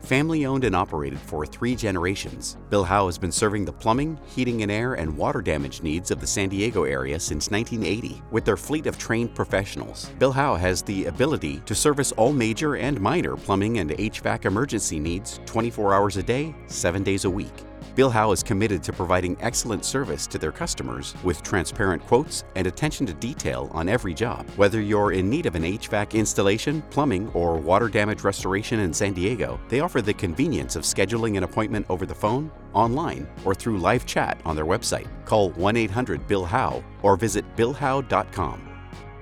Family 0.02 0.46
owned 0.46 0.62
and 0.62 0.76
operated 0.76 1.18
for 1.18 1.44
three 1.44 1.74
generations, 1.74 2.56
Bill 2.68 2.84
Howe 2.84 3.06
has 3.06 3.18
been 3.18 3.32
serving 3.32 3.64
the 3.64 3.72
plumbing, 3.72 4.16
heating 4.28 4.62
and 4.62 4.70
air, 4.70 4.94
and 4.94 5.16
water 5.16 5.42
damage 5.42 5.82
needs 5.82 6.12
of 6.12 6.20
the 6.20 6.26
San 6.28 6.48
Diego 6.50 6.84
area 6.84 7.18
since 7.18 7.50
1980. 7.50 8.22
With 8.30 8.44
their 8.44 8.56
fleet 8.56 8.86
of 8.86 8.96
trained 8.96 9.34
professionals, 9.34 10.08
Bill 10.20 10.30
Howe 10.30 10.54
has 10.54 10.82
the 10.82 11.06
ability 11.06 11.60
to 11.66 11.74
service 11.74 12.12
all 12.12 12.32
major 12.32 12.76
and 12.76 13.00
minor 13.00 13.34
plumbing 13.34 13.78
and 13.80 13.90
HVAC 13.90 14.44
emergency 14.44 15.00
needs 15.00 15.40
24 15.46 15.94
hours 15.94 16.16
a 16.16 16.22
day, 16.22 16.54
7 16.68 17.02
days 17.02 17.24
a 17.24 17.30
week. 17.30 17.64
Bill 18.00 18.08
Howe 18.08 18.32
is 18.32 18.42
committed 18.42 18.82
to 18.84 18.94
providing 18.94 19.36
excellent 19.40 19.84
service 19.84 20.26
to 20.28 20.38
their 20.38 20.52
customers 20.52 21.14
with 21.22 21.42
transparent 21.42 22.02
quotes 22.06 22.44
and 22.56 22.66
attention 22.66 23.04
to 23.04 23.12
detail 23.12 23.68
on 23.74 23.90
every 23.90 24.14
job. 24.14 24.48
Whether 24.56 24.80
you're 24.80 25.12
in 25.12 25.28
need 25.28 25.44
of 25.44 25.54
an 25.54 25.64
HVAC 25.64 26.12
installation, 26.12 26.80
plumbing, 26.88 27.28
or 27.34 27.58
water 27.58 27.90
damage 27.90 28.24
restoration 28.24 28.80
in 28.80 28.94
San 28.94 29.12
Diego, 29.12 29.60
they 29.68 29.80
offer 29.80 30.00
the 30.00 30.14
convenience 30.14 30.76
of 30.76 30.84
scheduling 30.84 31.36
an 31.36 31.42
appointment 31.42 31.84
over 31.90 32.06
the 32.06 32.14
phone, 32.14 32.50
online, 32.72 33.28
or 33.44 33.54
through 33.54 33.76
live 33.76 34.06
chat 34.06 34.40
on 34.46 34.56
their 34.56 34.64
website. 34.64 35.06
Call 35.26 35.50
1 35.50 35.76
800 35.76 36.26
Bill 36.26 36.46
Howe 36.46 36.82
or 37.02 37.18
visit 37.18 37.44
BillHowe.com 37.54 38.66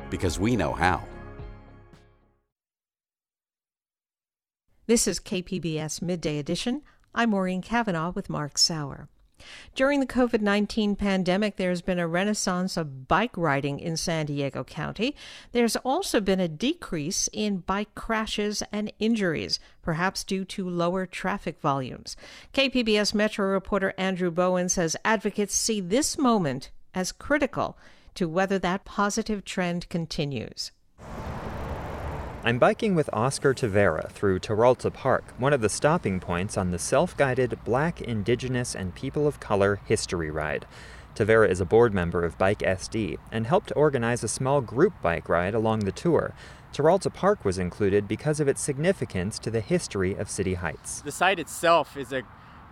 because 0.08 0.38
we 0.38 0.54
know 0.54 0.72
how. 0.72 1.02
This 4.86 5.08
is 5.08 5.18
KPBS 5.18 6.00
Midday 6.00 6.38
Edition. 6.38 6.82
I'm 7.14 7.30
Maureen 7.30 7.62
Cavanaugh 7.62 8.10
with 8.10 8.28
Mark 8.28 8.58
Sauer. 8.58 9.08
During 9.74 10.00
the 10.00 10.06
COVID 10.06 10.40
19 10.40 10.96
pandemic, 10.96 11.56
there's 11.56 11.80
been 11.80 11.98
a 11.98 12.08
renaissance 12.08 12.76
of 12.76 13.08
bike 13.08 13.36
riding 13.36 13.78
in 13.80 13.96
San 13.96 14.26
Diego 14.26 14.64
County. 14.64 15.14
There's 15.52 15.76
also 15.76 16.20
been 16.20 16.40
a 16.40 16.48
decrease 16.48 17.28
in 17.32 17.58
bike 17.58 17.94
crashes 17.94 18.62
and 18.72 18.92
injuries, 18.98 19.60
perhaps 19.80 20.24
due 20.24 20.44
to 20.46 20.68
lower 20.68 21.06
traffic 21.06 21.60
volumes. 21.60 22.16
KPBS 22.52 23.14
Metro 23.14 23.46
reporter 23.46 23.94
Andrew 23.96 24.30
Bowen 24.30 24.68
says 24.68 24.96
advocates 25.04 25.54
see 25.54 25.80
this 25.80 26.18
moment 26.18 26.70
as 26.94 27.12
critical 27.12 27.78
to 28.14 28.28
whether 28.28 28.58
that 28.58 28.84
positive 28.84 29.44
trend 29.44 29.88
continues. 29.88 30.72
I'm 32.44 32.60
biking 32.60 32.94
with 32.94 33.10
Oscar 33.12 33.52
Tavera 33.52 34.10
through 34.12 34.38
Teralta 34.38 34.92
Park, 34.92 35.34
one 35.38 35.52
of 35.52 35.60
the 35.60 35.68
stopping 35.68 36.20
points 36.20 36.56
on 36.56 36.70
the 36.70 36.78
self 36.78 37.16
guided 37.16 37.58
Black, 37.64 38.00
Indigenous, 38.00 38.76
and 38.76 38.94
People 38.94 39.26
of 39.26 39.40
Color 39.40 39.80
History 39.86 40.30
Ride. 40.30 40.64
Tavera 41.16 41.48
is 41.48 41.60
a 41.60 41.64
board 41.64 41.92
member 41.92 42.24
of 42.24 42.38
Bike 42.38 42.60
SD 42.60 43.18
and 43.32 43.44
helped 43.44 43.72
organize 43.74 44.22
a 44.22 44.28
small 44.28 44.60
group 44.60 44.92
bike 45.02 45.28
ride 45.28 45.52
along 45.52 45.80
the 45.80 45.90
tour. 45.90 46.32
Teralta 46.72 47.10
Park 47.12 47.44
was 47.44 47.58
included 47.58 48.06
because 48.06 48.38
of 48.38 48.46
its 48.46 48.62
significance 48.62 49.40
to 49.40 49.50
the 49.50 49.60
history 49.60 50.14
of 50.14 50.30
City 50.30 50.54
Heights. 50.54 51.00
The 51.00 51.10
site 51.10 51.40
itself 51.40 51.96
is 51.96 52.12
a 52.12 52.22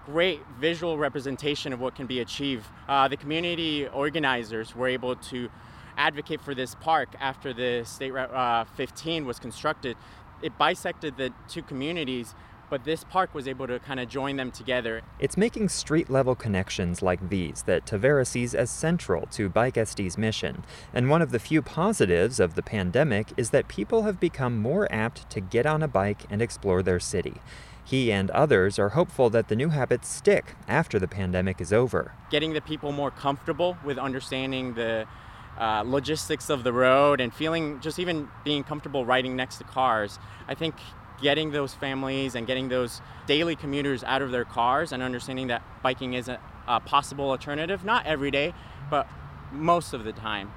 great 0.05 0.41
visual 0.61 0.97
representation 0.97 1.73
of 1.73 1.81
what 1.81 1.97
can 1.97 2.07
be 2.07 2.21
achieved. 2.21 2.67
Uh, 2.89 3.09
the 3.09 3.17
community 3.17 3.89
organizers 3.89 4.77
were 4.77 4.87
able 4.87 5.17
to 5.17 5.51
advocate 5.97 6.41
for 6.41 6.55
this 6.55 6.75
park 6.77 7.09
after 7.21 7.53
the 7.53 7.85
State 7.85 8.13
Route 8.13 8.33
uh, 8.33 8.65
15 8.77 9.25
was 9.25 9.39
constructed. 9.39 9.97
It 10.43 10.57
bisected 10.59 11.17
the 11.17 11.33
two 11.49 11.63
communities, 11.63 12.35
but 12.69 12.85
this 12.85 13.05
park 13.05 13.35
was 13.35 13.47
able 13.47 13.67
to 13.67 13.79
kind 13.79 14.01
of 14.01 14.09
join 14.09 14.37
them 14.37 14.51
together. 14.51 15.03
It's 15.19 15.37
making 15.37 15.69
street 15.69 16.11
level 16.11 16.35
connections 16.35 17.01
like 17.01 17.29
these 17.29 17.63
that 17.63 17.87
Tavera 17.87 18.27
sees 18.27 18.55
as 18.55 18.71
central 18.71 19.27
to 19.33 19.49
Bike 19.49 19.75
SD's 19.75 20.19
mission. 20.19 20.65
And 20.93 21.09
one 21.09 21.23
of 21.23 21.31
the 21.31 21.39
few 21.39 21.63
positives 21.63 22.41
of 22.41 22.55
the 22.55 22.63
pandemic 22.63 23.33
is 23.37 23.51
that 23.51 23.69
people 23.69 24.03
have 24.03 24.21
become 24.21 24.59
more 24.59 24.91
apt 24.93 25.29
to 25.31 25.41
get 25.41 25.67
on 25.67 25.83
a 25.83 25.89
bike 25.89 26.25
and 26.31 26.43
explore 26.43 26.83
their 26.83 27.01
city. 27.01 27.41
He 27.85 28.11
and 28.11 28.33
others 28.33 28.81
are 28.81 28.91
hopeful 28.91 29.31
that 29.31 29.47
the 29.47 29.55
new 29.55 29.69
habits 29.69 30.09
stick 30.09 30.57
after 30.67 30.99
the 30.99 31.07
pandemic 31.07 31.61
is 31.61 31.73
over. 31.73 32.15
Getting 32.31 32.53
the 32.53 32.61
people 32.61 32.91
more 32.91 33.13
comfortable 33.13 33.79
with 33.85 33.97
understanding 33.97 34.75
the 34.75 35.07
uh, 35.59 35.83
logistics 35.87 36.51
of 36.51 36.65
the 36.65 36.73
road 36.73 37.21
and 37.21 37.33
feeling 37.33 37.81
just 37.81 37.99
even 37.99 38.29
being 38.45 38.65
comfortable 38.65 39.05
riding 39.05 39.37
next 39.37 39.57
to 39.59 39.65
cars. 39.65 40.19
I 40.49 40.55
think 40.55 40.75
getting 41.21 41.51
those 41.51 41.75
families 41.75 42.35
and 42.35 42.47
getting 42.47 42.69
those 42.69 43.01
daily 43.27 43.57
commuters 43.57 44.05
out 44.05 44.23
of 44.23 44.31
their 44.31 44.45
cars 44.45 44.93
and 44.93 45.03
understanding 45.03 45.47
that 45.47 45.63
biking 45.83 46.15
is 46.15 46.29
a, 46.29 46.39
a 46.69 46.81
possible 46.81 47.31
alternative, 47.31 47.85
not 47.85 48.05
every 48.07 48.31
day, 48.31 48.53
but 48.91 49.09
most 49.53 49.95
of 49.95 50.05
the 50.05 50.13
time, 50.13 50.53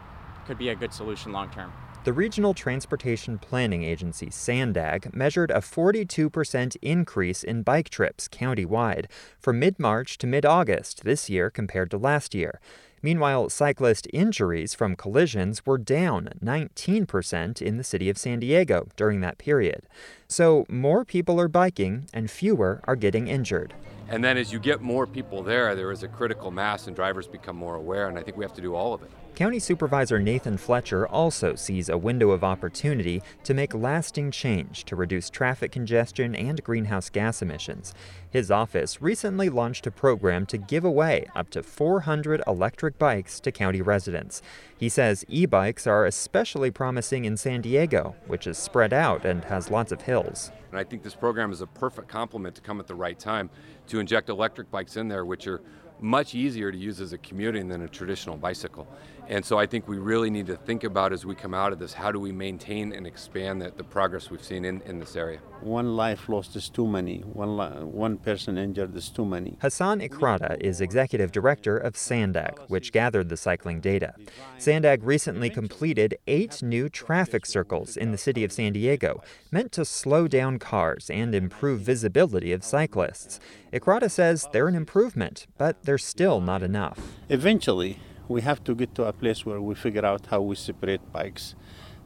could 0.45 0.57
be 0.57 0.69
a 0.69 0.75
good 0.75 0.93
solution 0.93 1.31
long 1.31 1.49
term. 1.51 1.71
The 2.05 2.13
Regional 2.13 2.53
Transportation 2.53 3.37
Planning 3.37 3.83
Agency, 3.83 4.27
SANDAG, 4.31 5.13
measured 5.13 5.51
a 5.51 5.55
42% 5.55 6.77
increase 6.81 7.43
in 7.43 7.61
bike 7.61 7.89
trips 7.89 8.27
countywide 8.27 9.05
from 9.37 9.59
mid 9.59 9.77
March 9.77 10.17
to 10.19 10.27
mid 10.27 10.45
August 10.45 11.03
this 11.03 11.29
year 11.29 11.49
compared 11.49 11.91
to 11.91 11.97
last 11.97 12.33
year. 12.33 12.59
Meanwhile, 13.01 13.49
cyclist 13.49 14.07
injuries 14.11 14.73
from 14.73 14.95
collisions 14.95 15.65
were 15.65 15.77
down 15.77 16.29
19% 16.43 17.61
in 17.61 17.77
the 17.77 17.83
city 17.83 18.09
of 18.09 18.17
San 18.17 18.39
Diego 18.39 18.87
during 18.95 19.21
that 19.21 19.37
period. 19.37 19.87
So, 20.27 20.65
more 20.67 21.05
people 21.05 21.39
are 21.39 21.47
biking 21.47 22.07
and 22.13 22.29
fewer 22.29 22.81
are 22.83 22.95
getting 22.95 23.27
injured. 23.27 23.73
And 24.09 24.23
then 24.23 24.37
as 24.37 24.51
you 24.51 24.59
get 24.59 24.81
more 24.81 25.05
people 25.05 25.43
there, 25.43 25.75
there 25.75 25.91
is 25.91 26.03
a 26.03 26.07
critical 26.07 26.51
mass 26.51 26.87
and 26.87 26.95
drivers 26.95 27.27
become 27.27 27.55
more 27.55 27.75
aware, 27.75 28.09
and 28.09 28.17
I 28.17 28.23
think 28.23 28.37
we 28.37 28.43
have 28.43 28.55
to 28.55 28.61
do 28.61 28.75
all 28.75 28.93
of 28.93 29.03
it. 29.03 29.11
County 29.35 29.59
Supervisor 29.59 30.19
Nathan 30.19 30.57
Fletcher 30.57 31.07
also 31.07 31.55
sees 31.55 31.87
a 31.87 31.97
window 31.97 32.31
of 32.31 32.43
opportunity 32.43 33.21
to 33.45 33.53
make 33.53 33.73
lasting 33.73 34.31
change 34.31 34.83
to 34.83 34.97
reduce 34.97 35.29
traffic 35.29 35.71
congestion 35.71 36.35
and 36.35 36.61
greenhouse 36.61 37.09
gas 37.09 37.41
emissions. 37.41 37.93
His 38.29 38.51
office 38.51 39.01
recently 39.01 39.47
launched 39.47 39.87
a 39.87 39.91
program 39.91 40.45
to 40.47 40.57
give 40.57 40.83
away 40.83 41.25
up 41.35 41.49
to 41.51 41.63
400 41.63 42.43
electric 42.47 42.97
bikes 42.97 43.39
to 43.39 43.51
county 43.51 43.81
residents. 43.81 44.41
He 44.77 44.89
says 44.89 45.23
e 45.29 45.45
bikes 45.45 45.87
are 45.87 46.05
especially 46.05 46.69
promising 46.69 47.23
in 47.23 47.37
San 47.37 47.61
Diego, 47.61 48.15
which 48.27 48.45
is 48.45 48.57
spread 48.57 48.91
out 48.91 49.23
and 49.23 49.45
has 49.45 49.71
lots 49.71 49.93
of 49.93 50.01
hills. 50.01 50.51
And 50.71 50.79
I 50.79 50.83
think 50.83 51.01
this 51.01 51.15
program 51.15 51.51
is 51.53 51.61
a 51.61 51.67
perfect 51.67 52.09
complement 52.09 52.55
to 52.55 52.61
come 52.61 52.79
at 52.81 52.87
the 52.87 52.95
right 52.95 53.17
time 53.17 53.49
to 53.87 53.99
inject 53.99 54.27
electric 54.27 54.69
bikes 54.69 54.97
in 54.97 55.07
there, 55.07 55.25
which 55.25 55.47
are 55.47 55.61
much 56.01 56.35
easier 56.35 56.71
to 56.71 56.77
use 56.77 57.01
as 57.01 57.13
a 57.13 57.17
commuting 57.17 57.67
than 57.67 57.81
a 57.81 57.87
traditional 57.87 58.37
bicycle. 58.37 58.87
And 59.29 59.45
so 59.45 59.59
I 59.59 59.67
think 59.67 59.87
we 59.87 59.99
really 59.99 60.31
need 60.31 60.47
to 60.47 60.55
think 60.55 60.83
about 60.83 61.13
as 61.13 61.23
we 61.23 61.35
come 61.35 61.53
out 61.53 61.71
of 61.71 61.77
this 61.77 61.93
how 61.93 62.11
do 62.11 62.19
we 62.19 62.31
maintain 62.31 62.91
and 62.91 63.05
expand 63.05 63.61
the, 63.61 63.71
the 63.77 63.83
progress 63.83 64.31
we've 64.31 64.43
seen 64.43 64.65
in, 64.65 64.81
in 64.81 64.99
this 64.99 65.15
area. 65.15 65.37
One 65.61 65.95
life 65.95 66.27
lost 66.29 66.55
is 66.55 66.67
too 66.67 66.87
many, 66.87 67.19
one, 67.19 67.55
li- 67.55 67.83
one 67.83 68.17
person 68.17 68.57
injured 68.57 68.95
is 68.95 69.09
too 69.09 69.25
many. 69.25 69.55
Hasan 69.61 69.99
Ikhrata 69.99 70.59
is 70.59 70.81
executive 70.81 71.31
director 71.31 71.77
of 71.77 71.93
SANDAG, 71.93 72.69
which 72.69 72.91
gathered 72.91 73.29
the 73.29 73.37
cycling 73.37 73.81
data. 73.81 74.15
SANDAG 74.57 75.01
recently 75.03 75.51
completed 75.51 76.17
eight 76.25 76.63
new 76.63 76.89
traffic 76.89 77.45
circles 77.45 77.95
in 77.97 78.11
the 78.11 78.17
city 78.17 78.43
of 78.43 78.51
San 78.51 78.73
Diego, 78.73 79.21
meant 79.51 79.71
to 79.73 79.85
slow 79.85 80.27
down 80.27 80.57
cars 80.57 81.07
and 81.09 81.35
improve 81.35 81.81
visibility 81.81 82.51
of 82.51 82.63
cyclists. 82.63 83.39
Ikhrata 83.71 84.09
says 84.09 84.47
they're 84.51 84.67
an 84.67 84.75
improvement, 84.75 85.45
but 85.59 85.83
they're 85.83 85.99
still 85.99 86.41
not 86.41 86.63
enough. 86.63 86.99
Eventually, 87.29 87.99
we 88.29 88.41
have 88.41 88.63
to 88.63 88.75
get 88.75 88.95
to 88.95 89.03
a 89.03 89.11
place 89.11 89.45
where 89.45 89.59
we 89.59 89.75
figure 89.75 90.05
out 90.05 90.27
how 90.27 90.39
we 90.39 90.55
separate 90.55 91.11
bikes 91.11 91.55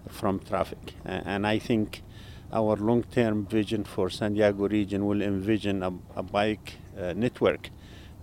from 0.10 0.40
traffic. 0.40 0.94
And 1.06 1.46
I 1.46 1.60
think 1.60 2.02
our 2.52 2.76
long-term 2.78 3.46
vision 3.46 3.84
for 3.84 4.10
San 4.10 4.34
Diego 4.34 4.68
region 4.68 5.06
will 5.06 5.22
envision 5.22 5.84
a, 5.84 5.92
a 6.16 6.24
bike 6.24 6.76
uh, 6.98 7.14
network 7.14 7.70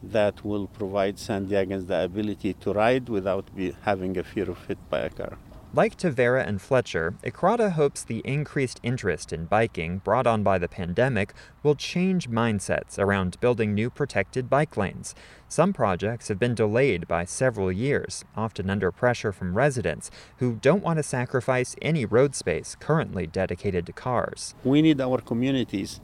that 0.03 0.45
will 0.45 0.67
provide 0.67 1.19
San 1.19 1.47
Diegans 1.47 1.87
the 1.89 2.05
ability 2.05 2.55
to 2.55 2.73
ride 2.73 3.09
without 3.09 3.55
be, 3.55 3.77
having 3.83 4.17
a 4.17 4.25
fear 4.25 4.51
of 4.51 4.67
hit 4.67 4.79
by 4.89 5.01
a 5.01 5.11
car. 5.11 5.37
Like 5.73 5.97
Tavera 5.97 6.45
and 6.45 6.61
Fletcher, 6.61 7.15
Ikhrata 7.23 7.73
hopes 7.73 8.03
the 8.03 8.23
increased 8.25 8.81
interest 8.83 9.33
in 9.33 9.45
biking 9.45 9.99
brought 9.99 10.27
on 10.27 10.43
by 10.43 10.59
the 10.59 10.67
pandemic 10.67 11.33
will 11.63 11.77
change 11.77 12.29
mindsets 12.29 12.99
around 12.99 13.39
building 13.39 13.73
new 13.73 13.89
protected 13.89 14.51
bike 14.51 14.77
lanes. 14.77 15.15
Some 15.51 15.73
projects 15.73 16.29
have 16.29 16.39
been 16.39 16.55
delayed 16.55 17.09
by 17.09 17.25
several 17.25 17.73
years, 17.73 18.25
often 18.37 18.71
under 18.71 18.93
pressure 18.93 19.33
from 19.33 19.57
residents 19.57 20.09
who 20.37 20.55
don't 20.55 20.85
want 20.85 20.99
to 20.99 21.03
sacrifice 21.03 21.75
any 21.83 22.05
road 22.05 22.37
space 22.37 22.77
currently 22.79 23.27
dedicated 23.27 23.85
to 23.87 23.93
cars. 23.93 24.55
We 24.63 24.81
need 24.81 25.01
our 25.01 25.21
communities 25.21 26.01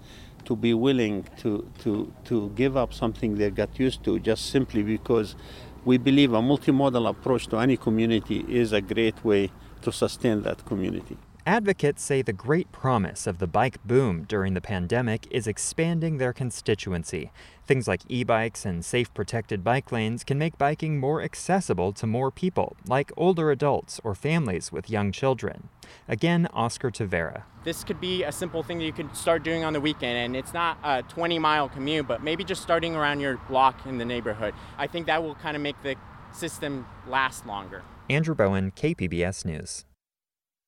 to 0.46 0.56
be 0.56 0.74
willing 0.74 1.28
to, 1.42 1.64
to, 1.84 2.12
to 2.24 2.50
give 2.56 2.76
up 2.76 2.92
something 2.92 3.36
they 3.36 3.50
got 3.50 3.78
used 3.78 4.02
to 4.02 4.18
just 4.18 4.50
simply 4.50 4.82
because 4.82 5.36
we 5.84 5.96
believe 5.96 6.32
a 6.32 6.42
multimodal 6.42 7.08
approach 7.08 7.46
to 7.46 7.58
any 7.58 7.76
community 7.76 8.44
is 8.48 8.72
a 8.72 8.80
great 8.80 9.24
way 9.24 9.52
to 9.82 9.92
sustain 9.92 10.42
that 10.42 10.66
community. 10.66 11.16
Advocates 11.46 12.02
say 12.02 12.22
the 12.22 12.32
great 12.32 12.72
promise 12.72 13.24
of 13.24 13.38
the 13.38 13.46
bike 13.46 13.78
boom 13.84 14.24
during 14.24 14.54
the 14.54 14.60
pandemic 14.60 15.28
is 15.30 15.46
expanding 15.46 16.18
their 16.18 16.32
constituency. 16.32 17.30
Things 17.64 17.86
like 17.86 18.00
e 18.08 18.24
bikes 18.24 18.64
and 18.64 18.84
safe 18.84 19.14
protected 19.14 19.62
bike 19.62 19.92
lanes 19.92 20.24
can 20.24 20.38
make 20.38 20.58
biking 20.58 20.98
more 20.98 21.22
accessible 21.22 21.92
to 21.92 22.04
more 22.04 22.32
people, 22.32 22.76
like 22.88 23.12
older 23.16 23.52
adults 23.52 24.00
or 24.02 24.16
families 24.16 24.72
with 24.72 24.90
young 24.90 25.12
children. 25.12 25.68
Again, 26.08 26.48
Oscar 26.52 26.90
Tavera. 26.90 27.44
This 27.62 27.84
could 27.84 28.00
be 28.00 28.24
a 28.24 28.32
simple 28.32 28.64
thing 28.64 28.78
that 28.78 28.84
you 28.84 28.92
could 28.92 29.14
start 29.16 29.44
doing 29.44 29.62
on 29.62 29.72
the 29.72 29.80
weekend, 29.80 30.18
and 30.18 30.36
it's 30.36 30.52
not 30.52 30.78
a 30.82 31.04
20 31.04 31.38
mile 31.38 31.68
commute, 31.68 32.08
but 32.08 32.24
maybe 32.24 32.42
just 32.42 32.60
starting 32.60 32.96
around 32.96 33.20
your 33.20 33.36
block 33.48 33.86
in 33.86 33.98
the 33.98 34.04
neighborhood. 34.04 34.52
I 34.78 34.88
think 34.88 35.06
that 35.06 35.22
will 35.22 35.36
kind 35.36 35.54
of 35.54 35.62
make 35.62 35.80
the 35.84 35.94
system 36.32 36.88
last 37.06 37.46
longer. 37.46 37.84
Andrew 38.10 38.34
Bowen, 38.34 38.72
KPBS 38.72 39.44
News. 39.44 39.84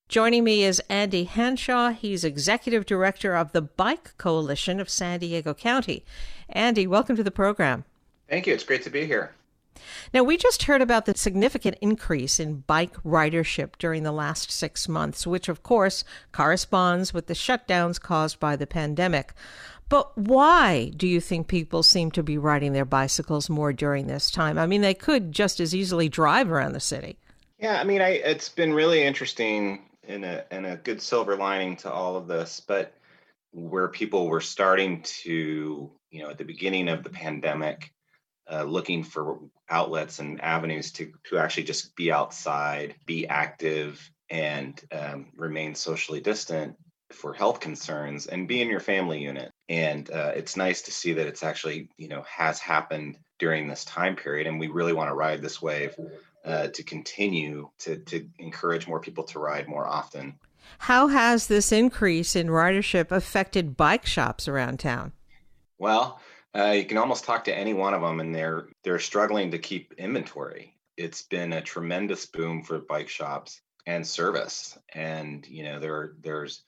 Joining 0.08 0.42
me 0.42 0.64
is 0.64 0.80
Andy 0.88 1.26
Hanshaw. 1.26 1.94
He's 1.94 2.24
executive 2.24 2.86
director 2.86 3.36
of 3.36 3.52
the 3.52 3.60
Bike 3.60 4.16
Coalition 4.16 4.80
of 4.80 4.88
San 4.88 5.20
Diego 5.20 5.52
County. 5.52 6.02
Andy, 6.48 6.86
welcome 6.86 7.14
to 7.14 7.22
the 7.22 7.30
program. 7.30 7.84
Thank 8.26 8.46
you. 8.46 8.54
It's 8.54 8.64
great 8.64 8.82
to 8.84 8.90
be 8.90 9.04
here. 9.04 9.34
Now, 10.14 10.22
we 10.22 10.38
just 10.38 10.62
heard 10.62 10.80
about 10.80 11.04
the 11.04 11.14
significant 11.14 11.76
increase 11.82 12.40
in 12.40 12.64
bike 12.66 12.94
ridership 13.04 13.72
during 13.78 14.02
the 14.02 14.10
last 14.10 14.50
six 14.50 14.88
months, 14.88 15.26
which, 15.26 15.46
of 15.46 15.62
course, 15.62 16.04
corresponds 16.32 17.12
with 17.12 17.26
the 17.26 17.34
shutdowns 17.34 18.00
caused 18.00 18.40
by 18.40 18.56
the 18.56 18.66
pandemic. 18.66 19.34
But 19.90 20.16
why 20.16 20.90
do 20.96 21.06
you 21.06 21.20
think 21.20 21.48
people 21.48 21.82
seem 21.82 22.12
to 22.12 22.22
be 22.22 22.38
riding 22.38 22.72
their 22.72 22.86
bicycles 22.86 23.50
more 23.50 23.74
during 23.74 24.06
this 24.06 24.30
time? 24.30 24.56
I 24.56 24.66
mean, 24.66 24.80
they 24.80 24.94
could 24.94 25.32
just 25.32 25.60
as 25.60 25.74
easily 25.74 26.08
drive 26.08 26.50
around 26.50 26.72
the 26.72 26.80
city. 26.80 27.18
Yeah, 27.60 27.78
I 27.78 27.84
mean, 27.84 28.00
I, 28.00 28.10
it's 28.10 28.48
been 28.48 28.72
really 28.72 29.02
interesting 29.02 29.82
and 30.08 30.24
a 30.24 30.52
and 30.52 30.66
a 30.66 30.76
good 30.76 31.00
silver 31.00 31.36
lining 31.36 31.76
to 31.76 31.92
all 31.92 32.16
of 32.16 32.26
this, 32.26 32.60
but 32.66 32.94
where 33.52 33.88
people 33.88 34.26
were 34.26 34.40
starting 34.40 35.02
to, 35.02 35.90
you 36.10 36.22
know, 36.22 36.30
at 36.30 36.38
the 36.38 36.44
beginning 36.44 36.88
of 36.88 37.02
the 37.02 37.10
pandemic, 37.10 37.92
uh, 38.50 38.62
looking 38.64 39.02
for 39.04 39.38
outlets 39.68 40.18
and 40.18 40.40
avenues 40.40 40.90
to 40.92 41.12
to 41.24 41.38
actually 41.38 41.64
just 41.64 41.94
be 41.94 42.10
outside, 42.10 42.94
be 43.06 43.26
active, 43.28 44.10
and 44.30 44.82
um, 44.92 45.26
remain 45.36 45.74
socially 45.74 46.20
distant 46.20 46.74
for 47.12 47.32
health 47.32 47.60
concerns, 47.60 48.26
and 48.26 48.48
be 48.48 48.60
in 48.60 48.68
your 48.68 48.80
family 48.80 49.20
unit. 49.20 49.50
And 49.68 50.10
uh, 50.10 50.32
it's 50.34 50.56
nice 50.56 50.82
to 50.82 50.90
see 50.90 51.14
that 51.14 51.26
it's 51.26 51.42
actually, 51.42 51.88
you 51.96 52.08
know, 52.08 52.22
has 52.22 52.58
happened 52.58 53.18
during 53.38 53.68
this 53.68 53.84
time 53.84 54.16
period, 54.16 54.46
and 54.46 54.58
we 54.58 54.68
really 54.68 54.92
want 54.92 55.10
to 55.10 55.14
ride 55.14 55.40
this 55.40 55.62
wave 55.62 55.94
uh, 56.48 56.68
to 56.68 56.82
continue 56.82 57.68
to, 57.78 57.98
to 57.98 58.26
encourage 58.38 58.88
more 58.88 59.00
people 59.00 59.22
to 59.22 59.38
ride 59.38 59.68
more 59.68 59.86
often. 59.86 60.34
How 60.78 61.08
has 61.08 61.46
this 61.46 61.72
increase 61.72 62.34
in 62.34 62.48
ridership 62.48 63.10
affected 63.10 63.76
bike 63.76 64.06
shops 64.06 64.48
around 64.48 64.78
town? 64.78 65.12
Well, 65.78 66.20
uh, 66.56 66.70
you 66.70 66.86
can 66.86 66.96
almost 66.96 67.24
talk 67.24 67.44
to 67.44 67.56
any 67.56 67.74
one 67.74 67.92
of 67.94 68.00
them, 68.00 68.20
and 68.20 68.34
they're 68.34 68.68
they're 68.82 68.98
struggling 68.98 69.50
to 69.50 69.58
keep 69.58 69.92
inventory. 69.98 70.74
It's 70.96 71.22
been 71.22 71.52
a 71.52 71.60
tremendous 71.60 72.26
boom 72.26 72.62
for 72.62 72.78
bike 72.78 73.08
shops 73.08 73.60
and 73.86 74.06
service, 74.06 74.78
and 74.94 75.46
you 75.46 75.64
know 75.64 75.78
there 75.78 76.14
there's 76.20 76.62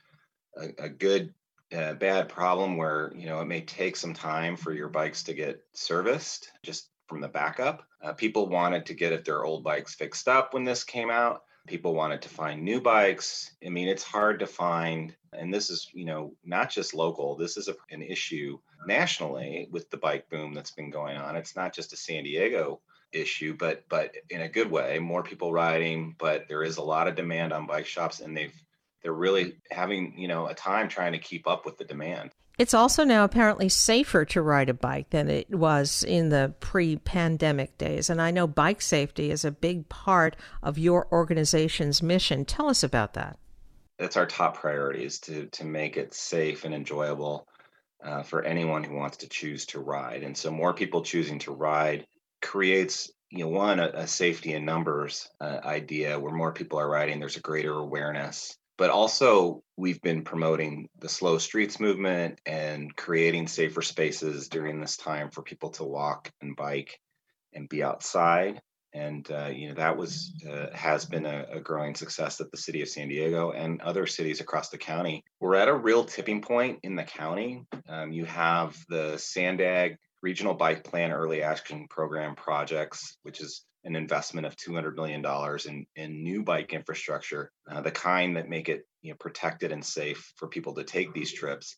a, 0.56 0.84
a 0.84 0.88
good 0.88 1.32
uh, 1.74 1.94
bad 1.94 2.28
problem 2.28 2.76
where 2.76 3.12
you 3.16 3.26
know 3.26 3.40
it 3.40 3.46
may 3.46 3.62
take 3.62 3.96
some 3.96 4.14
time 4.14 4.56
for 4.56 4.72
your 4.72 4.88
bikes 4.88 5.22
to 5.24 5.34
get 5.34 5.62
serviced 5.72 6.52
just 6.62 6.88
from 7.11 7.20
the 7.20 7.29
backup. 7.29 7.83
Uh, 8.03 8.12
people 8.14 8.49
wanted 8.49 8.87
to 8.87 8.94
get 8.94 9.25
their 9.25 9.44
old 9.44 9.64
bikes 9.64 9.94
fixed 9.94 10.29
up 10.29 10.55
when 10.55 10.64
this 10.64 10.85
came 10.85 11.11
out. 11.11 11.42
People 11.66 11.92
wanted 11.92 12.23
to 12.23 12.29
find 12.31 12.62
new 12.62 12.81
bikes. 12.81 13.51
I 13.66 13.68
mean, 13.68 13.88
it's 13.88 14.03
hard 14.03 14.38
to 14.38 14.46
find, 14.46 15.14
and 15.35 15.53
this 15.53 15.68
is, 15.68 15.90
you 15.92 16.07
know, 16.07 16.33
not 16.44 16.70
just 16.70 16.94
local. 16.94 17.37
This 17.37 17.57
is 17.57 17.68
a, 17.68 17.75
an 17.90 18.01
issue 18.01 18.59
nationally 18.87 19.68
with 19.70 19.90
the 19.90 19.99
bike 19.99 20.31
boom 20.31 20.55
that's 20.55 20.70
been 20.70 20.90
going 20.90 21.18
on. 21.18 21.37
It's 21.37 21.57
not 21.57 21.75
just 21.75 21.92
a 21.92 21.96
San 21.96 22.25
Diego 22.25 22.81
issue, 23.12 23.55
but 23.59 23.85
but 23.88 24.14
in 24.31 24.42
a 24.42 24.49
good 24.49 24.70
way. 24.70 24.99
More 24.99 25.23
people 25.23 25.53
riding, 25.53 26.14
but 26.18 26.46
there 26.49 26.62
is 26.62 26.79
a 26.79 26.83
lot 26.83 27.09
of 27.09 27.16
demand 27.16 27.53
on 27.53 27.66
bike 27.66 27.87
shops, 27.87 28.20
and 28.20 28.35
they've 28.35 28.55
they're 29.03 29.12
really 29.12 29.57
having 29.70 30.14
you 30.16 30.29
know 30.29 30.46
a 30.46 30.55
time 30.55 30.88
trying 30.88 31.12
to 31.12 31.18
keep 31.18 31.46
up 31.46 31.66
with 31.66 31.77
the 31.77 31.85
demand. 31.85 32.31
It's 32.61 32.75
also 32.75 33.05
now 33.05 33.25
apparently 33.25 33.70
safer 33.70 34.27
to 34.27 34.42
ride 34.42 34.68
a 34.68 34.75
bike 34.75 35.09
than 35.09 35.31
it 35.31 35.49
was 35.49 36.05
in 36.05 36.29
the 36.29 36.53
pre 36.61 36.96
pandemic 36.96 37.79
days. 37.79 38.11
And 38.11 38.20
I 38.20 38.33
know 38.33 38.46
bike 38.46 38.83
safety 38.83 39.31
is 39.31 39.46
a 39.46 39.51
big 39.51 39.88
part 39.88 40.37
of 40.62 40.77
your 40.77 41.09
organization's 41.11 42.03
mission. 42.03 42.44
Tell 42.44 42.68
us 42.68 42.83
about 42.83 43.14
that. 43.14 43.38
That's 43.99 44.18
our 44.18 44.27
top 44.27 44.59
priority 44.59 45.07
is 45.07 45.18
to, 45.20 45.46
to 45.46 45.64
make 45.64 45.96
it 45.96 46.12
safe 46.12 46.66
and 46.66 46.75
enjoyable 46.75 47.49
uh, 48.05 48.25
for 48.25 48.44
anyone 48.44 48.85
who 48.85 48.94
wants 48.94 49.16
to 49.18 49.29
choose 49.31 49.64
to 49.66 49.81
ride. 49.81 50.23
And 50.23 50.37
so 50.37 50.51
more 50.51 50.75
people 50.75 51.01
choosing 51.01 51.38
to 51.38 51.53
ride 51.53 52.07
creates 52.42 53.11
you 53.31 53.44
know 53.44 53.49
one 53.49 53.81
a, 53.81 53.90
a 53.94 54.07
safety 54.07 54.53
in 54.53 54.66
numbers 54.66 55.31
uh, 55.40 55.61
idea 55.64 56.20
where 56.20 56.35
more 56.35 56.53
people 56.53 56.79
are 56.79 56.90
riding 56.90 57.20
there's 57.20 57.37
a 57.37 57.40
greater 57.40 57.75
awareness 57.75 58.59
but 58.80 58.88
also 58.88 59.62
we've 59.76 60.00
been 60.00 60.24
promoting 60.24 60.88
the 61.00 61.08
slow 61.08 61.36
streets 61.36 61.78
movement 61.78 62.40
and 62.46 62.96
creating 62.96 63.46
safer 63.46 63.82
spaces 63.82 64.48
during 64.48 64.80
this 64.80 64.96
time 64.96 65.30
for 65.30 65.42
people 65.42 65.68
to 65.68 65.84
walk 65.84 66.30
and 66.40 66.56
bike 66.56 66.98
and 67.52 67.68
be 67.68 67.82
outside. 67.82 68.58
And 68.94 69.30
uh, 69.30 69.50
you 69.54 69.68
know 69.68 69.74
that 69.74 69.98
was 69.98 70.32
uh, 70.50 70.68
has 70.72 71.04
been 71.04 71.26
a, 71.26 71.44
a, 71.52 71.60
growing 71.60 71.94
success 71.94 72.40
at 72.40 72.50
the 72.50 72.56
city 72.56 72.80
of 72.80 72.88
san 72.88 73.08
diego 73.08 73.50
and 73.50 73.82
other 73.82 74.06
cities 74.06 74.40
across 74.40 74.70
the 74.70 74.78
county. 74.78 75.24
We're 75.40 75.56
at 75.56 75.68
a 75.68 75.74
real 75.74 76.02
tipping 76.02 76.40
point 76.40 76.78
in 76.82 76.96
the 76.96 77.04
county. 77.04 77.62
Um, 77.86 78.12
you 78.12 78.24
have 78.24 78.74
the 78.88 79.18
sandag 79.18 79.96
regional 80.22 80.54
bike 80.54 80.84
plan 80.84 81.12
early 81.12 81.42
action 81.42 81.86
program 81.88 82.34
projects 82.34 83.18
which 83.22 83.40
is 83.40 83.64
an 83.84 83.96
investment 83.96 84.46
of 84.46 84.56
$200 84.56 84.94
million 84.94 85.24
in, 85.68 85.86
in 85.96 86.22
new 86.22 86.42
bike 86.42 86.72
infrastructure, 86.72 87.50
uh, 87.70 87.80
the 87.80 87.90
kind 87.90 88.36
that 88.36 88.48
make 88.48 88.68
it 88.68 88.86
you 89.02 89.10
know, 89.10 89.16
protected 89.18 89.72
and 89.72 89.84
safe 89.84 90.32
for 90.36 90.48
people 90.48 90.74
to 90.74 90.84
take 90.84 91.12
these 91.12 91.32
trips, 91.32 91.76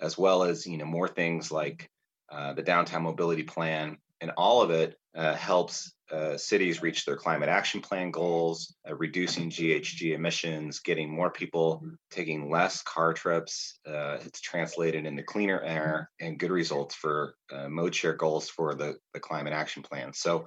as 0.00 0.18
well 0.18 0.42
as 0.42 0.66
you 0.66 0.76
know 0.76 0.84
more 0.84 1.08
things 1.08 1.52
like 1.52 1.88
uh, 2.30 2.52
the 2.54 2.62
downtown 2.62 3.02
mobility 3.02 3.44
plan, 3.44 3.96
and 4.20 4.32
all 4.36 4.62
of 4.62 4.70
it 4.70 4.96
uh, 5.14 5.34
helps 5.34 5.92
uh, 6.10 6.36
cities 6.36 6.82
reach 6.82 7.04
their 7.04 7.16
climate 7.16 7.48
action 7.48 7.80
plan 7.80 8.10
goals, 8.10 8.74
uh, 8.88 8.94
reducing 8.94 9.48
GHG 9.48 10.14
emissions, 10.14 10.80
getting 10.80 11.08
more 11.08 11.30
people 11.30 11.82
taking 12.10 12.50
less 12.50 12.82
car 12.82 13.12
trips. 13.12 13.78
Uh, 13.86 14.18
it's 14.24 14.40
translated 14.40 15.06
into 15.06 15.22
cleaner 15.22 15.60
air 15.60 16.10
and 16.20 16.38
good 16.38 16.50
results 16.50 16.94
for 16.94 17.34
mode 17.68 17.94
share 17.94 18.14
goals 18.14 18.48
for 18.48 18.74
the, 18.74 18.96
the 19.14 19.20
climate 19.20 19.52
action 19.52 19.82
plan. 19.82 20.12
So 20.12 20.46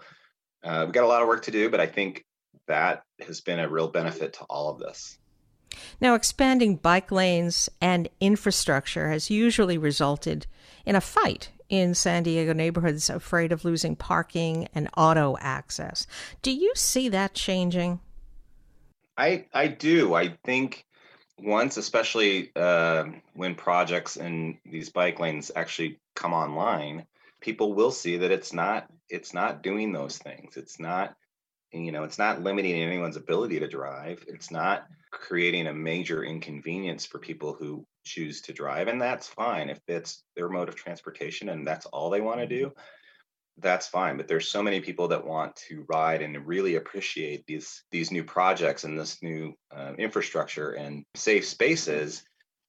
uh, 0.67 0.83
we've 0.85 0.93
got 0.93 1.05
a 1.05 1.07
lot 1.07 1.21
of 1.21 1.27
work 1.27 1.43
to 1.43 1.51
do, 1.51 1.69
but 1.69 1.79
I 1.79 1.87
think 1.87 2.25
that 2.67 3.03
has 3.25 3.39
been 3.39 3.59
a 3.59 3.69
real 3.69 3.87
benefit 3.87 4.33
to 4.33 4.43
all 4.49 4.69
of 4.69 4.79
this. 4.79 5.17
Now, 6.01 6.13
expanding 6.13 6.75
bike 6.75 7.11
lanes 7.11 7.69
and 7.81 8.09
infrastructure 8.19 9.09
has 9.09 9.29
usually 9.29 9.77
resulted 9.77 10.45
in 10.85 10.95
a 10.95 11.01
fight 11.01 11.51
in 11.69 11.93
San 11.93 12.23
Diego 12.23 12.53
neighborhoods 12.53 13.09
afraid 13.09 13.51
of 13.51 13.65
losing 13.65 13.95
parking 13.95 14.67
and 14.73 14.89
auto 14.97 15.37
access. 15.39 16.05
Do 16.41 16.51
you 16.51 16.73
see 16.75 17.09
that 17.09 17.33
changing? 17.33 17.99
I 19.17 19.45
I 19.53 19.67
do. 19.67 20.13
I 20.13 20.37
think 20.43 20.85
once, 21.39 21.77
especially 21.77 22.51
uh, 22.55 23.05
when 23.33 23.55
projects 23.55 24.17
and 24.17 24.57
these 24.65 24.89
bike 24.89 25.19
lanes 25.19 25.51
actually 25.55 25.99
come 26.15 26.33
online, 26.33 27.05
people 27.41 27.73
will 27.73 27.91
see 27.91 28.17
that 28.17 28.31
it's 28.31 28.53
not 28.53 28.89
it's 29.09 29.33
not 29.33 29.63
doing 29.63 29.91
those 29.91 30.17
things. 30.17 30.57
It's 30.57 30.79
not 30.79 31.15
you 31.71 31.91
know 31.91 32.03
it's 32.03 32.17
not 32.17 32.41
limiting 32.41 32.73
anyone's 32.73 33.17
ability 33.17 33.59
to 33.59 33.67
drive. 33.67 34.23
It's 34.27 34.51
not 34.51 34.87
creating 35.11 35.67
a 35.67 35.73
major 35.73 36.23
inconvenience 36.23 37.05
for 37.05 37.19
people 37.19 37.53
who 37.53 37.85
choose 38.07 38.41
to 38.41 38.53
drive 38.53 38.87
and 38.87 39.01
that's 39.01 39.27
fine 39.27 39.69
if 39.69 39.79
it's 39.87 40.23
their 40.35 40.49
mode 40.49 40.69
of 40.69 40.75
transportation 40.75 41.49
and 41.49 41.67
that's 41.67 41.85
all 41.87 42.09
they 42.09 42.21
want 42.21 42.39
to 42.39 42.47
do 42.47 42.71
that's 43.59 43.87
fine 43.87 44.15
but 44.15 44.27
there's 44.27 44.49
so 44.49 44.63
many 44.63 44.79
people 44.79 45.07
that 45.07 45.25
want 45.25 45.53
to 45.55 45.85
ride 45.89 46.21
and 46.21 46.47
really 46.47 46.75
appreciate 46.75 47.45
these 47.47 47.83
these 47.91 48.11
new 48.11 48.23
projects 48.23 48.85
and 48.85 48.97
this 48.97 49.21
new 49.21 49.53
uh, 49.75 49.93
infrastructure 49.97 50.71
and 50.71 51.03
safe 51.15 51.45
spaces 51.45 52.23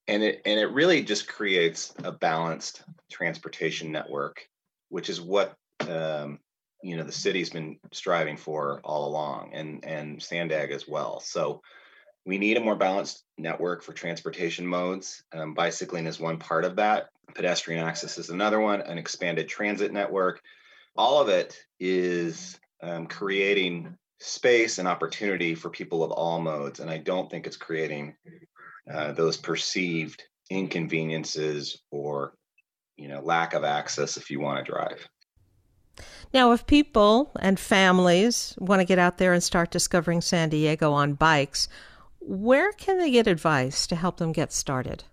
and 0.07 0.23
it 0.23 0.41
and 0.45 0.59
it 0.59 0.71
really 0.71 1.01
just 1.01 1.27
creates 1.27 1.93
a 2.03 2.11
balanced 2.11 2.83
transportation 3.09 3.91
network 3.91 4.41
which 4.89 5.09
is 5.09 5.21
what 5.21 5.55
um, 5.87 6.39
you 6.81 6.97
know 6.97 7.03
the 7.03 7.11
city's 7.11 7.49
been 7.49 7.77
striving 7.91 8.37
for 8.37 8.79
all 8.83 9.07
along 9.07 9.51
and 9.53 9.83
and 9.85 10.21
sandag 10.21 10.71
as 10.71 10.87
well 10.87 11.19
so 11.19 11.61
we 12.25 12.37
need 12.37 12.57
a 12.57 12.61
more 12.61 12.75
balanced 12.75 13.23
network 13.39 13.81
for 13.81 13.93
transportation 13.93 14.65
modes. 14.65 15.23
Um, 15.33 15.53
bicycling 15.55 16.05
is 16.05 16.19
one 16.19 16.37
part 16.37 16.65
of 16.65 16.75
that. 16.75 17.09
Pedestrian 17.33 17.83
access 17.83 18.17
is 18.17 18.29
another 18.29 18.59
one, 18.59 18.81
an 18.81 18.99
expanded 18.99 19.47
transit 19.47 19.91
network. 19.91 20.39
All 20.95 21.21
of 21.21 21.29
it 21.29 21.57
is 21.79 22.59
um, 22.83 23.07
creating 23.07 23.95
space 24.19 24.77
and 24.77 24.87
opportunity 24.87 25.55
for 25.55 25.69
people 25.69 26.03
of 26.03 26.11
all 26.11 26.39
modes. 26.39 26.79
And 26.79 26.89
I 26.89 26.97
don't 26.97 27.31
think 27.31 27.47
it's 27.47 27.57
creating 27.57 28.15
uh, 28.91 29.13
those 29.13 29.37
perceived 29.37 30.23
inconveniences 30.51 31.81
or 31.91 32.33
you 32.97 33.07
know 33.07 33.21
lack 33.21 33.53
of 33.53 33.63
access 33.63 34.17
if 34.17 34.29
you 34.29 34.39
want 34.39 34.63
to 34.63 34.71
drive. 34.71 35.07
Now, 36.33 36.51
if 36.51 36.65
people 36.67 37.31
and 37.39 37.59
families 37.59 38.55
want 38.59 38.81
to 38.81 38.85
get 38.85 38.99
out 38.99 39.17
there 39.17 39.33
and 39.33 39.43
start 39.43 39.71
discovering 39.71 40.21
San 40.21 40.49
Diego 40.49 40.91
on 40.91 41.13
bikes, 41.13 41.67
where 42.19 42.71
can 42.73 42.97
they 42.97 43.11
get 43.11 43.27
advice 43.27 43.87
to 43.87 43.95
help 43.95 44.17
them 44.17 44.31
get 44.31 44.51
started? 44.51 45.03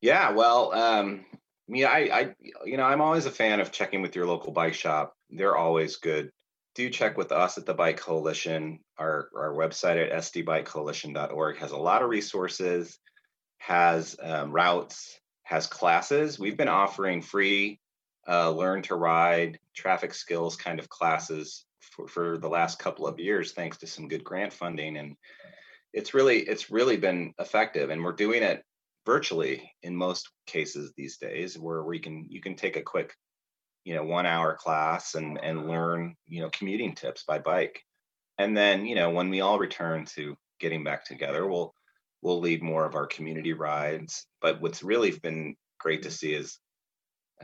Yeah, 0.00 0.30
well, 0.32 0.72
um, 0.72 1.24
yeah, 1.68 1.88
I, 1.88 1.98
I, 1.98 2.34
you 2.64 2.76
know, 2.76 2.84
I'm 2.84 3.00
always 3.00 3.26
a 3.26 3.30
fan 3.30 3.60
of 3.60 3.72
checking 3.72 4.02
with 4.02 4.14
your 4.14 4.26
local 4.26 4.52
bike 4.52 4.74
shop. 4.74 5.14
They're 5.30 5.56
always 5.56 5.96
good. 5.96 6.30
Do 6.74 6.90
check 6.90 7.16
with 7.16 7.32
us 7.32 7.58
at 7.58 7.66
the 7.66 7.74
Bike 7.74 7.96
Coalition. 7.96 8.80
Our 8.98 9.30
our 9.34 9.52
website 9.54 10.04
at 10.04 10.12
sdbikecoalition.org 10.22 11.56
has 11.58 11.72
a 11.72 11.76
lot 11.76 12.02
of 12.02 12.10
resources, 12.10 12.98
has 13.58 14.14
um, 14.22 14.52
routes, 14.52 15.18
has 15.42 15.66
classes. 15.66 16.38
We've 16.38 16.56
been 16.56 16.68
offering 16.68 17.22
free 17.22 17.80
uh, 18.28 18.50
learn 18.50 18.82
to 18.82 18.94
ride 18.94 19.58
traffic 19.74 20.14
skills 20.14 20.56
kind 20.56 20.78
of 20.78 20.88
classes 20.88 21.64
for, 21.80 22.08
for 22.08 22.38
the 22.38 22.48
last 22.48 22.78
couple 22.78 23.06
of 23.06 23.20
years, 23.20 23.52
thanks 23.52 23.76
to 23.78 23.86
some 23.86 24.08
good 24.08 24.24
grant 24.24 24.52
funding 24.52 24.96
and 24.96 25.16
it's 25.92 26.12
really 26.12 26.40
it's 26.40 26.70
really 26.70 26.98
been 26.98 27.32
effective 27.38 27.88
and 27.88 28.04
we're 28.04 28.12
doing 28.12 28.42
it 28.42 28.62
virtually 29.06 29.72
in 29.82 29.96
most 29.96 30.28
cases 30.46 30.92
these 30.94 31.16
days 31.16 31.58
where 31.58 31.84
we 31.84 31.98
can 31.98 32.26
you 32.28 32.40
can 32.40 32.54
take 32.54 32.76
a 32.76 32.82
quick 32.82 33.14
you 33.84 33.94
know 33.94 34.04
one 34.04 34.26
hour 34.26 34.54
class 34.54 35.14
and 35.14 35.38
and 35.42 35.68
learn 35.68 36.14
you 36.26 36.42
know 36.42 36.50
commuting 36.50 36.94
tips 36.94 37.24
by 37.24 37.38
bike. 37.38 37.82
And 38.36 38.54
then 38.54 38.84
you 38.84 38.94
know 38.94 39.10
when 39.10 39.30
we 39.30 39.40
all 39.40 39.58
return 39.58 40.04
to 40.16 40.36
getting 40.60 40.84
back 40.84 41.04
together 41.04 41.46
we'll 41.46 41.72
we'll 42.20 42.40
lead 42.40 42.62
more 42.62 42.84
of 42.84 42.94
our 42.94 43.06
community 43.06 43.52
rides. 43.52 44.26
But 44.42 44.60
what's 44.60 44.82
really 44.82 45.12
been 45.12 45.56
great 45.78 46.02
to 46.02 46.10
see 46.10 46.34
is 46.34 46.58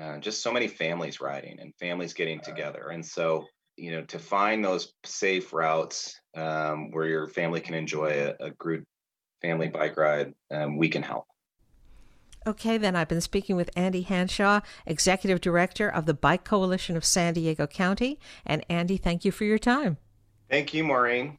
uh, 0.00 0.18
just 0.18 0.42
so 0.42 0.52
many 0.52 0.68
families 0.68 1.20
riding 1.20 1.58
and 1.60 1.74
families 1.76 2.14
getting 2.14 2.40
together 2.40 2.88
and 2.88 3.04
so 3.04 3.44
you 3.76 3.90
know 3.92 4.02
to 4.02 4.18
find 4.18 4.64
those 4.64 4.92
safe 5.04 5.52
routes 5.52 6.20
um, 6.36 6.90
where 6.90 7.06
your 7.06 7.26
family 7.28 7.60
can 7.60 7.74
enjoy 7.74 8.34
a, 8.40 8.46
a 8.46 8.50
group 8.52 8.84
family 9.40 9.68
bike 9.68 9.96
ride 9.96 10.32
um, 10.50 10.76
we 10.76 10.88
can 10.88 11.02
help 11.02 11.24
Okay, 12.44 12.76
then 12.76 12.96
I've 12.96 13.08
been 13.08 13.20
speaking 13.20 13.54
with 13.54 13.70
Andy 13.76 14.02
Hanshaw, 14.02 14.62
Executive 14.84 15.40
Director 15.40 15.88
of 15.88 16.06
the 16.06 16.14
Bike 16.14 16.42
Coalition 16.44 16.96
of 16.96 17.04
San 17.04 17.34
Diego 17.34 17.68
County. 17.68 18.18
And 18.44 18.64
Andy, 18.68 18.96
thank 18.96 19.24
you 19.24 19.30
for 19.30 19.44
your 19.44 19.58
time. 19.58 19.98
Thank 20.50 20.74
you, 20.74 20.82
Maureen. 20.82 21.38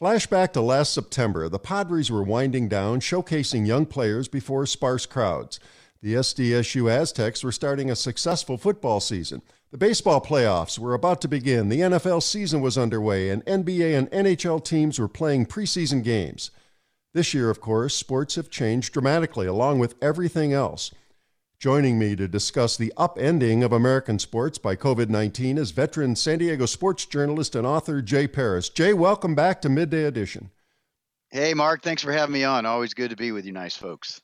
Flashback 0.00 0.52
to 0.52 0.60
last 0.60 0.92
September, 0.92 1.48
the 1.48 1.60
Padres 1.60 2.10
were 2.10 2.24
winding 2.24 2.68
down, 2.68 2.98
showcasing 2.98 3.64
young 3.64 3.86
players 3.86 4.26
before 4.26 4.66
sparse 4.66 5.06
crowds. 5.06 5.60
The 6.02 6.14
SDSU 6.14 6.90
Aztecs 6.90 7.44
were 7.44 7.52
starting 7.52 7.92
a 7.92 7.96
successful 7.96 8.58
football 8.58 8.98
season. 8.98 9.40
The 9.70 9.78
baseball 9.78 10.20
playoffs 10.20 10.80
were 10.80 10.94
about 10.94 11.20
to 11.20 11.28
begin, 11.28 11.68
the 11.68 11.78
NFL 11.78 12.24
season 12.24 12.60
was 12.60 12.76
underway, 12.76 13.30
and 13.30 13.44
NBA 13.44 13.96
and 13.96 14.10
NHL 14.10 14.64
teams 14.64 14.98
were 14.98 15.06
playing 15.06 15.46
preseason 15.46 16.02
games. 16.02 16.50
This 17.12 17.32
year, 17.32 17.48
of 17.48 17.60
course, 17.60 17.94
sports 17.94 18.34
have 18.34 18.50
changed 18.50 18.92
dramatically, 18.92 19.46
along 19.46 19.78
with 19.78 19.94
everything 20.02 20.52
else. 20.52 20.90
Joining 21.58 21.98
me 21.98 22.14
to 22.16 22.28
discuss 22.28 22.76
the 22.76 22.92
upending 22.96 23.64
of 23.64 23.72
American 23.72 24.18
sports 24.18 24.58
by 24.58 24.76
COVID 24.76 25.08
19 25.08 25.56
is 25.56 25.70
veteran 25.70 26.14
San 26.14 26.38
Diego 26.38 26.66
sports 26.66 27.06
journalist 27.06 27.54
and 27.54 27.66
author 27.66 28.02
Jay 28.02 28.26
Paris. 28.26 28.68
Jay, 28.68 28.92
welcome 28.92 29.34
back 29.34 29.62
to 29.62 29.68
Midday 29.68 30.04
Edition. 30.04 30.50
Hey, 31.30 31.54
Mark, 31.54 31.82
thanks 31.82 32.02
for 32.02 32.12
having 32.12 32.34
me 32.34 32.44
on. 32.44 32.66
Always 32.66 32.92
good 32.92 33.10
to 33.10 33.16
be 33.16 33.32
with 33.32 33.46
you, 33.46 33.52
nice 33.52 33.76
folks. 33.76 34.20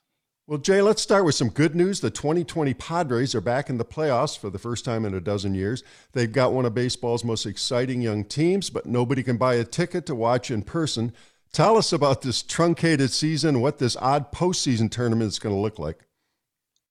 Well, 0.47 0.59
Jay, 0.59 0.83
let's 0.83 1.01
start 1.01 1.25
with 1.25 1.35
some 1.35 1.49
good 1.49 1.75
news. 1.75 2.01
The 2.01 2.11
2020 2.11 2.75
Padres 2.75 3.35
are 3.35 3.41
back 3.41 3.71
in 3.71 3.79
the 3.79 3.85
playoffs 3.85 4.37
for 4.37 4.51
the 4.51 4.59
first 4.59 4.85
time 4.85 5.05
in 5.05 5.15
a 5.15 5.21
dozen 5.21 5.55
years. 5.55 5.83
They've 6.13 6.31
got 6.31 6.53
one 6.53 6.67
of 6.67 6.75
baseball's 6.75 7.25
most 7.25 7.47
exciting 7.47 8.03
young 8.03 8.25
teams, 8.25 8.69
but 8.69 8.85
nobody 8.85 9.23
can 9.23 9.39
buy 9.39 9.55
a 9.55 9.65
ticket 9.65 10.07
to 10.07 10.15
watch 10.15 10.51
in 10.51 10.63
person. 10.63 11.13
Tell 11.53 11.79
us 11.79 11.93
about 11.93 12.23
this 12.23 12.43
truncated 12.43 13.13
season, 13.13 13.61
what 13.61 13.79
this 13.79 13.97
odd 13.97 14.31
postseason 14.33 14.91
tournament 14.91 15.29
is 15.29 15.39
going 15.39 15.55
to 15.55 15.61
look 15.61 15.79
like. 15.79 16.05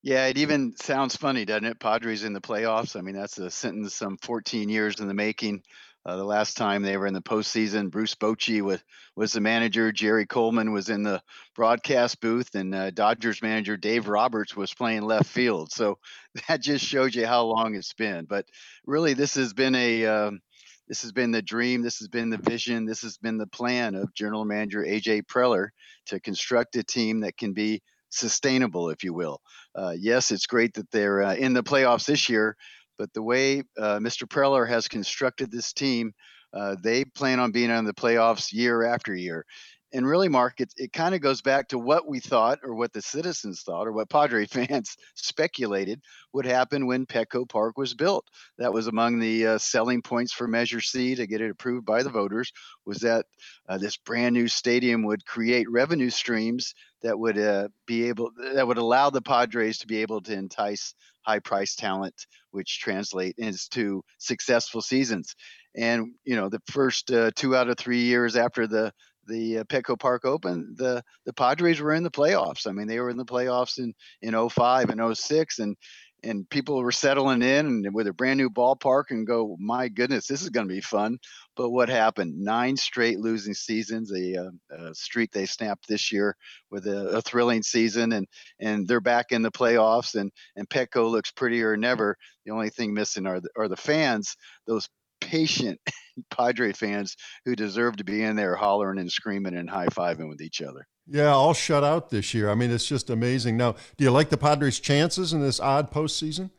Yeah, 0.01 0.27
it 0.27 0.37
even 0.37 0.75
sounds 0.77 1.15
funny, 1.15 1.43
doesn't 1.45 1.65
it? 1.65 1.79
Padres 1.79 2.23
in 2.23 2.33
the 2.33 2.39
playoffs. 2.41 2.95
I 2.95 3.01
mean, 3.01 3.15
that's 3.15 3.37
a 3.37 3.51
sentence 3.51 3.93
some 3.93 4.17
14 4.17 4.69
years 4.69 4.99
in 4.99 5.07
the 5.07 5.13
making. 5.13 5.61
Uh, 6.05 6.15
the 6.15 6.23
last 6.23 6.55
time 6.55 6.81
they 6.81 6.95
were 6.95 7.07
in 7.07 7.13
the 7.13 7.21
postseason, 7.21 7.91
Bruce 7.91 8.15
Bochy 8.15 8.61
was 8.61 8.81
was 9.17 9.33
the 9.33 9.41
manager. 9.41 9.91
Jerry 9.91 10.25
Coleman 10.25 10.71
was 10.71 10.89
in 10.89 11.03
the 11.03 11.21
broadcast 11.53 12.21
booth, 12.21 12.55
and 12.55 12.73
uh, 12.73 12.91
Dodgers 12.91 13.41
manager 13.41 13.75
Dave 13.75 14.07
Roberts 14.07 14.55
was 14.55 14.73
playing 14.73 15.01
left 15.01 15.29
field. 15.29 15.73
So 15.73 15.99
that 16.47 16.61
just 16.61 16.85
shows 16.85 17.13
you 17.13 17.27
how 17.27 17.43
long 17.43 17.75
it's 17.75 17.93
been. 17.93 18.23
But 18.25 18.45
really, 18.85 19.13
this 19.13 19.35
has 19.35 19.53
been 19.53 19.75
a 19.75 20.05
um, 20.05 20.39
this 20.87 21.01
has 21.01 21.11
been 21.11 21.31
the 21.31 21.41
dream. 21.41 21.81
This 21.81 21.99
has 21.99 22.07
been 22.07 22.29
the 22.29 22.37
vision. 22.37 22.85
This 22.85 23.01
has 23.01 23.17
been 23.17 23.37
the 23.37 23.45
plan 23.47 23.93
of 23.95 24.13
General 24.13 24.45
Manager 24.45 24.83
AJ 24.83 25.23
Preller 25.23 25.67
to 26.07 26.21
construct 26.21 26.77
a 26.77 26.83
team 26.83 27.19
that 27.19 27.35
can 27.35 27.51
be 27.51 27.81
sustainable, 28.09 28.89
if 28.89 29.03
you 29.03 29.13
will. 29.13 29.39
Uh, 29.75 29.93
yes, 29.97 30.31
it's 30.31 30.47
great 30.47 30.73
that 30.73 30.89
they're 30.91 31.21
uh, 31.21 31.35
in 31.35 31.53
the 31.53 31.63
playoffs 31.63 32.05
this 32.05 32.29
year, 32.29 32.55
but 32.97 33.13
the 33.13 33.23
way 33.23 33.63
uh, 33.77 33.99
Mr. 33.99 34.27
Preller 34.27 34.67
has 34.67 34.87
constructed 34.87 35.51
this 35.51 35.73
team, 35.73 36.13
uh, 36.53 36.75
they 36.81 37.05
plan 37.05 37.39
on 37.39 37.51
being 37.51 37.69
in 37.69 37.85
the 37.85 37.93
playoffs 37.93 38.51
year 38.51 38.83
after 38.83 39.15
year. 39.15 39.45
And 39.91 40.05
really, 40.05 40.29
Mark, 40.29 40.61
it, 40.61 40.71
it 40.77 40.93
kind 40.93 41.15
of 41.15 41.21
goes 41.21 41.41
back 41.41 41.69
to 41.69 41.79
what 41.79 42.07
we 42.07 42.19
thought, 42.19 42.59
or 42.63 42.75
what 42.75 42.93
the 42.93 43.01
citizens 43.01 43.63
thought, 43.63 43.87
or 43.87 43.91
what 43.91 44.09
Padre 44.09 44.45
fans 44.47 44.95
speculated 45.15 46.01
would 46.31 46.45
happen 46.45 46.85
when 46.85 47.07
Petco 47.07 47.49
Park 47.49 47.77
was 47.77 47.95
built. 47.95 48.25
That 48.59 48.73
was 48.73 48.87
among 48.87 49.19
the 49.19 49.47
uh, 49.47 49.57
selling 49.57 50.01
points 50.01 50.31
for 50.31 50.47
Measure 50.47 50.81
C 50.81 51.15
to 51.15 51.25
get 51.25 51.41
it 51.41 51.49
approved 51.49 51.85
by 51.85 52.03
the 52.03 52.09
voters. 52.09 52.51
Was 52.85 52.99
that 52.99 53.25
uh, 53.67 53.79
this 53.79 53.97
brand 53.97 54.35
new 54.35 54.47
stadium 54.47 55.03
would 55.05 55.25
create 55.25 55.69
revenue 55.69 56.11
streams 56.11 56.75
that 57.01 57.17
would 57.17 57.37
uh, 57.37 57.69
be 57.87 58.09
able 58.09 58.31
that 58.53 58.67
would 58.67 58.77
allow 58.77 59.09
the 59.09 59.21
Padres 59.21 59.79
to 59.79 59.87
be 59.87 60.01
able 60.01 60.21
to 60.21 60.33
entice 60.33 60.93
high 61.21 61.39
price 61.39 61.75
talent, 61.75 62.25
which 62.51 62.79
translate 62.79 63.35
into 63.37 64.03
successful 64.17 64.81
seasons. 64.81 65.35
And 65.75 66.13
you 66.25 66.35
know, 66.35 66.49
the 66.49 66.61
first 66.67 67.11
uh, 67.11 67.31
two 67.35 67.55
out 67.55 67.69
of 67.69 67.77
three 67.77 68.03
years 68.03 68.35
after 68.35 68.67
the 68.67 68.91
the 69.29 69.59
uh, 69.59 69.63
Petco 69.65 69.97
Park 69.97 70.25
Open, 70.25 70.75
the 70.77 71.03
the 71.25 71.33
Padres 71.33 71.79
were 71.79 71.93
in 71.93 72.03
the 72.03 72.11
playoffs. 72.11 72.67
I 72.67 72.71
mean, 72.71 72.87
they 72.87 72.99
were 72.99 73.09
in 73.09 73.17
the 73.17 73.25
playoffs 73.25 73.77
in 73.77 73.93
in 74.21 74.49
05 74.49 74.89
and 74.89 75.17
06, 75.17 75.59
and 75.59 75.77
and 76.23 76.49
people 76.49 76.77
were 76.79 76.91
settling 76.91 77.41
in 77.41 77.65
and 77.65 77.93
with 77.93 78.07
a 78.07 78.13
brand 78.13 78.37
new 78.37 78.49
ballpark 78.49 79.05
and 79.09 79.25
go, 79.25 79.55
my 79.59 79.87
goodness, 79.87 80.27
this 80.27 80.41
is 80.41 80.49
going 80.49 80.67
to 80.67 80.73
be 80.73 80.81
fun. 80.81 81.17
But 81.55 81.69
what 81.69 81.89
happened? 81.89 82.37
Nine 82.37 82.77
straight 82.77 83.19
losing 83.19 83.53
seasons, 83.53 84.11
a, 84.11 84.35
uh, 84.35 84.49
a 84.89 84.95
streak 84.95 85.31
they 85.31 85.45
snapped 85.45 85.87
this 85.87 86.11
year 86.11 86.35
with 86.71 86.87
a, 86.87 87.17
a, 87.17 87.21
thrilling 87.21 87.63
season, 87.63 88.13
and 88.13 88.27
and 88.59 88.87
they're 88.87 89.01
back 89.01 89.31
in 89.31 89.41
the 89.41 89.51
playoffs. 89.51 90.15
And 90.15 90.31
and 90.55 90.69
Petco 90.69 91.09
looks 91.09 91.31
prettier 91.31 91.71
than 91.71 91.83
ever. 91.83 92.17
The 92.45 92.51
only 92.51 92.69
thing 92.69 92.93
missing 92.93 93.25
are 93.25 93.39
the, 93.39 93.49
are 93.57 93.67
the 93.67 93.77
fans, 93.77 94.35
those 94.67 94.89
patient 95.21 95.79
Padre 96.31 96.73
fans 96.73 97.15
who 97.45 97.55
deserve 97.55 97.97
to 97.97 98.03
be 98.03 98.23
in 98.23 98.35
there 98.35 98.55
hollering 98.55 98.99
and 98.99 99.11
screaming 99.11 99.55
and 99.55 99.69
high 99.69 99.87
fiving 99.87 100.29
with 100.29 100.41
each 100.41 100.61
other. 100.61 100.87
Yeah, 101.07 101.29
all 101.29 101.53
shut 101.53 101.83
out 101.83 102.09
this 102.09 102.33
year. 102.33 102.49
I 102.49 102.55
mean, 102.55 102.71
it's 102.71 102.87
just 102.87 103.09
amazing. 103.09 103.57
Now, 103.57 103.75
do 103.97 104.03
you 104.03 104.11
like 104.11 104.29
the 104.29 104.37
Padres' 104.37 104.79
chances 104.79 105.33
in 105.33 105.41
this 105.41 105.59
odd 105.59 105.91
postseason? 105.91 106.51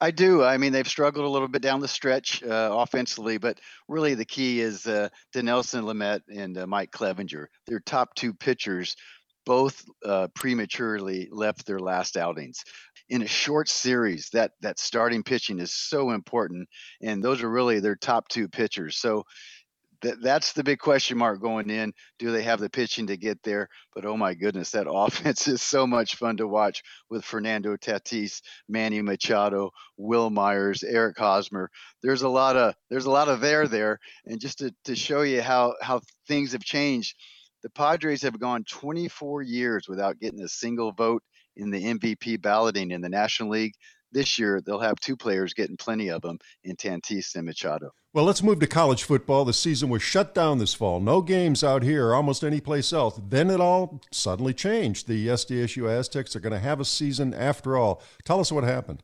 I 0.00 0.10
do. 0.10 0.42
I 0.42 0.56
mean, 0.56 0.72
they've 0.72 0.88
struggled 0.88 1.24
a 1.24 1.28
little 1.28 1.46
bit 1.46 1.62
down 1.62 1.78
the 1.78 1.86
stretch 1.86 2.42
uh, 2.42 2.70
offensively, 2.72 3.38
but 3.38 3.60
really 3.86 4.14
the 4.14 4.24
key 4.24 4.60
is 4.60 4.84
uh, 4.84 5.08
Dinelson 5.32 5.84
Lamet 5.84 6.22
and 6.28 6.58
uh, 6.58 6.66
Mike 6.66 6.90
Clevinger. 6.90 7.46
Their 7.68 7.78
top 7.78 8.16
two 8.16 8.34
pitchers 8.34 8.96
both 9.44 9.84
uh, 10.04 10.28
prematurely 10.34 11.28
left 11.30 11.66
their 11.66 11.80
last 11.80 12.16
outings. 12.16 12.62
In 13.08 13.22
a 13.22 13.26
short 13.26 13.68
series, 13.68 14.30
that 14.30 14.52
that 14.60 14.78
starting 14.78 15.22
pitching 15.22 15.58
is 15.58 15.74
so 15.74 16.12
important, 16.12 16.68
and 17.02 17.22
those 17.22 17.42
are 17.42 17.50
really 17.50 17.80
their 17.80 17.96
top 17.96 18.28
two 18.28 18.48
pitchers. 18.48 18.96
So 18.96 19.24
that 20.02 20.20
that's 20.20 20.52
the 20.52 20.64
big 20.64 20.78
question 20.78 21.16
mark 21.16 21.40
going 21.40 21.70
in. 21.70 21.92
Do 22.18 22.30
they 22.30 22.42
have 22.42 22.60
the 22.60 22.68
pitching 22.68 23.06
to 23.06 23.16
get 23.16 23.42
there? 23.42 23.68
But 23.94 24.04
oh 24.04 24.16
my 24.16 24.34
goodness, 24.34 24.70
that 24.70 24.86
offense 24.90 25.48
is 25.48 25.62
so 25.62 25.86
much 25.86 26.16
fun 26.16 26.36
to 26.36 26.46
watch 26.46 26.82
with 27.08 27.24
Fernando 27.24 27.76
Tatis, 27.76 28.42
Manny 28.68 29.00
Machado, 29.00 29.70
Wil 29.96 30.30
Myers, 30.30 30.82
Eric 30.82 31.18
Hosmer. 31.18 31.70
There's 32.02 32.22
a 32.22 32.28
lot 32.28 32.56
of 32.56 32.74
there's 32.90 33.06
a 33.06 33.10
lot 33.10 33.28
of 33.28 33.40
there 33.40 33.66
there, 33.66 33.98
and 34.26 34.40
just 34.40 34.58
to, 34.58 34.74
to 34.84 34.94
show 34.94 35.22
you 35.22 35.40
how 35.40 35.74
how 35.80 36.00
things 36.28 36.52
have 36.52 36.64
changed. 36.64 37.16
The 37.62 37.70
Padres 37.70 38.22
have 38.22 38.38
gone 38.40 38.64
24 38.64 39.42
years 39.42 39.88
without 39.88 40.18
getting 40.18 40.42
a 40.42 40.48
single 40.48 40.92
vote 40.92 41.22
in 41.56 41.70
the 41.70 41.82
MVP 41.82 42.40
balloting 42.40 42.90
in 42.90 43.00
the 43.00 43.08
National 43.08 43.50
League 43.50 43.74
this 44.12 44.38
year 44.38 44.60
they'll 44.60 44.80
have 44.80 45.00
two 45.00 45.16
players 45.16 45.54
getting 45.54 45.76
plenty 45.76 46.08
of 46.08 46.22
them 46.22 46.38
in 46.62 46.76
Tatis 46.76 47.34
and 47.34 47.46
Machado. 47.46 47.90
Well, 48.12 48.26
let's 48.26 48.42
move 48.42 48.60
to 48.60 48.66
college 48.66 49.04
football. 49.04 49.44
The 49.44 49.54
season 49.54 49.88
was 49.88 50.02
shut 50.02 50.34
down 50.34 50.58
this 50.58 50.74
fall. 50.74 51.00
No 51.00 51.22
games 51.22 51.64
out 51.64 51.82
here 51.82 52.14
almost 52.14 52.44
any 52.44 52.60
place 52.60 52.92
else. 52.92 53.18
Then 53.28 53.50
it 53.50 53.60
all 53.60 54.02
suddenly 54.10 54.52
changed. 54.52 55.08
The 55.08 55.28
SDSU 55.28 55.90
Aztecs 55.90 56.36
are 56.36 56.40
going 56.40 56.52
to 56.52 56.58
have 56.58 56.78
a 56.78 56.84
season 56.84 57.32
after 57.32 57.76
all. 57.76 58.02
Tell 58.24 58.38
us 58.38 58.52
what 58.52 58.64
happened. 58.64 59.02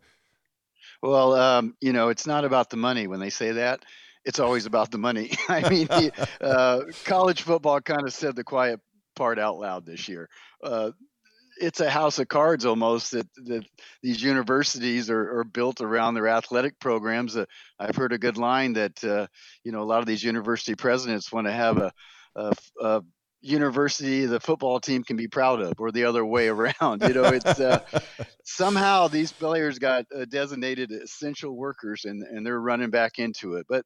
Well, 1.03 1.35
um, 1.35 1.75
you 1.81 1.93
know, 1.93 2.11
it's 2.11 2.27
not 2.27 2.45
about 2.45 2.71
the 2.71 2.77
money 2.77 3.07
when 3.07 3.21
they 3.21 3.31
say 3.31 3.53
that. 3.53 3.83
It's 4.29 4.41
always 4.41 4.67
about 4.67 4.91
the 4.91 4.99
money. 4.99 5.31
I 5.49 5.67
mean, 5.71 5.87
the, 5.87 6.29
uh, 6.43 6.83
college 7.07 7.41
football 7.41 7.81
kind 7.81 8.03
of 8.03 8.13
said 8.13 8.37
the 8.37 8.45
quiet 8.45 8.79
part 9.17 9.39
out 9.39 9.59
loud 9.59 9.87
this 9.87 10.07
year. 10.07 10.29
Uh, 10.63 10.91
it's 11.59 11.81
a 11.81 11.89
house 11.89 12.19
of 12.19 12.29
cards 12.29 12.67
almost 12.67 13.13
that, 13.13 13.27
that 13.47 13.65
these 14.03 14.23
universities 14.23 15.09
are, 15.09 15.39
are 15.39 15.45
built 15.45 15.81
around 15.81 16.13
their 16.13 16.29
athletic 16.29 16.79
programs. 16.79 17.39
Uh, 17.39 17.47
I've 17.81 17.97
heard 17.97 18.13
a 18.13 18.19
good 18.19 18.37
line 18.37 18.75
that 18.75 19.03
uh, 19.03 19.29
you 19.65 19.73
know 19.73 19.81
a 19.81 19.89
lot 19.89 20.01
of 20.01 20.07
these 20.07 20.23
university 20.23 20.75
presidents 20.75 21.33
want 21.33 21.47
to 21.47 21.53
have 21.53 21.79
a, 21.79 21.93
a, 22.37 22.53
a, 22.83 23.03
university 23.41 24.27
the 24.27 24.41
football 24.41 24.81
team 24.81 25.05
can 25.05 25.17
be 25.17 25.29
proud 25.29 25.61
of, 25.61 25.75
or 25.79 25.93
the 25.93 26.05
other 26.05 26.25
way 26.25 26.49
around. 26.49 27.03
You 27.03 27.15
know, 27.15 27.25
it's 27.25 27.61
uh, 27.61 27.85
somehow 28.45 29.09
these 29.09 29.33
players 29.33 29.79
got 29.79 30.07
uh, 30.15 30.25
designated 30.25 30.91
essential 30.91 31.57
workers, 31.57 32.05
and 32.05 32.23
and 32.23 32.45
they're 32.45 32.61
running 32.61 32.91
back 32.91 33.19
into 33.19 33.55
it. 33.55 33.67
But 33.69 33.85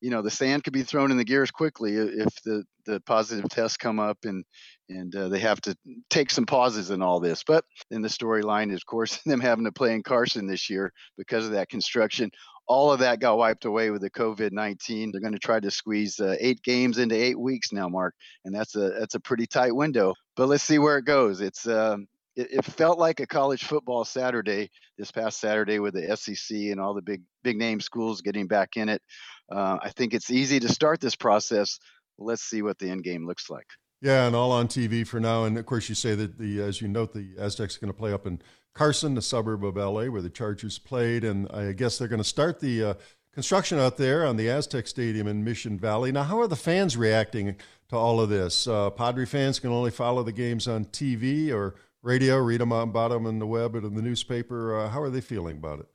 you 0.00 0.10
know, 0.10 0.22
the 0.22 0.30
sand 0.30 0.64
could 0.64 0.72
be 0.72 0.82
thrown 0.82 1.10
in 1.10 1.16
the 1.16 1.24
gears 1.24 1.50
quickly 1.50 1.94
if 1.94 2.42
the 2.44 2.64
the 2.84 3.00
positive 3.00 3.48
tests 3.50 3.76
come 3.76 3.98
up 3.98 4.18
and 4.24 4.44
and 4.88 5.14
uh, 5.16 5.28
they 5.28 5.40
have 5.40 5.60
to 5.62 5.76
take 6.10 6.30
some 6.30 6.46
pauses 6.46 6.90
in 6.90 7.02
all 7.02 7.18
this. 7.18 7.42
But 7.44 7.64
then 7.90 8.02
the 8.02 8.08
storyline 8.08 8.70
is, 8.70 8.78
of 8.78 8.86
course, 8.86 9.20
them 9.26 9.40
having 9.40 9.64
to 9.64 9.72
play 9.72 9.94
in 9.94 10.02
Carson 10.02 10.46
this 10.46 10.70
year 10.70 10.92
because 11.16 11.46
of 11.46 11.52
that 11.52 11.68
construction. 11.68 12.30
All 12.68 12.90
of 12.90 13.00
that 13.00 13.20
got 13.20 13.38
wiped 13.38 13.64
away 13.64 13.90
with 13.90 14.02
the 14.02 14.10
COVID 14.10 14.52
nineteen. 14.52 15.12
They're 15.12 15.20
going 15.20 15.32
to 15.32 15.38
try 15.38 15.60
to 15.60 15.70
squeeze 15.70 16.18
uh, 16.18 16.36
eight 16.40 16.62
games 16.62 16.98
into 16.98 17.14
eight 17.14 17.38
weeks 17.38 17.72
now, 17.72 17.88
Mark, 17.88 18.14
and 18.44 18.54
that's 18.54 18.74
a 18.74 18.90
that's 18.98 19.14
a 19.14 19.20
pretty 19.20 19.46
tight 19.46 19.74
window. 19.74 20.14
But 20.34 20.48
let's 20.48 20.64
see 20.64 20.78
where 20.78 20.98
it 20.98 21.04
goes. 21.04 21.40
It's 21.40 21.66
um, 21.68 22.08
it, 22.36 22.48
it, 22.52 22.64
felt 22.64 22.98
like 22.98 23.20
a 23.20 23.26
college 23.26 23.64
football 23.64 24.04
Saturday 24.04 24.70
this 24.98 25.10
past 25.10 25.40
Saturday 25.40 25.78
with 25.78 25.94
the 25.94 26.16
SEC 26.16 26.56
and 26.56 26.80
all 26.80 26.94
the 26.94 27.02
big 27.02 27.22
big 27.42 27.56
name 27.56 27.80
schools 27.80 28.20
getting 28.20 28.46
back 28.46 28.76
in 28.76 28.88
it. 28.88 29.02
Uh, 29.50 29.78
I 29.82 29.90
think 29.90 30.12
it's 30.12 30.30
easy 30.30 30.60
to 30.60 30.68
start 30.68 31.00
this 31.00 31.16
process. 31.16 31.78
Let's 32.18 32.42
see 32.42 32.62
what 32.62 32.78
the 32.78 32.90
end 32.90 33.04
game 33.04 33.26
looks 33.26 33.48
like. 33.48 33.66
Yeah, 34.06 34.28
and 34.28 34.36
all 34.36 34.52
on 34.52 34.68
TV 34.68 35.04
for 35.04 35.18
now. 35.18 35.46
And 35.46 35.58
of 35.58 35.66
course, 35.66 35.88
you 35.88 35.96
say 35.96 36.14
that 36.14 36.38
the 36.38 36.62
as 36.62 36.80
you 36.80 36.86
note, 36.86 37.12
the 37.12 37.30
Aztecs 37.40 37.76
are 37.76 37.80
going 37.80 37.92
to 37.92 37.98
play 37.98 38.12
up 38.12 38.24
in 38.24 38.40
Carson, 38.72 39.16
the 39.16 39.20
suburb 39.20 39.64
of 39.64 39.74
LA, 39.74 40.04
where 40.04 40.22
the 40.22 40.30
Chargers 40.30 40.78
played, 40.78 41.24
and 41.24 41.50
I 41.50 41.72
guess 41.72 41.98
they're 41.98 42.06
going 42.06 42.22
to 42.22 42.24
start 42.24 42.60
the 42.60 42.84
uh, 42.84 42.94
construction 43.32 43.80
out 43.80 43.96
there 43.96 44.24
on 44.24 44.36
the 44.36 44.48
Aztec 44.48 44.86
Stadium 44.86 45.26
in 45.26 45.42
Mission 45.42 45.76
Valley. 45.76 46.12
Now, 46.12 46.22
how 46.22 46.38
are 46.38 46.46
the 46.46 46.54
fans 46.54 46.96
reacting 46.96 47.56
to 47.88 47.96
all 47.96 48.20
of 48.20 48.28
this? 48.28 48.68
Uh, 48.68 48.90
Padre 48.90 49.26
fans 49.26 49.58
can 49.58 49.70
only 49.70 49.90
follow 49.90 50.22
the 50.22 50.30
games 50.30 50.68
on 50.68 50.84
TV 50.84 51.52
or 51.52 51.74
radio, 52.00 52.36
read 52.36 52.60
them 52.60 52.70
about 52.70 53.10
them 53.10 53.26
in 53.26 53.40
the 53.40 53.46
web 53.48 53.74
and 53.74 53.84
in 53.84 53.96
the 53.96 54.02
newspaper. 54.02 54.78
Uh, 54.78 54.88
how 54.88 55.02
are 55.02 55.10
they 55.10 55.20
feeling 55.20 55.56
about 55.56 55.80
it? 55.80 55.88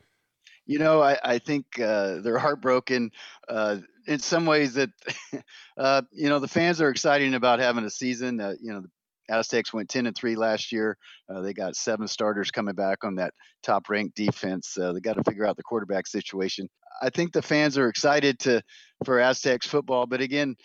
You 0.65 0.79
know, 0.79 1.01
I, 1.01 1.17
I 1.23 1.39
think 1.39 1.79
uh, 1.79 2.19
they're 2.19 2.39
heartbroken. 2.39 3.11
Uh, 3.47 3.77
in 4.07 4.19
some 4.19 4.45
ways 4.45 4.73
that 4.75 4.89
uh, 5.77 6.01
you 6.11 6.29
know 6.29 6.39
the 6.39 6.47
fans 6.47 6.81
are 6.81 6.89
excited 6.89 7.33
about 7.33 7.59
having 7.59 7.85
a 7.85 7.89
season. 7.89 8.39
Uh, 8.39 8.53
you 8.61 8.73
know, 8.73 8.81
the 8.81 8.89
Aztecs 9.35 9.73
went 9.73 9.89
10 9.89 10.07
and 10.07 10.15
3 10.15 10.35
last 10.35 10.71
year. 10.71 10.97
Uh, 11.29 11.41
they 11.41 11.53
got 11.53 11.75
seven 11.75 12.07
starters 12.07 12.51
coming 12.51 12.75
back 12.75 13.03
on 13.03 13.15
that 13.15 13.33
top 13.63 13.89
ranked 13.89 14.15
defense. 14.15 14.77
Uh, 14.77 14.93
they 14.93 14.99
got 14.99 15.15
to 15.15 15.23
figure 15.23 15.45
out 15.45 15.57
the 15.57 15.63
quarterback 15.63 16.07
situation. 16.07 16.67
I 17.01 17.09
think 17.09 17.31
the 17.31 17.41
fans 17.41 17.77
are 17.77 17.87
excited 17.87 18.39
to 18.39 18.61
for 19.05 19.19
Aztecs 19.19 19.67
football, 19.67 20.05
but 20.05 20.21
again, 20.21 20.55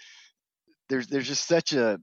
there's 0.88 1.06
there's 1.06 1.28
just 1.28 1.46
such 1.46 1.72
a 1.72 1.98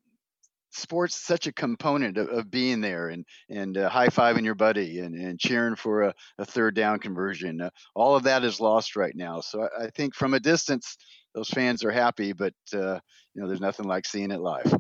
sports 0.74 1.15
such 1.15 1.47
a 1.47 1.53
component 1.53 2.17
of, 2.17 2.30
of 2.30 2.51
being 2.51 2.82
there 2.82 3.09
and 3.09 3.26
and 3.49 3.78
uh, 3.78 3.89
high 3.89 4.07
fiving 4.07 4.43
your 4.43 4.55
buddy 4.55 4.99
and, 4.99 5.15
and 5.15 5.39
cheering 5.39 5.76
for 5.76 6.03
a, 6.03 6.13
a 6.39 6.45
third 6.45 6.76
down 6.76 6.99
conversion. 6.99 7.61
Uh, 7.61 7.69
all 7.95 8.15
of 8.15 8.24
that 8.24 8.43
is 8.43 8.59
lost 8.59 8.95
right 8.95 9.15
now. 9.15 9.39
So 9.41 9.63
I, 9.63 9.86
I, 9.86 9.89
think 9.89 10.15
from 10.15 10.34
a 10.34 10.39
distance, 10.39 10.97
those 11.34 11.49
fans 11.49 11.84
are 11.84 11.91
happy, 11.91 12.34
but 12.34 12.53
uh, 12.74 12.99
you 13.34 13.41
know, 13.41 13.47
there's 13.47 13.61
nothing 13.61 13.88
like 13.88 14.05
seeing 14.05 14.32
it 14.32 14.39
live. 14.39 14.74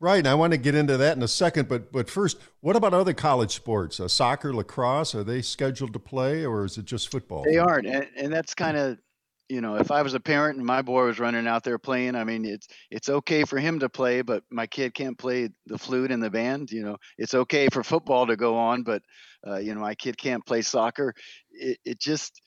Right, 0.00 0.18
and 0.18 0.28
I 0.28 0.34
want 0.34 0.52
to 0.52 0.58
get 0.58 0.76
into 0.76 0.96
that 0.96 1.16
in 1.16 1.22
a 1.24 1.28
second, 1.28 1.68
but 1.68 1.90
but 1.90 2.08
first, 2.08 2.38
what 2.60 2.76
about 2.76 2.94
other 2.94 3.12
college 3.12 3.52
sports? 3.52 3.98
Uh, 3.98 4.06
soccer, 4.06 4.54
lacrosse, 4.54 5.12
are 5.12 5.24
they 5.24 5.42
scheduled 5.42 5.92
to 5.92 5.98
play, 5.98 6.46
or 6.46 6.64
is 6.64 6.78
it 6.78 6.84
just 6.84 7.10
football? 7.10 7.42
They 7.42 7.58
aren't, 7.58 7.88
and, 7.88 8.06
and 8.16 8.32
that's 8.32 8.54
kind 8.54 8.76
of, 8.76 8.98
you 9.48 9.60
know, 9.60 9.76
if 9.76 9.90
I 9.90 10.02
was 10.02 10.14
a 10.14 10.20
parent 10.20 10.58
and 10.58 10.66
my 10.66 10.82
boy 10.82 11.06
was 11.06 11.18
running 11.18 11.46
out 11.46 11.64
there 11.64 11.78
playing, 11.78 12.14
I 12.14 12.24
mean, 12.24 12.44
it's 12.44 12.68
it's 12.90 13.08
okay 13.08 13.44
for 13.44 13.58
him 13.58 13.78
to 13.80 13.88
play, 13.88 14.22
but 14.22 14.44
my 14.50 14.66
kid 14.66 14.94
can't 14.94 15.16
play 15.16 15.50
the 15.66 15.78
flute 15.78 16.10
in 16.10 16.20
the 16.20 16.30
band. 16.30 16.70
You 16.70 16.82
know, 16.82 16.96
it's 17.16 17.34
okay 17.34 17.68
for 17.68 17.82
football 17.82 18.26
to 18.26 18.36
go 18.36 18.56
on, 18.56 18.82
but 18.82 19.02
uh, 19.46 19.56
you 19.56 19.74
know, 19.74 19.80
my 19.80 19.94
kid 19.94 20.18
can't 20.18 20.44
play 20.44 20.62
soccer. 20.62 21.14
It, 21.50 21.78
it 21.84 22.00
just 22.00 22.40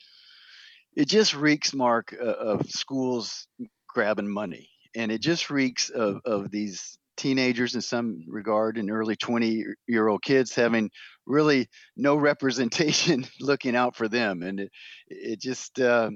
it 0.96 1.08
just 1.08 1.34
reeks, 1.34 1.74
Mark, 1.74 2.16
uh, 2.20 2.26
of 2.26 2.70
schools 2.70 3.48
grabbing 3.88 4.30
money, 4.30 4.70
and 4.96 5.12
it 5.12 5.22
just 5.22 5.50
reeks 5.50 5.90
of 5.90 6.22
of 6.26 6.52
these 6.52 6.98
teenagers 7.18 7.76
in 7.76 7.82
some 7.82 8.24
regard 8.28 8.78
and 8.78 8.90
early 8.90 9.16
20 9.16 9.66
year 9.88 10.08
old 10.08 10.24
kids 10.24 10.56
having 10.56 10.90
really 11.28 11.68
no 11.96 12.16
representation 12.16 13.28
looking 13.40 13.76
out 13.76 13.96
for 13.96 14.08
them 14.08 14.42
and 14.42 14.62
it, 14.62 14.72
it 15.08 15.40
just 15.40 15.80
uh, 15.80 16.10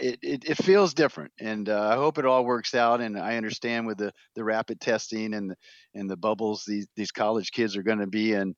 it, 0.00 0.18
it, 0.22 0.44
it, 0.44 0.56
feels 0.56 0.92
different 0.92 1.32
and 1.38 1.68
uh, 1.68 1.88
i 1.92 1.94
hope 1.94 2.18
it 2.18 2.26
all 2.26 2.44
works 2.44 2.74
out 2.74 3.00
and 3.00 3.18
i 3.18 3.36
understand 3.36 3.86
with 3.86 3.98
the, 3.98 4.12
the 4.34 4.42
rapid 4.42 4.80
testing 4.80 5.34
and 5.34 5.50
the, 5.50 5.56
and 5.94 6.10
the 6.10 6.16
bubbles 6.16 6.64
these, 6.66 6.86
these 6.96 7.12
college 7.12 7.52
kids 7.52 7.76
are 7.76 7.82
going 7.82 8.00
to 8.00 8.06
be 8.06 8.32
in 8.32 8.54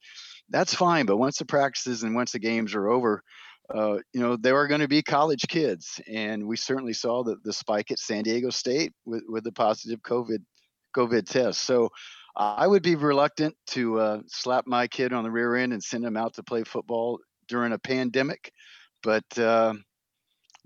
that's 0.49 0.75
fine 0.75 1.07
but 1.07 1.18
once 1.18 1.39
the 1.39 1.45
practices 1.45 2.03
and 2.03 2.14
once 2.14 2.33
the 2.33 2.39
games 2.39 2.75
are 2.75 2.89
over 2.89 3.23
uh, 3.75 3.99
you 4.12 4.21
know 4.21 4.37
there 4.37 4.57
are 4.57 4.66
going 4.66 4.81
to 4.81 4.89
be 4.89 5.03
college 5.03 5.47
kids 5.47 6.01
and 6.11 6.45
we 6.45 6.57
certainly 6.57 6.95
saw 6.95 7.23
the, 7.23 7.37
the 7.45 7.53
spike 7.53 7.91
at 7.91 7.99
san 7.99 8.23
diego 8.23 8.51
state 8.51 8.93
with, 9.05 9.23
with 9.29 9.45
the 9.45 9.53
positive 9.53 10.01
covid 10.01 10.41
COVID 10.97 11.27
test. 11.27 11.61
So 11.62 11.91
I 12.37 12.66
would 12.66 12.83
be 12.83 12.95
reluctant 12.95 13.57
to 13.68 13.99
uh, 13.99 14.21
slap 14.27 14.66
my 14.66 14.87
kid 14.87 15.12
on 15.12 15.25
the 15.25 15.31
rear 15.31 15.57
end 15.57 15.73
and 15.73 15.83
send 15.83 16.05
him 16.05 16.16
out 16.16 16.35
to 16.35 16.43
play 16.43 16.64
football 16.64 17.18
during 17.49 17.73
a 17.73 17.79
pandemic. 17.79 18.53
But 19.03 19.25
uh, 19.39 19.75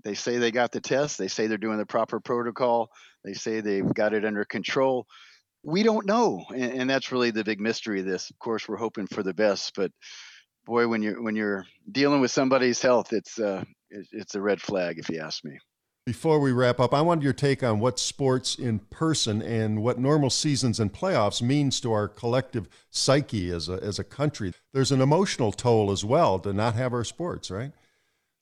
they 0.05 0.13
say 0.13 0.37
they 0.37 0.51
got 0.51 0.71
the 0.71 0.79
test. 0.79 1.17
They 1.17 1.27
say 1.27 1.47
they're 1.47 1.57
doing 1.57 1.79
the 1.79 1.85
proper 1.85 2.21
protocol. 2.21 2.91
They 3.25 3.33
say 3.33 3.59
they've 3.59 3.93
got 3.93 4.13
it 4.13 4.23
under 4.23 4.45
control. 4.45 5.07
We 5.63 5.81
don't 5.81 6.05
know, 6.05 6.45
and, 6.49 6.71
and 6.73 6.89
that's 6.89 7.11
really 7.11 7.31
the 7.31 7.43
big 7.43 7.59
mystery 7.59 7.99
of 7.99 8.05
this. 8.05 8.29
Of 8.29 8.37
course, 8.37 8.69
we're 8.69 8.77
hoping 8.77 9.07
for 9.07 9.23
the 9.23 9.33
best, 9.33 9.73
but 9.75 9.91
boy, 10.65 10.87
when 10.87 11.01
you're 11.01 11.21
when 11.21 11.35
you're 11.35 11.65
dealing 11.91 12.21
with 12.21 12.31
somebody's 12.31 12.81
health, 12.81 13.13
it's 13.13 13.39
uh, 13.39 13.63
it's 13.89 14.35
a 14.35 14.41
red 14.41 14.61
flag, 14.61 14.99
if 14.99 15.09
you 15.09 15.19
ask 15.19 15.43
me. 15.43 15.57
Before 16.05 16.39
we 16.39 16.51
wrap 16.51 16.79
up, 16.79 16.93
I 16.93 17.01
wanted 17.01 17.23
your 17.23 17.33
take 17.33 17.63
on 17.63 17.79
what 17.79 17.97
sports 17.97 18.59
in 18.59 18.77
person 18.77 19.41
and 19.41 19.81
what 19.81 19.97
normal 19.97 20.29
seasons 20.29 20.79
and 20.79 20.93
playoffs 20.93 21.41
means 21.41 21.81
to 21.81 21.91
our 21.91 22.07
collective 22.07 22.69
psyche 22.91 23.49
as 23.49 23.69
a, 23.69 23.79
as 23.81 23.97
a 23.97 24.03
country. 24.03 24.53
There's 24.71 24.91
an 24.91 25.01
emotional 25.01 25.51
toll 25.51 25.89
as 25.89 26.05
well 26.05 26.37
to 26.39 26.53
not 26.53 26.75
have 26.75 26.93
our 26.93 27.03
sports, 27.03 27.49
right? 27.49 27.71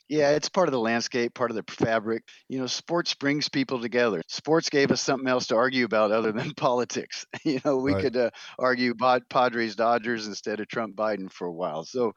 Yeah, 0.10 0.32
it's 0.32 0.50
part 0.50 0.68
of 0.68 0.74
the 0.74 0.80
landscape, 0.80 1.34
part 1.34 1.50
of 1.50 1.56
the 1.56 1.64
fabric. 1.74 2.24
You 2.50 2.60
know, 2.60 2.68
sports 2.68 3.14
brings 3.14 3.48
people 3.50 3.80
together. 3.80 4.22
Sports 4.28 4.70
gave 4.70 4.92
us 4.92 5.02
something 5.02 5.28
else 5.28 5.48
to 5.48 5.56
argue 5.56 5.86
about 5.86 6.12
other 6.12 6.32
than 6.32 6.54
politics. 6.58 7.26
You 7.46 7.60
know, 7.66 7.78
we 7.78 7.94
right. 7.94 8.04
could 8.04 8.18
uh, 8.18 8.30
argue 8.58 8.94
Padres 9.30 9.76
Dodgers 9.76 10.28
instead 10.28 10.60
of 10.60 10.68
Trump 10.68 10.96
Biden 10.96 11.32
for 11.32 11.46
a 11.48 11.52
while. 11.52 11.84
So, 11.84 12.14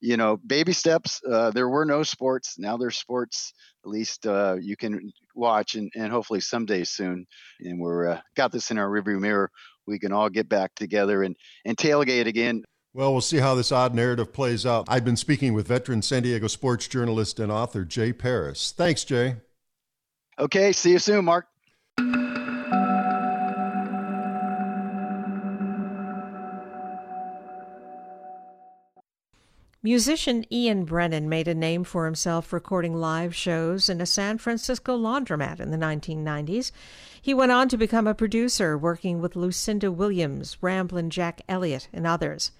you 0.00 0.16
know, 0.16 0.36
baby 0.36 0.72
steps. 0.72 1.20
Uh, 1.28 1.50
there 1.50 1.68
were 1.68 1.84
no 1.84 2.02
sports. 2.02 2.58
Now 2.58 2.76
there's 2.76 2.96
sports. 2.96 3.52
At 3.84 3.90
least 3.90 4.26
uh, 4.26 4.56
you 4.60 4.76
can 4.76 5.12
watch, 5.34 5.74
and, 5.74 5.90
and 5.94 6.12
hopefully 6.12 6.40
someday 6.40 6.84
soon. 6.84 7.26
And 7.60 7.80
we're 7.80 8.08
uh, 8.08 8.20
got 8.36 8.52
this 8.52 8.70
in 8.70 8.78
our 8.78 8.88
rearview 8.88 9.20
mirror. 9.20 9.50
We 9.86 9.98
can 9.98 10.12
all 10.12 10.28
get 10.28 10.48
back 10.48 10.74
together 10.74 11.22
and 11.22 11.36
and 11.64 11.76
tailgate 11.76 12.26
again. 12.26 12.62
Well, 12.92 13.12
we'll 13.12 13.20
see 13.20 13.38
how 13.38 13.54
this 13.54 13.70
odd 13.70 13.94
narrative 13.94 14.32
plays 14.32 14.66
out. 14.66 14.86
I've 14.88 15.04
been 15.04 15.16
speaking 15.16 15.54
with 15.54 15.68
veteran 15.68 16.02
San 16.02 16.24
Diego 16.24 16.48
sports 16.48 16.88
journalist 16.88 17.38
and 17.38 17.52
author 17.52 17.84
Jay 17.84 18.12
Paris. 18.12 18.72
Thanks, 18.76 19.04
Jay. 19.04 19.36
Okay, 20.38 20.72
see 20.72 20.92
you 20.92 20.98
soon, 20.98 21.24
Mark. 21.24 21.46
Musician 29.82 30.44
Ian 30.52 30.84
Brennan 30.84 31.28
made 31.28 31.48
a 31.48 31.54
name 31.54 31.84
for 31.84 32.04
himself 32.04 32.52
recording 32.52 32.94
live 32.96 33.34
shows 33.34 33.88
in 33.88 34.00
a 34.00 34.06
San 34.06 34.36
Francisco 34.36 34.98
laundromat 34.98 35.58
in 35.58 35.70
the 35.70 35.78
1990s. 35.78 36.70
He 37.22 37.34
went 37.34 37.52
on 37.52 37.68
to 37.68 37.76
become 37.76 38.06
a 38.06 38.14
producer, 38.14 38.78
working 38.78 39.20
with 39.20 39.36
Lucinda 39.36 39.92
Williams, 39.92 40.56
Ramblin' 40.60 41.10
Jack 41.10 41.42
Elliott, 41.48 41.88
and 41.92 42.06
others. 42.06 42.50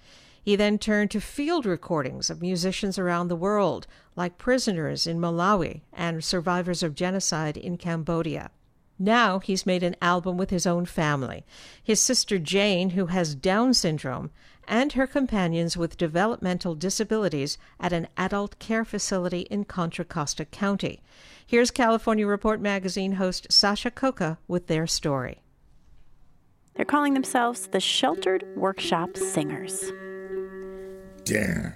He 0.43 0.55
then 0.55 0.77
turned 0.79 1.11
to 1.11 1.21
field 1.21 1.65
recordings 1.65 2.29
of 2.29 2.41
musicians 2.41 2.97
around 2.97 3.27
the 3.27 3.35
world, 3.35 3.87
like 4.15 4.37
prisoners 4.37 5.05
in 5.05 5.19
Malawi 5.19 5.81
and 5.93 6.23
survivors 6.23 6.81
of 6.83 6.95
genocide 6.95 7.57
in 7.57 7.77
Cambodia. 7.77 8.51
Now 8.97 9.39
he's 9.39 9.65
made 9.65 9.81
an 9.81 9.95
album 10.01 10.37
with 10.37 10.51
his 10.51 10.67
own 10.67 10.85
family. 10.85 11.43
His 11.83 11.99
sister 11.99 12.37
Jane, 12.37 12.91
who 12.91 13.07
has 13.07 13.33
Down 13.33 13.73
syndrome, 13.73 14.29
and 14.67 14.93
her 14.93 15.07
companions 15.07 15.75
with 15.75 15.97
developmental 15.97 16.75
disabilities 16.75 17.57
at 17.79 17.93
an 17.93 18.07
adult 18.15 18.59
care 18.59 18.85
facility 18.85 19.41
in 19.49 19.65
Contra 19.65 20.05
Costa 20.05 20.45
County. 20.45 21.01
Here's 21.45 21.71
California 21.71 22.25
Report 22.25 22.61
magazine 22.61 23.13
host 23.13 23.47
Sasha 23.51 23.91
Khokha 23.91 24.37
with 24.47 24.67
their 24.67 24.87
story. 24.87 25.41
They're 26.75 26.85
calling 26.85 27.13
themselves 27.13 27.67
the 27.67 27.79
Sheltered 27.79 28.45
Workshop 28.55 29.17
Singers. 29.17 29.91
Damn. 31.25 31.73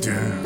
Damn. 0.00 0.44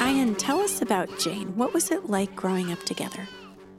Ian, 0.00 0.34
tell 0.36 0.60
us 0.60 0.80
about 0.82 1.08
Jane. 1.18 1.56
What 1.56 1.74
was 1.74 1.90
it 1.90 2.08
like 2.08 2.34
growing 2.34 2.72
up 2.72 2.82
together? 2.84 3.28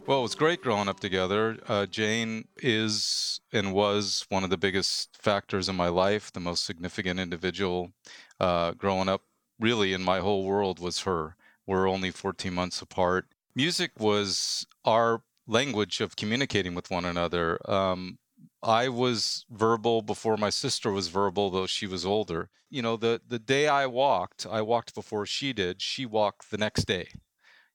Well, 0.06 0.20
it 0.20 0.24
was 0.24 0.36
great 0.36 0.62
growing 0.62 0.88
up 0.90 1.00
together. 1.00 1.58
Uh, 1.68 1.86
Jane 1.86 2.48
is 2.58 3.33
and 3.54 3.72
was 3.72 4.26
one 4.30 4.44
of 4.44 4.50
the 4.50 4.58
biggest 4.58 5.16
factors 5.16 5.70
in 5.70 5.76
my 5.76 5.88
life, 5.88 6.32
the 6.32 6.40
most 6.40 6.66
significant 6.66 7.20
individual 7.20 7.94
uh, 8.40 8.72
growing 8.72 9.08
up. 9.08 9.22
Really, 9.60 9.94
in 9.94 10.04
my 10.04 10.20
whole 10.20 10.44
world 10.44 10.80
was 10.80 11.02
her. 11.02 11.36
We're 11.68 11.88
only 11.88 12.10
14 12.12 12.54
months 12.54 12.82
apart. 12.82 13.28
Music 13.56 13.92
was 14.00 14.66
our 14.84 15.22
language 15.48 16.02
of 16.02 16.16
communicating 16.16 16.74
with 16.74 16.90
one 16.90 17.06
another. 17.06 17.60
Um, 17.70 18.18
I 18.64 18.90
was 18.90 19.46
verbal 19.50 20.02
before 20.02 20.38
my 20.38 20.50
sister 20.50 20.92
was 20.92 21.08
verbal, 21.08 21.52
though 21.52 21.68
she 21.68 21.86
was 21.86 22.06
older. 22.06 22.50
You 22.70 22.82
know, 22.82 22.98
the 22.98 23.22
the 23.28 23.40
day 23.40 23.68
I 23.68 23.86
walked, 23.86 24.48
I 24.50 24.62
walked 24.62 24.96
before 24.96 25.26
she 25.26 25.54
did. 25.54 25.82
She 25.82 26.06
walked 26.06 26.50
the 26.50 26.58
next 26.58 26.86
day. 26.86 27.10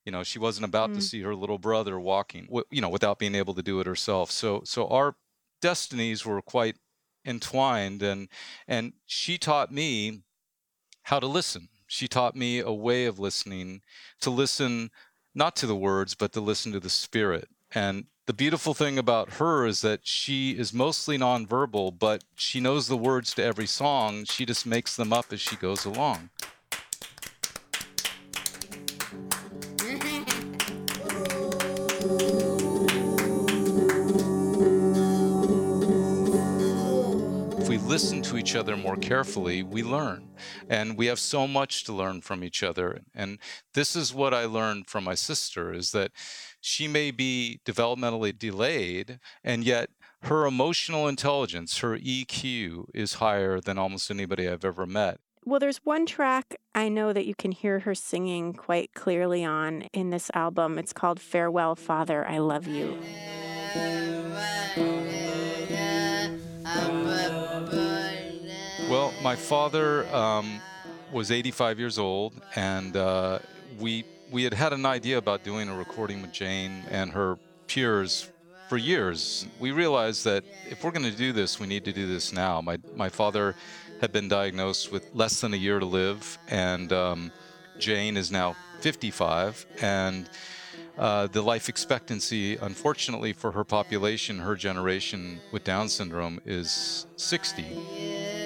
You 0.04 0.12
know, 0.12 0.24
she 0.24 0.38
wasn't 0.38 0.64
about 0.64 0.90
mm. 0.90 0.94
to 0.94 1.02
see 1.02 1.22
her 1.22 1.36
little 1.36 1.58
brother 1.58 2.00
walking, 2.00 2.48
you 2.70 2.80
know, 2.80 2.88
without 2.88 3.18
being 3.18 3.34
able 3.34 3.54
to 3.54 3.62
do 3.62 3.78
it 3.80 3.86
herself. 3.86 4.30
So 4.30 4.62
so 4.64 4.88
our 4.88 5.14
destinies 5.60 6.24
were 6.24 6.42
quite 6.42 6.76
entwined, 7.24 8.02
and 8.02 8.28
and 8.66 8.92
she 9.06 9.38
taught 9.38 9.72
me 9.72 10.22
how 11.04 11.20
to 11.20 11.26
listen. 11.26 11.68
She 11.86 12.06
taught 12.06 12.36
me 12.36 12.58
a 12.60 12.72
way 12.72 13.06
of 13.06 13.18
listening, 13.18 13.80
to 14.20 14.30
listen 14.30 14.90
not 15.34 15.56
to 15.56 15.66
the 15.66 15.76
words, 15.76 16.14
but 16.14 16.32
to 16.32 16.40
listen 16.40 16.72
to 16.72 16.80
the 16.80 16.90
spirit. 16.90 17.48
And 17.74 18.06
the 18.26 18.34
beautiful 18.34 18.74
thing 18.74 18.98
about 18.98 19.34
her 19.34 19.66
is 19.66 19.80
that 19.80 20.06
she 20.06 20.50
is 20.50 20.74
mostly 20.74 21.16
nonverbal, 21.16 21.98
but 21.98 22.24
she 22.34 22.60
knows 22.60 22.88
the 22.88 22.96
words 22.96 23.32
to 23.34 23.44
every 23.44 23.66
song. 23.66 24.24
She 24.24 24.44
just 24.44 24.66
makes 24.66 24.96
them 24.96 25.12
up 25.14 25.32
as 25.32 25.40
she 25.40 25.56
goes 25.56 25.86
along. 25.86 26.28
Listen 37.88 38.20
to 38.20 38.36
each 38.36 38.54
other 38.54 38.76
more 38.76 38.96
carefully, 38.96 39.62
we 39.62 39.82
learn. 39.82 40.28
And 40.68 40.98
we 40.98 41.06
have 41.06 41.18
so 41.18 41.48
much 41.48 41.84
to 41.84 41.92
learn 41.92 42.20
from 42.20 42.44
each 42.44 42.62
other. 42.62 43.00
And 43.14 43.38
this 43.72 43.96
is 43.96 44.12
what 44.12 44.34
I 44.34 44.44
learned 44.44 44.88
from 44.88 45.04
my 45.04 45.14
sister 45.14 45.72
is 45.72 45.92
that 45.92 46.12
she 46.60 46.86
may 46.86 47.10
be 47.10 47.60
developmentally 47.64 48.38
delayed, 48.38 49.18
and 49.42 49.64
yet 49.64 49.88
her 50.24 50.44
emotional 50.44 51.08
intelligence, 51.08 51.78
her 51.78 51.96
EQ, 51.96 52.86
is 52.92 53.14
higher 53.14 53.58
than 53.58 53.78
almost 53.78 54.10
anybody 54.10 54.46
I've 54.46 54.66
ever 54.66 54.84
met. 54.84 55.18
Well, 55.46 55.60
there's 55.60 55.78
one 55.78 56.04
track 56.04 56.56
I 56.74 56.90
know 56.90 57.14
that 57.14 57.24
you 57.24 57.34
can 57.34 57.52
hear 57.52 57.80
her 57.80 57.94
singing 57.94 58.52
quite 58.52 58.92
clearly 58.92 59.44
on 59.44 59.82
in 59.94 60.10
this 60.10 60.30
album. 60.34 60.78
It's 60.78 60.92
called 60.92 61.20
Farewell, 61.20 61.74
Father, 61.74 62.26
I 62.28 62.36
Love 62.36 62.66
You. 62.66 62.98
Well, 68.88 69.12
my 69.22 69.36
father 69.36 70.06
um, 70.16 70.62
was 71.12 71.30
85 71.30 71.78
years 71.78 71.98
old, 71.98 72.32
and 72.56 72.96
uh, 72.96 73.40
we 73.78 74.06
we 74.30 74.44
had 74.44 74.54
had 74.54 74.72
an 74.72 74.86
idea 74.86 75.18
about 75.18 75.44
doing 75.44 75.68
a 75.68 75.76
recording 75.76 76.22
with 76.22 76.32
Jane 76.32 76.84
and 76.90 77.12
her 77.12 77.38
peers 77.66 78.30
for 78.70 78.78
years. 78.78 79.46
We 79.60 79.72
realized 79.72 80.24
that 80.24 80.42
if 80.70 80.82
we're 80.82 80.90
going 80.90 81.04
to 81.04 81.16
do 81.16 81.34
this, 81.34 81.60
we 81.60 81.66
need 81.66 81.84
to 81.84 81.92
do 81.92 82.06
this 82.06 82.32
now. 82.32 82.62
My 82.62 82.78
my 82.96 83.10
father 83.10 83.54
had 84.00 84.10
been 84.10 84.26
diagnosed 84.26 84.90
with 84.90 85.14
less 85.14 85.42
than 85.42 85.52
a 85.52 85.58
year 85.58 85.78
to 85.78 85.84
live, 85.84 86.38
and 86.48 86.90
um, 86.90 87.30
Jane 87.78 88.16
is 88.16 88.30
now 88.30 88.56
55, 88.80 89.66
and 89.82 90.30
uh, 90.96 91.26
the 91.26 91.42
life 91.42 91.68
expectancy, 91.68 92.56
unfortunately 92.56 93.34
for 93.34 93.52
her 93.52 93.64
population, 93.64 94.38
her 94.38 94.56
generation 94.56 95.40
with 95.52 95.62
Down 95.62 95.90
syndrome, 95.90 96.40
is 96.46 97.06
60. 97.16 98.37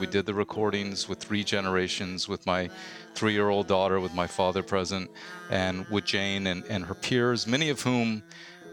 We 0.00 0.06
did 0.06 0.24
the 0.24 0.32
recordings 0.32 1.10
with 1.10 1.18
three 1.18 1.44
generations 1.44 2.26
with 2.26 2.46
my 2.46 2.70
three 3.14 3.34
year 3.34 3.50
old 3.50 3.66
daughter, 3.66 4.00
with 4.00 4.14
my 4.14 4.26
father 4.26 4.62
present, 4.62 5.10
and 5.50 5.86
with 5.88 6.06
Jane 6.06 6.46
and, 6.46 6.64
and 6.64 6.86
her 6.86 6.94
peers, 6.94 7.46
many 7.46 7.68
of 7.68 7.82
whom 7.82 8.22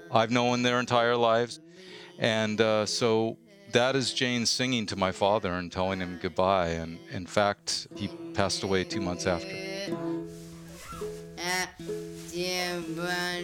I've 0.09 0.32
known 0.32 0.61
their 0.61 0.80
entire 0.80 1.17
lives. 1.17 1.59
And 2.17 2.61
uh, 2.61 2.86
so 2.86 3.38
that 3.73 3.97
is 3.97 4.13
Jane 4.13 4.45
singing 4.45 4.86
to 4.86 4.95
my 4.95 5.11
father 5.11 5.51
and 5.51 5.69
telling 5.69 5.99
him 5.99 6.17
goodbye. 6.21 6.69
And 6.69 6.97
in 7.11 7.25
fact, 7.25 7.88
he 7.95 8.07
passed 8.34 8.63
away 8.63 8.86
two 8.86 9.01
months 9.01 9.28
after. 9.28 9.53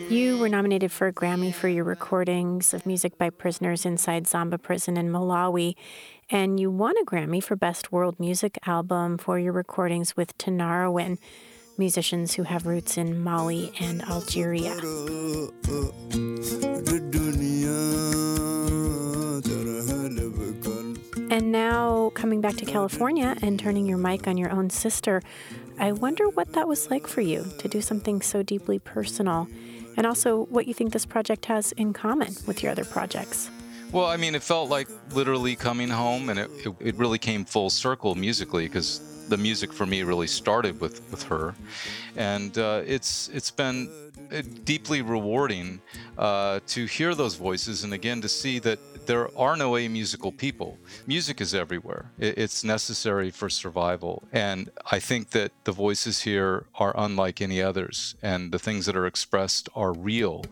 You 0.10 0.38
were 0.38 0.50
nominated 0.50 0.92
for 0.92 1.08
a 1.08 1.14
Grammy 1.14 1.54
for 1.54 1.68
your 1.68 1.84
recordings 1.84 2.74
of 2.74 2.86
music 2.86 3.18
by 3.18 3.30
prisoners 3.30 3.86
inside 3.86 4.26
Zomba 4.26 4.62
prison 4.62 4.98
in 4.98 5.12
Malawi, 5.12 5.76
and 6.30 6.60
you 6.60 6.72
won 6.72 6.96
a 7.02 7.06
Grammy 7.06 7.44
for 7.44 7.56
Best 7.56 7.92
World 7.92 8.20
Music 8.20 8.58
Album 8.66 9.18
for 9.18 9.38
your 9.40 9.54
recordings 9.54 10.16
with 10.16 10.38
Tinariwen, 10.38 11.18
musicians 11.78 12.36
who 12.36 12.44
have 12.44 12.66
roots 12.66 12.98
in 12.98 13.24
Mali 13.24 13.72
and 13.80 14.02
Algeria. 14.04 14.74
And 21.30 21.52
now, 21.52 22.12
coming 22.14 22.42
back 22.42 22.56
to 22.58 22.66
California 22.66 23.36
and 23.42 23.60
turning 23.60 23.88
your 23.88 23.98
mic 23.98 24.28
on 24.28 24.38
your 24.38 24.52
own 24.52 24.70
sister, 24.70 25.22
I 25.80 25.92
wonder 25.92 26.30
what 26.30 26.54
that 26.54 26.68
was 26.68 26.92
like 26.92 27.08
for 27.08 27.22
you 27.22 27.46
to 27.58 27.68
do 27.68 27.82
something 27.82 28.22
so 28.22 28.44
deeply 28.44 28.78
personal, 28.78 29.48
and 29.98 30.06
also 30.06 30.46
what 30.46 30.68
you 30.68 30.74
think 30.74 30.94
this 30.94 31.06
project 31.06 31.48
has 31.48 31.72
in 31.72 31.94
common 31.94 32.36
with 32.46 32.62
your 32.62 32.72
other 32.72 32.86
projects. 32.86 33.50
Well, 33.94 34.08
I 34.08 34.18
mean, 34.18 34.34
it 34.34 34.42
felt 34.42 34.72
like 34.72 34.88
literally 35.12 35.56
coming 35.56 35.88
home, 35.88 36.30
and 36.30 36.40
it, 36.40 36.50
it, 36.66 36.76
it 36.80 36.96
really 36.96 37.20
came 37.20 37.46
full 37.46 37.70
circle 37.70 38.16
musically 38.16 38.66
because 38.66 39.28
the 39.30 39.38
music 39.38 39.72
for 39.72 39.86
me 39.86 40.02
really 40.02 40.26
started 40.26 40.82
with, 40.82 41.00
with 41.12 41.22
her. 41.22 41.54
And 42.16 42.58
uh, 42.58 42.82
it's, 42.88 43.30
it's 43.30 43.52
been 43.52 43.92
uh, 44.32 44.42
deeply 44.64 45.04
rewarding 45.04 45.80
uh, 46.18 46.62
to 46.68 46.86
hear 46.86 47.14
those 47.14 47.36
voices 47.36 47.84
and 47.84 47.94
again 47.94 48.20
to 48.22 48.30
see 48.30 48.58
that 48.60 48.80
there 49.06 49.30
are 49.38 49.56
no 49.56 49.78
a 49.78 49.88
musical 49.88 50.32
people. 50.32 50.80
Music 51.06 51.40
is 51.40 51.54
everywhere. 51.54 52.10
It's 52.18 52.64
necessary 52.64 53.30
for 53.30 53.48
survival. 53.48 54.24
And 54.32 54.72
I 54.90 54.98
think 54.98 55.30
that 55.32 55.52
the 55.66 55.72
voices 55.72 56.22
here 56.22 56.66
are 56.80 56.96
unlike 56.98 57.42
any 57.42 57.62
others, 57.62 58.16
and 58.24 58.52
the 58.52 58.60
things 58.60 58.88
that 58.88 58.96
are 58.96 59.06
expressed 59.06 59.70
are 59.76 59.94
real. 59.94 60.46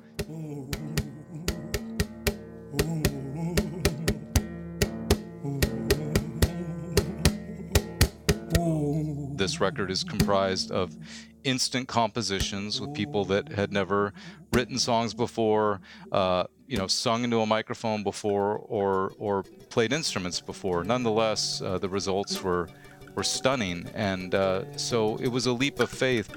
This 9.42 9.60
record 9.60 9.90
is 9.90 10.04
comprised 10.04 10.70
of 10.70 10.96
instant 11.44 11.88
compositions 11.88 12.80
with 12.80 12.94
people 12.94 13.26
that 13.26 13.52
had 13.52 13.74
never 13.74 14.14
written 14.54 14.78
songs 14.78 15.16
before, 15.16 15.82
uh, 16.12 16.44
you 16.68 16.78
know, 16.78 16.86
sung 16.86 17.24
into 17.24 17.40
a 17.40 17.46
microphone 17.48 18.04
before, 18.04 18.60
or 18.60 19.14
or 19.18 19.42
played 19.70 19.94
instruments 19.94 20.40
before. 20.40 20.84
Nonetheless, 20.84 21.60
uh, 21.60 21.80
the 21.80 21.90
results 21.90 22.44
were 22.44 22.70
were 23.16 23.24
stunning, 23.24 23.90
and 23.96 24.36
uh, 24.36 24.78
so 24.78 25.16
it 25.16 25.30
was 25.30 25.48
a 25.48 25.54
leap 25.54 25.80
of 25.80 25.90
faith. 25.90 26.30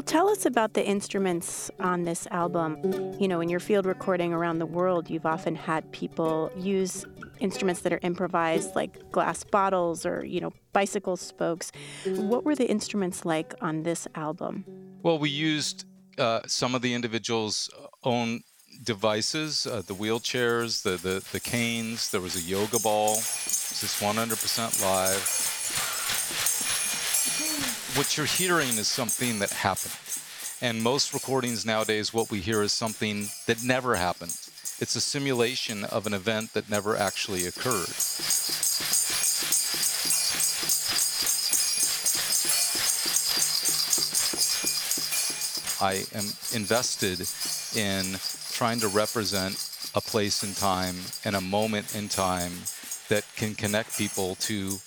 Well, 0.00 0.06
tell 0.06 0.30
us 0.30 0.46
about 0.46 0.72
the 0.72 0.82
instruments 0.82 1.70
on 1.78 2.04
this 2.04 2.26
album. 2.30 2.80
You 3.18 3.28
know, 3.28 3.42
in 3.42 3.50
your 3.50 3.60
field 3.60 3.84
recording 3.84 4.32
around 4.32 4.58
the 4.58 4.64
world, 4.64 5.10
you've 5.10 5.26
often 5.26 5.54
had 5.54 5.92
people 5.92 6.50
use 6.56 7.04
instruments 7.38 7.82
that 7.82 7.92
are 7.92 8.00
improvised, 8.00 8.74
like 8.74 9.10
glass 9.12 9.44
bottles 9.44 10.06
or, 10.06 10.24
you 10.24 10.40
know, 10.40 10.54
bicycle 10.72 11.18
spokes. 11.18 11.70
What 12.06 12.44
were 12.46 12.54
the 12.54 12.66
instruments 12.66 13.26
like 13.26 13.52
on 13.60 13.82
this 13.82 14.08
album? 14.14 14.64
Well, 15.02 15.18
we 15.18 15.28
used 15.28 15.84
uh, 16.16 16.40
some 16.46 16.74
of 16.74 16.80
the 16.80 16.94
individuals' 16.94 17.68
own 18.02 18.40
devices, 18.82 19.66
uh, 19.66 19.82
the 19.86 19.92
wheelchairs, 19.94 20.82
the, 20.82 20.96
the, 20.96 21.22
the 21.30 21.40
canes. 21.40 22.10
There 22.10 22.22
was 22.22 22.36
a 22.36 22.40
yoga 22.40 22.78
ball. 22.78 23.16
This 23.16 23.82
is 23.82 23.90
100% 24.00 24.82
live. 24.82 25.59
What 27.96 28.16
you're 28.16 28.26
hearing 28.26 28.68
is 28.78 28.86
something 28.86 29.40
that 29.40 29.50
happened. 29.50 29.96
And 30.62 30.82
most 30.82 31.12
recordings 31.12 31.66
nowadays, 31.66 32.14
what 32.14 32.30
we 32.30 32.40
hear 32.40 32.62
is 32.62 32.72
something 32.72 33.28
that 33.46 33.64
never 33.64 33.96
happened. 33.96 34.36
It's 34.78 34.94
a 34.94 35.00
simulation 35.00 35.84
of 35.84 36.06
an 36.06 36.14
event 36.14 36.52
that 36.54 36.70
never 36.70 36.96
actually 36.96 37.46
occurred. 37.46 37.90
I 45.82 46.04
am 46.14 46.26
invested 46.54 47.26
in 47.76 48.18
trying 48.52 48.80
to 48.80 48.88
represent 48.88 49.56
a 49.94 50.00
place 50.00 50.44
in 50.44 50.54
time 50.54 50.96
and 51.24 51.34
a 51.34 51.40
moment 51.40 51.96
in 51.96 52.08
time 52.08 52.52
that 53.08 53.24
can 53.34 53.54
connect 53.54 53.98
people 53.98 54.36
to 54.36 54.78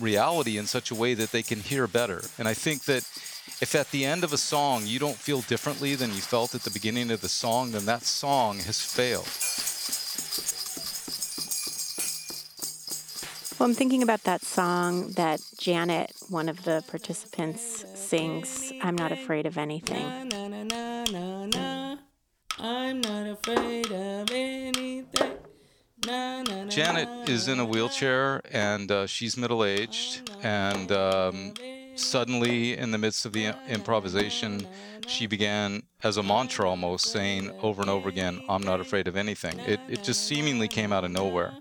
reality 0.00 0.58
in 0.58 0.66
such 0.66 0.90
a 0.90 0.94
way 0.94 1.14
that 1.14 1.32
they 1.32 1.42
can 1.42 1.60
hear 1.60 1.86
better. 1.86 2.22
And 2.38 2.48
I 2.48 2.54
think 2.54 2.84
that 2.84 3.02
if 3.60 3.74
at 3.74 3.90
the 3.90 4.04
end 4.04 4.24
of 4.24 4.32
a 4.32 4.38
song 4.38 4.82
you 4.86 4.98
don't 4.98 5.16
feel 5.16 5.40
differently 5.42 5.94
than 5.94 6.10
you 6.10 6.20
felt 6.20 6.54
at 6.54 6.62
the 6.62 6.70
beginning 6.70 7.10
of 7.10 7.20
the 7.20 7.28
song, 7.28 7.72
then 7.72 7.86
that 7.86 8.02
song 8.02 8.58
has 8.58 8.80
failed. 8.80 9.28
Well, 13.58 13.68
I'm 13.68 13.74
thinking 13.74 14.04
about 14.04 14.22
that 14.22 14.42
song 14.42 15.10
that 15.16 15.40
Janet, 15.58 16.12
one 16.28 16.48
of 16.48 16.62
the 16.62 16.84
participants, 16.86 17.84
sings 17.94 18.72
I'm 18.80 18.94
not 18.94 19.10
afraid 19.10 19.46
of 19.46 19.58
anything. 19.58 20.06
I'm 22.60 23.00
not 23.00 23.26
afraid 23.26 23.90
of 23.90 24.30
anything. 24.30 25.37
Janet 26.04 27.28
is 27.28 27.48
in 27.48 27.58
a 27.58 27.64
wheelchair 27.64 28.40
and 28.52 28.90
uh, 28.90 29.06
she's 29.06 29.36
middle 29.36 29.64
aged. 29.64 30.30
And 30.42 30.92
um, 30.92 31.54
suddenly, 31.96 32.76
in 32.76 32.90
the 32.90 32.98
midst 32.98 33.26
of 33.26 33.32
the 33.32 33.54
improvisation, 33.68 34.66
she 35.06 35.26
began, 35.26 35.82
as 36.02 36.16
a 36.16 36.22
mantra 36.22 36.68
almost, 36.68 37.06
saying 37.06 37.50
over 37.62 37.80
and 37.82 37.90
over 37.90 38.08
again, 38.08 38.42
I'm 38.48 38.62
not 38.62 38.80
afraid 38.80 39.08
of 39.08 39.16
anything. 39.16 39.58
It, 39.60 39.80
it 39.88 40.04
just 40.04 40.26
seemingly 40.26 40.68
came 40.68 40.92
out 40.92 41.04
of 41.04 41.10
nowhere. 41.10 41.52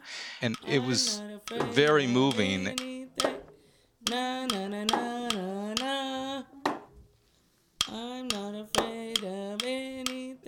And 0.41 0.55
it 0.67 0.83
was 0.83 1.21
very 1.51 2.05
moving. 2.07 3.07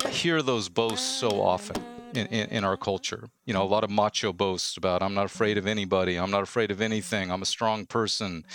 I 0.02 0.10
hear 0.12 0.42
those 0.42 0.70
boasts 0.70 1.20
so 1.20 1.42
often 1.42 1.99
in, 2.14 2.28
in, 2.28 2.50
in, 2.50 2.64
our 2.64 2.78
culture. 2.78 3.30
You 3.46 3.54
know, 3.54 3.64
a 3.64 3.66
lot 3.66 3.84
of 3.84 3.90
macho 3.90 4.34
boasts 4.34 4.78
about, 4.78 5.02
I'm 5.02 5.14
not 5.14 5.26
afraid 5.26 5.58
of 5.58 5.68
anybody, 5.68 6.18
I'm 6.18 6.32
not 6.32 6.44
afraid 6.44 6.72
of 6.72 6.82
anything, 6.82 7.32
I'm 7.32 7.42
a 7.42 7.46
strong 7.46 7.86
person. 7.86 8.46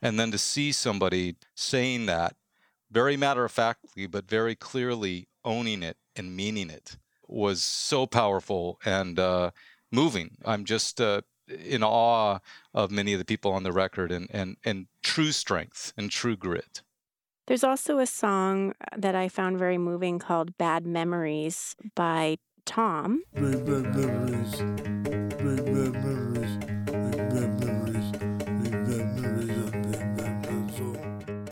And 0.00 0.18
then 0.18 0.30
to 0.30 0.38
see 0.38 0.72
somebody 0.72 1.36
saying 1.54 2.06
that 2.06 2.36
very 2.90 3.16
matter 3.16 3.44
of 3.44 3.52
factly, 3.52 4.06
but 4.06 4.28
very 4.28 4.54
clearly 4.54 5.28
owning 5.44 5.82
it 5.82 5.96
and 6.14 6.36
meaning 6.36 6.70
it 6.70 6.96
was 7.26 7.62
so 7.62 8.06
powerful 8.06 8.78
and 8.84 9.18
uh, 9.18 9.50
moving. 9.90 10.36
I'm 10.44 10.64
just 10.64 11.00
uh, 11.00 11.22
in 11.48 11.82
awe 11.82 12.38
of 12.74 12.90
many 12.90 13.12
of 13.12 13.18
the 13.18 13.24
people 13.24 13.52
on 13.52 13.62
the 13.62 13.72
record 13.72 14.12
and, 14.12 14.28
and, 14.30 14.56
and 14.64 14.86
true 15.02 15.32
strength 15.32 15.92
and 15.96 16.10
true 16.10 16.36
grit. 16.36 16.82
There's 17.46 17.64
also 17.64 17.98
a 17.98 18.06
song 18.06 18.74
that 18.96 19.14
I 19.14 19.28
found 19.28 19.58
very 19.58 19.78
moving 19.78 20.18
called 20.18 20.56
Bad 20.58 20.86
Memories 20.86 21.74
by 21.96 22.38
Tom. 22.64 23.22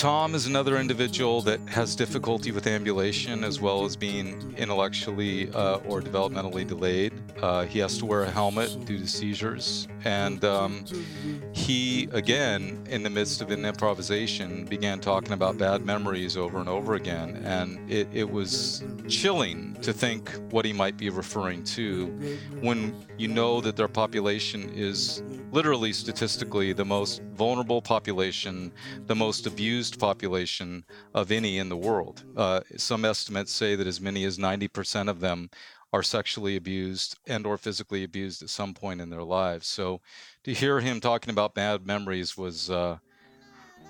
Tom 0.01 0.35
is 0.35 0.47
another 0.47 0.79
individual 0.79 1.43
that 1.43 1.61
has 1.69 1.95
difficulty 1.95 2.53
with 2.53 2.67
ambulation 2.67 3.45
as 3.45 3.61
well 3.61 3.85
as 3.85 3.97
being 3.97 4.55
intellectually 4.57 5.53
uh, 5.53 5.77
or 5.87 6.01
developmentally 6.01 6.67
delayed. 6.67 7.13
Uh, 7.43 7.67
he 7.67 7.81
has 7.81 7.99
to 7.99 8.07
wear 8.07 8.23
a 8.23 8.31
helmet 8.31 8.87
due 8.87 8.99
to 8.99 9.07
seizures. 9.07 9.87
And 10.05 10.43
um, 10.43 10.87
he, 11.53 12.09
again, 12.13 12.83
in 12.89 13.03
the 13.03 13.11
midst 13.11 13.43
of 13.43 13.51
an 13.51 13.67
improvisation, 13.67 14.65
began 14.65 15.01
talking 15.01 15.33
about 15.33 15.59
bad 15.59 15.85
memories 15.85 16.35
over 16.35 16.61
and 16.61 16.69
over 16.71 16.95
again. 16.95 17.43
And 17.45 17.79
it, 17.91 18.09
it 18.11 18.31
was 18.31 18.83
chilling 19.07 19.77
to 19.83 19.93
think 19.93 20.31
what 20.49 20.65
he 20.65 20.73
might 20.73 20.97
be 20.97 21.11
referring 21.11 21.63
to 21.65 22.07
when 22.63 22.95
you 23.19 23.29
know 23.29 23.61
that 23.61 23.77
their 23.77 23.89
population 23.89 24.71
is 24.71 25.23
literally 25.53 25.93
statistically 25.93 26.73
the 26.73 26.85
most 26.85 27.23
vulnerable 27.35 27.83
population, 27.83 28.73
the 29.07 29.15
most 29.15 29.47
abused 29.47 29.90
population 29.99 30.85
of 31.15 31.33
any 31.33 31.59
in 31.59 31.69
the 31.69 31.77
world. 31.77 32.25
Uh, 32.37 32.61
some 32.77 33.05
estimates 33.05 33.53
say 33.53 33.75
that 33.75 33.87
as 33.87 34.01
many 34.01 34.25
as 34.25 34.39
90% 34.39 35.09
of 35.09 35.21
them 35.21 35.51
are 35.93 36.03
sexually 36.03 36.57
abused 36.57 37.19
and 37.27 37.47
or 37.47 37.57
physically 37.57 38.05
abused 38.05 38.43
at 38.43 38.51
some 38.51 38.75
point 38.75 39.01
in 39.01 39.11
their 39.11 39.25
lives. 39.25 39.67
So 39.67 40.01
to 40.45 40.55
hear 40.55 40.81
him 40.81 41.01
talking 41.01 41.31
about 41.31 41.55
bad 41.55 41.87
memories 41.87 42.37
was 42.37 42.71
uh, 42.71 42.99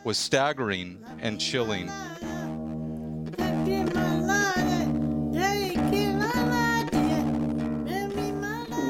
was 0.04 0.16
staggering 0.16 1.04
and 1.20 1.40
chilling. 1.40 1.90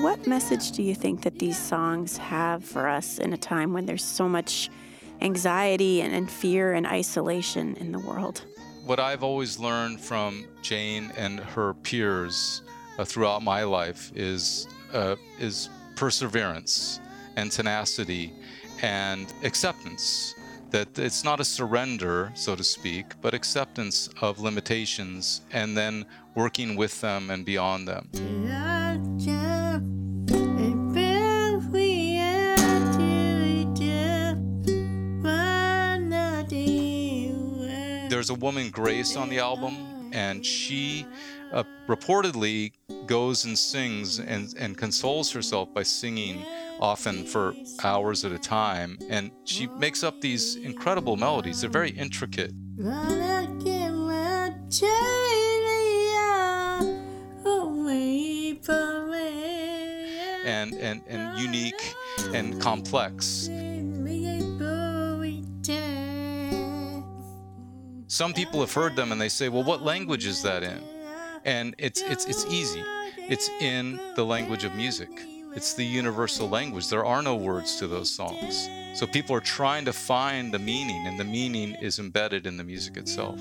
What 0.03 0.27
message 0.27 0.73
do 0.73 0.83
you 0.83 0.95
think 0.95 1.23
that 1.23 1.39
these 1.39 1.59
songs 1.59 2.17
have 2.17 2.65
for 2.65 2.89
us 2.89 3.19
in 3.19 3.33
a 3.33 3.37
time 3.37 3.73
when 3.73 3.87
there's 3.87 4.05
so 4.05 4.29
much 4.29 4.71
anxiety 5.21 6.01
and, 6.03 6.15
and 6.15 6.31
fear 6.31 6.73
and 6.73 6.87
isolation 6.87 7.77
in 7.77 7.93
the 7.93 7.99
world? 7.99 8.45
What 8.85 8.99
I've 8.99 9.23
always 9.23 9.59
learned 9.59 10.01
from 10.01 10.47
Jane 10.63 11.13
and 11.17 11.41
her 11.41 11.75
peers 11.75 12.63
uh, 12.99 13.05
throughout 13.05 13.43
my 13.43 13.63
life 13.63 14.11
is 14.15 14.67
uh, 14.93 15.17
is 15.39 15.69
perseverance 15.97 17.01
and 17.37 17.53
tenacity 17.53 18.33
and 18.83 19.33
acceptance. 19.45 20.35
That 20.71 20.99
it's 20.99 21.25
not 21.25 21.41
a 21.41 21.45
surrender, 21.45 22.31
so 22.35 22.55
to 22.55 22.63
speak, 22.63 23.07
but 23.21 23.35
acceptance 23.35 24.09
of 24.21 24.39
limitations 24.39 25.43
and 25.53 25.77
then 25.77 26.07
working 26.35 26.77
with 26.77 27.01
them 27.01 27.31
and 27.31 27.45
beyond 27.45 27.89
them. 27.89 28.09
A 38.31 38.35
woman, 38.35 38.71
Grace, 38.71 39.17
on 39.17 39.29
the 39.29 39.41
album, 39.41 40.11
and 40.13 40.47
she 40.47 41.05
uh, 41.53 41.65
reportedly 41.89 42.73
goes 43.07 43.45
and 43.45 43.59
sings 43.59 44.21
and, 44.21 44.55
and 44.57 44.79
consoles 44.79 45.33
herself 45.33 45.75
by 45.75 45.83
singing 45.83 46.45
often 46.79 47.25
for 47.25 47.55
hours 47.83 48.25
at 48.25 48.31
a 48.31 48.39
time. 48.39 48.99
And 49.09 49.33
she 49.45 49.67
makes 49.67 50.05
up 50.05 50.21
these 50.21 50.55
incredible 50.55 51.17
melodies. 51.17 51.61
They're 51.61 51.71
very 51.71 51.91
intricate. 51.91 52.53
And, 60.47 60.75
and, 60.75 61.03
and 61.09 61.39
unique 61.39 61.95
and 62.33 62.61
complex. 62.61 63.49
Some 68.11 68.33
people 68.33 68.59
have 68.59 68.75
heard 68.75 68.97
them 68.97 69.13
and 69.13 69.21
they 69.21 69.29
say, 69.29 69.49
well, 69.49 69.63
what 69.63 69.83
language 69.83 70.27
is 70.27 70.43
that 70.43 70.65
in? 70.65 70.83
And 71.45 71.77
it's, 71.79 72.03
it's, 72.03 72.25
it's 72.25 72.45
easy. 72.47 72.83
It's 73.17 73.49
in 73.61 74.01
the 74.17 74.25
language 74.25 74.65
of 74.65 74.75
music. 74.75 75.11
It's 75.55 75.75
the 75.75 75.85
universal 75.85 76.49
language. 76.49 76.89
There 76.89 77.05
are 77.05 77.23
no 77.23 77.37
words 77.37 77.77
to 77.77 77.87
those 77.87 78.11
songs. 78.11 78.69
So 78.95 79.07
people 79.07 79.37
are 79.37 79.41
trying 79.41 79.85
to 79.85 79.93
find 79.93 80.53
the 80.53 80.59
meaning, 80.59 81.07
and 81.07 81.21
the 81.21 81.25
meaning 81.25 81.77
is 81.77 82.01
embedded 82.01 82.49
in 82.49 82.57
the 82.57 82.65
music 82.65 82.97
itself. 82.97 83.37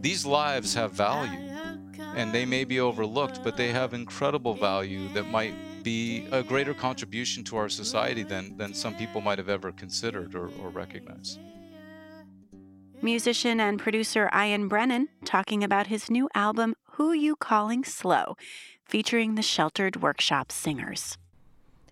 These 0.00 0.26
lives 0.26 0.74
have 0.74 0.90
value, 0.90 1.38
and 2.16 2.32
they 2.32 2.44
may 2.44 2.64
be 2.64 2.80
overlooked, 2.80 3.44
but 3.44 3.56
they 3.56 3.68
have 3.68 3.94
incredible 3.94 4.54
value 4.54 5.08
that 5.10 5.28
might 5.28 5.54
be 5.88 6.26
a 6.32 6.42
greater 6.42 6.74
contribution 6.74 7.42
to 7.42 7.56
our 7.56 7.70
society 7.70 8.22
than, 8.22 8.54
than 8.58 8.74
some 8.74 8.94
people 8.94 9.22
might 9.22 9.38
have 9.38 9.48
ever 9.48 9.72
considered 9.72 10.34
or, 10.34 10.50
or 10.60 10.68
recognized. 10.68 11.38
Musician 13.00 13.58
and 13.58 13.78
producer 13.78 14.28
Ian 14.34 14.68
Brennan 14.68 15.08
talking 15.24 15.64
about 15.64 15.86
his 15.86 16.10
new 16.10 16.28
album, 16.34 16.74
Who 16.96 17.14
You 17.14 17.36
Calling 17.36 17.84
Slow, 17.84 18.36
featuring 18.84 19.34
the 19.34 19.40
Sheltered 19.42 20.02
Workshop 20.02 20.52
Singers. 20.52 21.16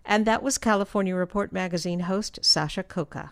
And 0.05 0.27
that 0.27 0.43
was 0.43 0.59
California 0.59 1.15
Report 1.15 1.51
magazine 1.51 2.01
host 2.01 2.37
Sasha 2.43 2.83
Khokha. 2.83 3.31